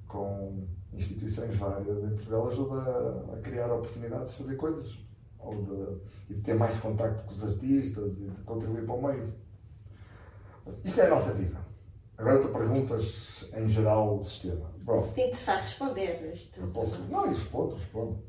[0.08, 0.64] com
[0.94, 2.82] instituições várias em Portugal ajuda
[3.34, 5.11] a criar oportunidades de fazer coisas
[5.44, 9.02] ou de, e de ter mais contacto com os artistas e de contribuir para o
[9.02, 9.34] meio.
[10.84, 11.62] Isto é a nossa visão.
[12.18, 14.72] Agora tu perguntas em geral o sistema.
[14.84, 16.60] Bom, Se te interessar responder isto.
[16.60, 18.20] Eu posso, não, eu respondo, respondo.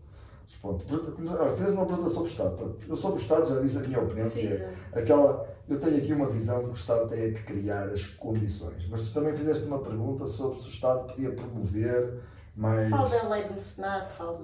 [0.65, 2.79] Olha, fez uma pergunta sobre o Estado.
[2.89, 5.49] Eu sobre o Estado já disse a minha opinião, Sim, que é aquela.
[5.69, 8.89] Eu tenho aqui uma visão de que o Estado tem que criar as condições.
[8.89, 12.21] Mas tu também fizeste uma pergunta sobre se o Estado podia promover
[12.57, 12.91] mais.
[12.91, 14.39] Fala da lei do mecenato, fala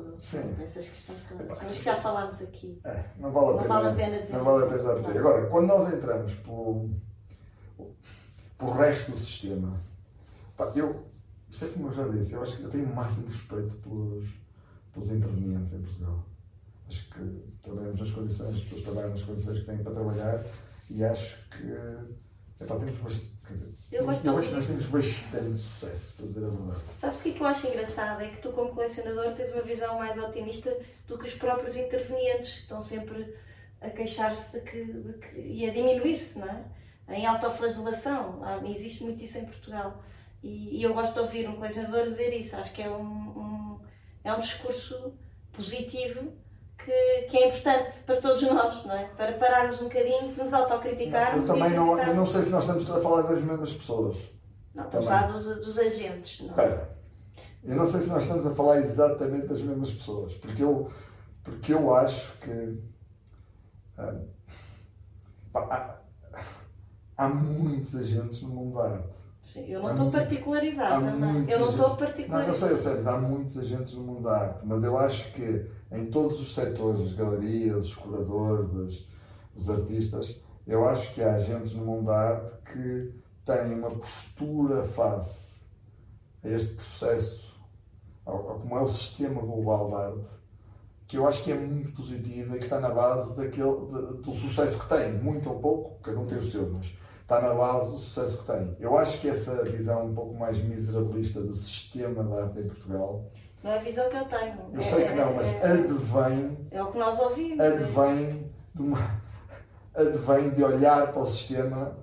[0.58, 1.62] dessas questões todas.
[1.62, 2.80] Mas que já falámos aqui.
[2.84, 3.74] É, não vale a não pena.
[3.74, 5.18] Vale a pena dizer não vale a pena dizer.
[5.18, 6.90] Agora, quando nós entramos pelo,
[8.56, 9.80] pelo resto do sistema,
[10.56, 11.06] pá, eu.
[11.50, 14.28] Isto é como eu já disse, eu acho que eu tenho o máximo respeito pelos
[14.98, 16.24] pelos intervenientes em Portugal.
[16.88, 20.44] Acho que trabalhamos nas condições, as pessoas trabalham nas condições que têm para trabalhar
[20.90, 21.74] e acho que
[22.60, 23.38] epá, temos bastante.
[23.50, 26.80] Dizer, eu, gosto eu acho que nós temos bastante sucesso, para dizer a verdade.
[26.96, 28.22] Sabes o que é que eu acho engraçado?
[28.22, 30.76] É que tu, como colecionador, tens uma visão mais otimista
[31.06, 33.34] do que os próprios intervenientes, que estão sempre
[33.80, 36.64] a queixar-se de que, de que, e a diminuir-se, não é?
[37.16, 38.40] Em autoflagelação.
[38.42, 40.02] Ah, existe muito isso em Portugal.
[40.42, 42.54] E, e, eu gosto de ouvir um colecionador dizer isso.
[42.56, 43.80] Acho que é um, um
[44.22, 45.14] é um discurso
[45.52, 46.32] positivo
[46.84, 49.04] que, que, é importante para todos nós, não é?
[49.08, 51.48] Para pararmos um bocadinho, nos autocriticarmos.
[51.48, 54.16] Eu também não, eu não sei se nós estamos a falar das mesmas pessoas.
[54.74, 56.40] Não, estamos a falar dos, dos agentes.
[56.40, 56.50] Não.
[56.50, 56.98] Espera,
[57.64, 60.90] eu não sei se nós estamos a falar exatamente das mesmas pessoas, porque eu,
[61.42, 62.80] porque eu acho que
[65.52, 66.00] pá,
[67.16, 69.18] há, há muitos agentes no mundo da arte.
[69.42, 71.50] Sim, eu não estou particularizado também.
[71.50, 72.42] Eu não estou particularizado.
[72.42, 75.32] Não, eu sei, eu sei, há muitos agentes no mundo da arte, mas eu acho
[75.32, 79.08] que em todos os setores, as galerias, os curadores,
[79.54, 84.84] os, artistas, eu acho que há agentes no mundo da arte que têm uma postura
[84.84, 85.60] face
[86.44, 87.58] a este processo,
[88.24, 90.30] ao, ao, como é o sistema global da arte,
[91.06, 94.34] que eu acho que é muito positivo e que está na base daquele, de, do
[94.34, 96.92] sucesso que tem, muito ou pouco, cada um tem o seu, mas
[97.22, 98.76] está na base do sucesso que tem.
[98.78, 103.30] Eu acho que essa visão um pouco mais miserabilista do sistema da arte em Portugal.
[103.62, 104.56] Não é a visão que eu tenho.
[104.72, 106.58] Eu é, sei que não, mas é, advém.
[106.70, 107.60] É o que nós ouvimos.
[107.60, 109.20] Advém de, uma,
[109.94, 111.96] advém de olhar para o sistema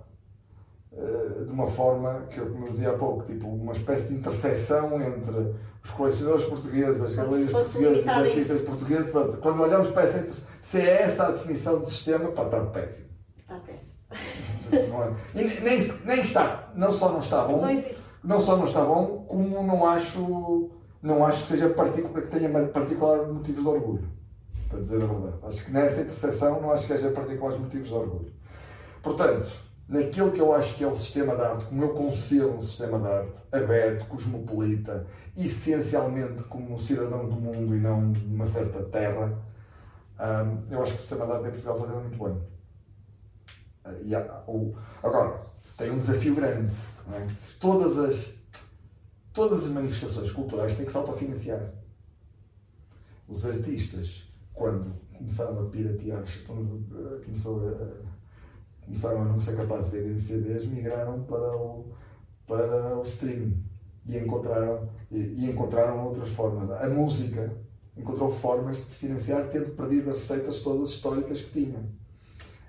[0.91, 4.15] uh, de uma forma que eu, como eu dizia há pouco, tipo uma espécie de
[4.15, 9.10] interseção entre os colecionadores portugueses, as galerias portuguesas, os artistas portugueses.
[9.11, 13.10] Pronto, quando olhamos para essa, se é essa a definição de sistema, pá, está péssimo.
[13.38, 13.95] Está péssimo.
[15.34, 17.84] E nem, nem está, não só não está bom, não,
[18.23, 20.72] não só não está bom, como não acho,
[21.06, 24.10] não acho que seja particular, que tenha particular motivos de orgulho.
[24.68, 25.36] Para dizer a verdade.
[25.44, 28.34] Acho que nessa interseção não acho que haja particulares motivos de orgulho.
[29.03, 29.52] Portanto,
[29.88, 32.99] naquilo que eu acho que é o sistema de arte, como eu concebo um sistema
[32.99, 35.06] de arte aberto, cosmopolita,
[35.38, 39.38] essencialmente como cidadão do mundo e não de uma certa terra,
[40.19, 42.41] hum, eu acho que o sistema de arte em Portugal faz muito bem.
[44.06, 45.40] E há, o, agora,
[45.77, 46.73] tem um desafio grande.
[47.14, 47.27] É?
[47.60, 48.34] Todas, as,
[49.36, 51.74] todas as manifestações culturais têm que se autofinanciar.
[53.28, 56.24] Os artistas, quando começaram a piratear,
[57.26, 61.94] começou a, começaram a não ser capazes de ver em CDs, migraram para o,
[62.48, 63.62] para o streaming
[64.07, 66.72] e encontraram, e, e encontraram outras formas.
[66.72, 67.52] A música
[67.98, 71.84] encontrou formas de se financiar, tendo perdido as receitas todas históricas que tinham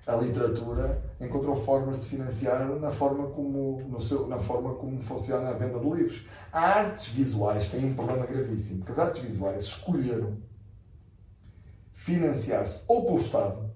[0.06, 5.48] a literatura encontrou formas de financiar na forma como, no seu, na forma como funciona
[5.48, 6.26] a venda de livros.
[6.52, 10.36] As artes visuais têm um problema gravíssimo, porque as artes visuais escolheram
[11.94, 13.70] financiar-se ou pelo Estado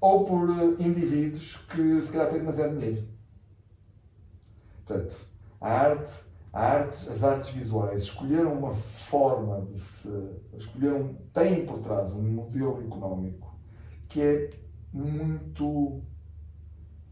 [0.00, 3.08] ou por eh, indivíduos que se calhar têm demasiado dinheiro.
[4.84, 5.16] Portanto,
[5.60, 6.12] a arte,
[6.52, 10.08] a arte, as artes visuais escolheram uma forma de se.
[10.58, 13.54] escolheram, têm por trás um modelo económico
[14.08, 14.50] que é
[14.94, 16.02] muito.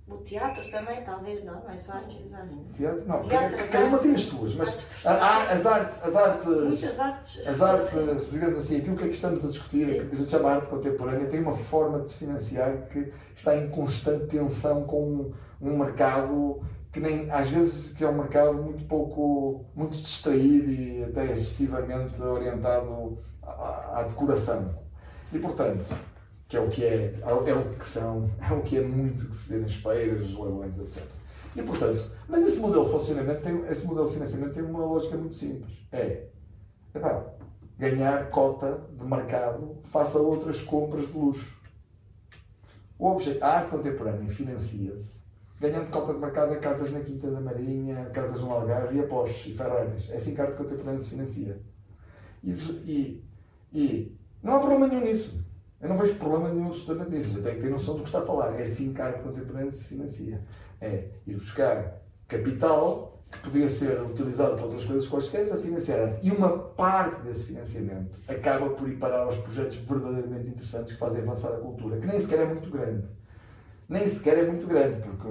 [0.09, 2.51] O teatro também, talvez, não, é só artes visuais.
[2.75, 7.47] Teatro, não, teatro, cada uma tem as suas, mas as artes, as artes, Muitas artes,
[7.47, 10.09] as artes, digamos assim, aquilo que é que estamos a discutir, Sim.
[10.09, 13.71] que a gente chama arte contemporânea, tem uma forma de se financiar que está em
[13.71, 19.65] constante tensão com um mercado que nem, às vezes que é um mercado muito pouco,
[19.75, 24.75] muito distraído e até excessivamente orientado à, à decoração.
[25.33, 25.89] E portanto,
[26.53, 29.35] que é o que é, é o que são, é o que é muito que
[29.35, 31.03] se vê nas feiras, leilões, etc.
[31.57, 35.16] E portanto, mas esse modelo de funcionamento, tem, esse modelo de financiamento tem uma lógica
[35.16, 35.73] muito simples.
[35.91, 36.27] É,
[36.95, 37.24] epá,
[37.79, 41.59] ganhar cota de mercado face a outras compras de luxo.
[42.99, 45.23] O objeto, a arte contemporânea financia-se
[45.59, 49.07] ganhando cota de mercado a casas na Quinta da Marinha, casas no Algarve e a
[49.07, 50.11] Porsche e Ferraris.
[50.11, 51.57] É assim que a arte contemporânea se financia.
[52.43, 53.24] E, e,
[53.73, 55.52] e não há problema nenhum nisso.
[55.83, 57.35] Eu não vejo problema nenhum absolutamente nisso.
[57.35, 58.59] Você tem que ter noção do que está a falar.
[58.59, 60.41] É assim que a arte contemporânea se financia.
[60.81, 66.27] É ir buscar capital podia ser utilizado para outras coisas quaisquer a financiar arte.
[66.27, 71.23] E uma parte desse financiamento acaba por ir parar aos projetos verdadeiramente interessantes que fazem
[71.23, 73.05] avançar a cultura, que nem sequer é muito grande.
[73.89, 75.29] Nem sequer é muito grande, porque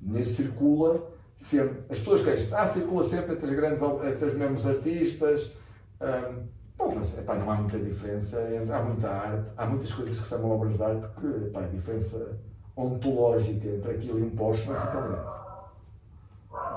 [0.00, 1.80] nesse circula sempre.
[1.88, 5.52] As pessoas queixam-se, ah, circula sempre entre, as grandes, entre os mesmos artistas.
[6.00, 8.38] Um, bom, mas epá, não há muita diferença,
[8.72, 12.38] há muita arte, há muitas coisas que são obras de arte que epá, a diferença
[12.76, 15.34] ontológica entre aquilo e um poste não é assim tão grande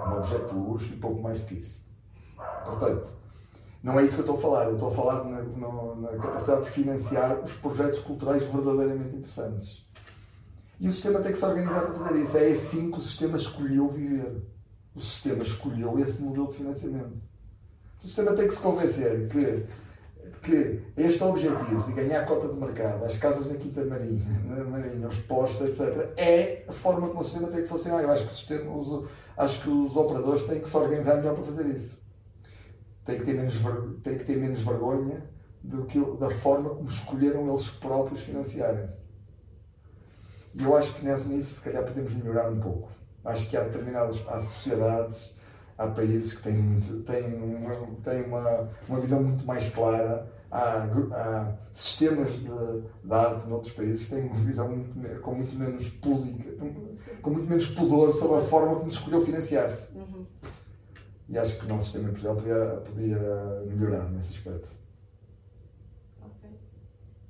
[0.08, 1.80] um objeto de luxo e pouco mais do que isso.
[2.66, 3.10] Portanto,
[3.84, 4.66] não é isso que eu estou a falar.
[4.66, 9.86] Eu estou a falar na, na, na capacidade de financiar os projetos culturais verdadeiramente interessantes.
[10.80, 12.38] E o sistema tem que se organizar para fazer isso.
[12.38, 14.42] É assim que o sistema escolheu viver.
[14.96, 17.18] O sistema escolheu esse modelo de financiamento.
[18.04, 19.66] O sistema tem que se convencer que,
[20.42, 25.08] que este objetivo de ganhar cota de mercado, as casas na Quinta Marinha, na Marinha,
[25.08, 28.02] os postos, etc., é a forma como o sistema tem que funcionar.
[28.02, 31.36] Eu acho que o sistema, usa acho que os operadores têm que se organizar melhor
[31.36, 31.98] para fazer isso.
[33.06, 33.56] Têm que ter menos,
[34.04, 35.24] que ter menos vergonha
[35.64, 38.98] do que, da forma como escolheram eles próprios financiarem-se.
[40.56, 42.90] E eu acho que nisso, se calhar, podemos melhorar um pouco.
[43.24, 45.36] Acho que há determinadas há sociedades,
[45.78, 50.88] há países que têm, muito, têm, uma, têm uma, uma visão muito mais clara há,
[51.12, 55.88] há sistemas de, de, arte noutros países que têm uma visão muito, com muito menos
[55.90, 56.52] pública,
[57.22, 59.96] com muito menos pudor sobre a forma como escolheu financiar-se.
[59.96, 60.26] Uhum.
[61.30, 64.70] E acho que o nosso sistema empresarial podia, podia melhorar nesse aspecto.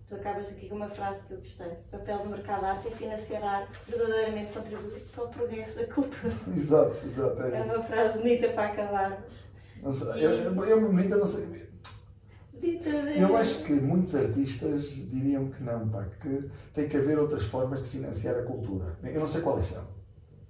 [0.07, 1.67] Tu acabas aqui com uma frase que eu gostei.
[1.67, 5.27] O papel do mercado de arte é financiar a arte que verdadeiramente contribui para o
[5.27, 6.33] progresso da cultura.
[6.55, 7.43] Exato, exato.
[7.43, 9.23] É, é uma frase bonita para acabar.
[9.81, 11.67] Não sei, eu, eu, eu bonita, não sei.
[13.17, 17.83] Eu acho que muitos artistas diriam que não, pá, que tem que haver outras formas
[17.83, 18.97] de financiar a cultura.
[19.03, 19.85] Eu não sei quais são.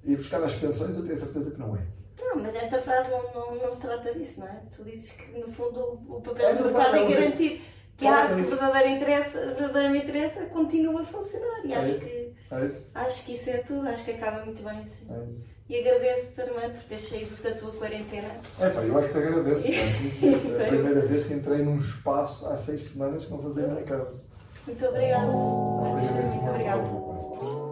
[0.03, 1.81] E buscar as pensões, eu tenho certeza que não é.
[2.19, 4.61] Não, mas esta frase não, não, não se trata disso, não é?
[4.73, 7.61] Tu dizes que, no fundo, o papel é, do mercado é garantir
[7.97, 11.65] que a arte que verdadeiramente interessa, verdadeiramente interessa continua a funcionar.
[11.65, 14.79] E é acho, que, é acho que isso é tudo, acho que acaba muito bem
[14.79, 15.07] assim.
[15.09, 15.57] É.
[15.69, 18.35] E agradeço-te, Armando, por ter saído da tua quarentena.
[18.59, 19.67] É pá, eu acho que te agradeço.
[20.61, 23.67] é a primeira vez que entrei num espaço há seis semanas que não fazia a
[23.67, 24.23] minha casa.
[24.65, 25.27] Muito obrigada.
[25.27, 26.49] Obrigado.
[26.49, 27.66] Obrigada.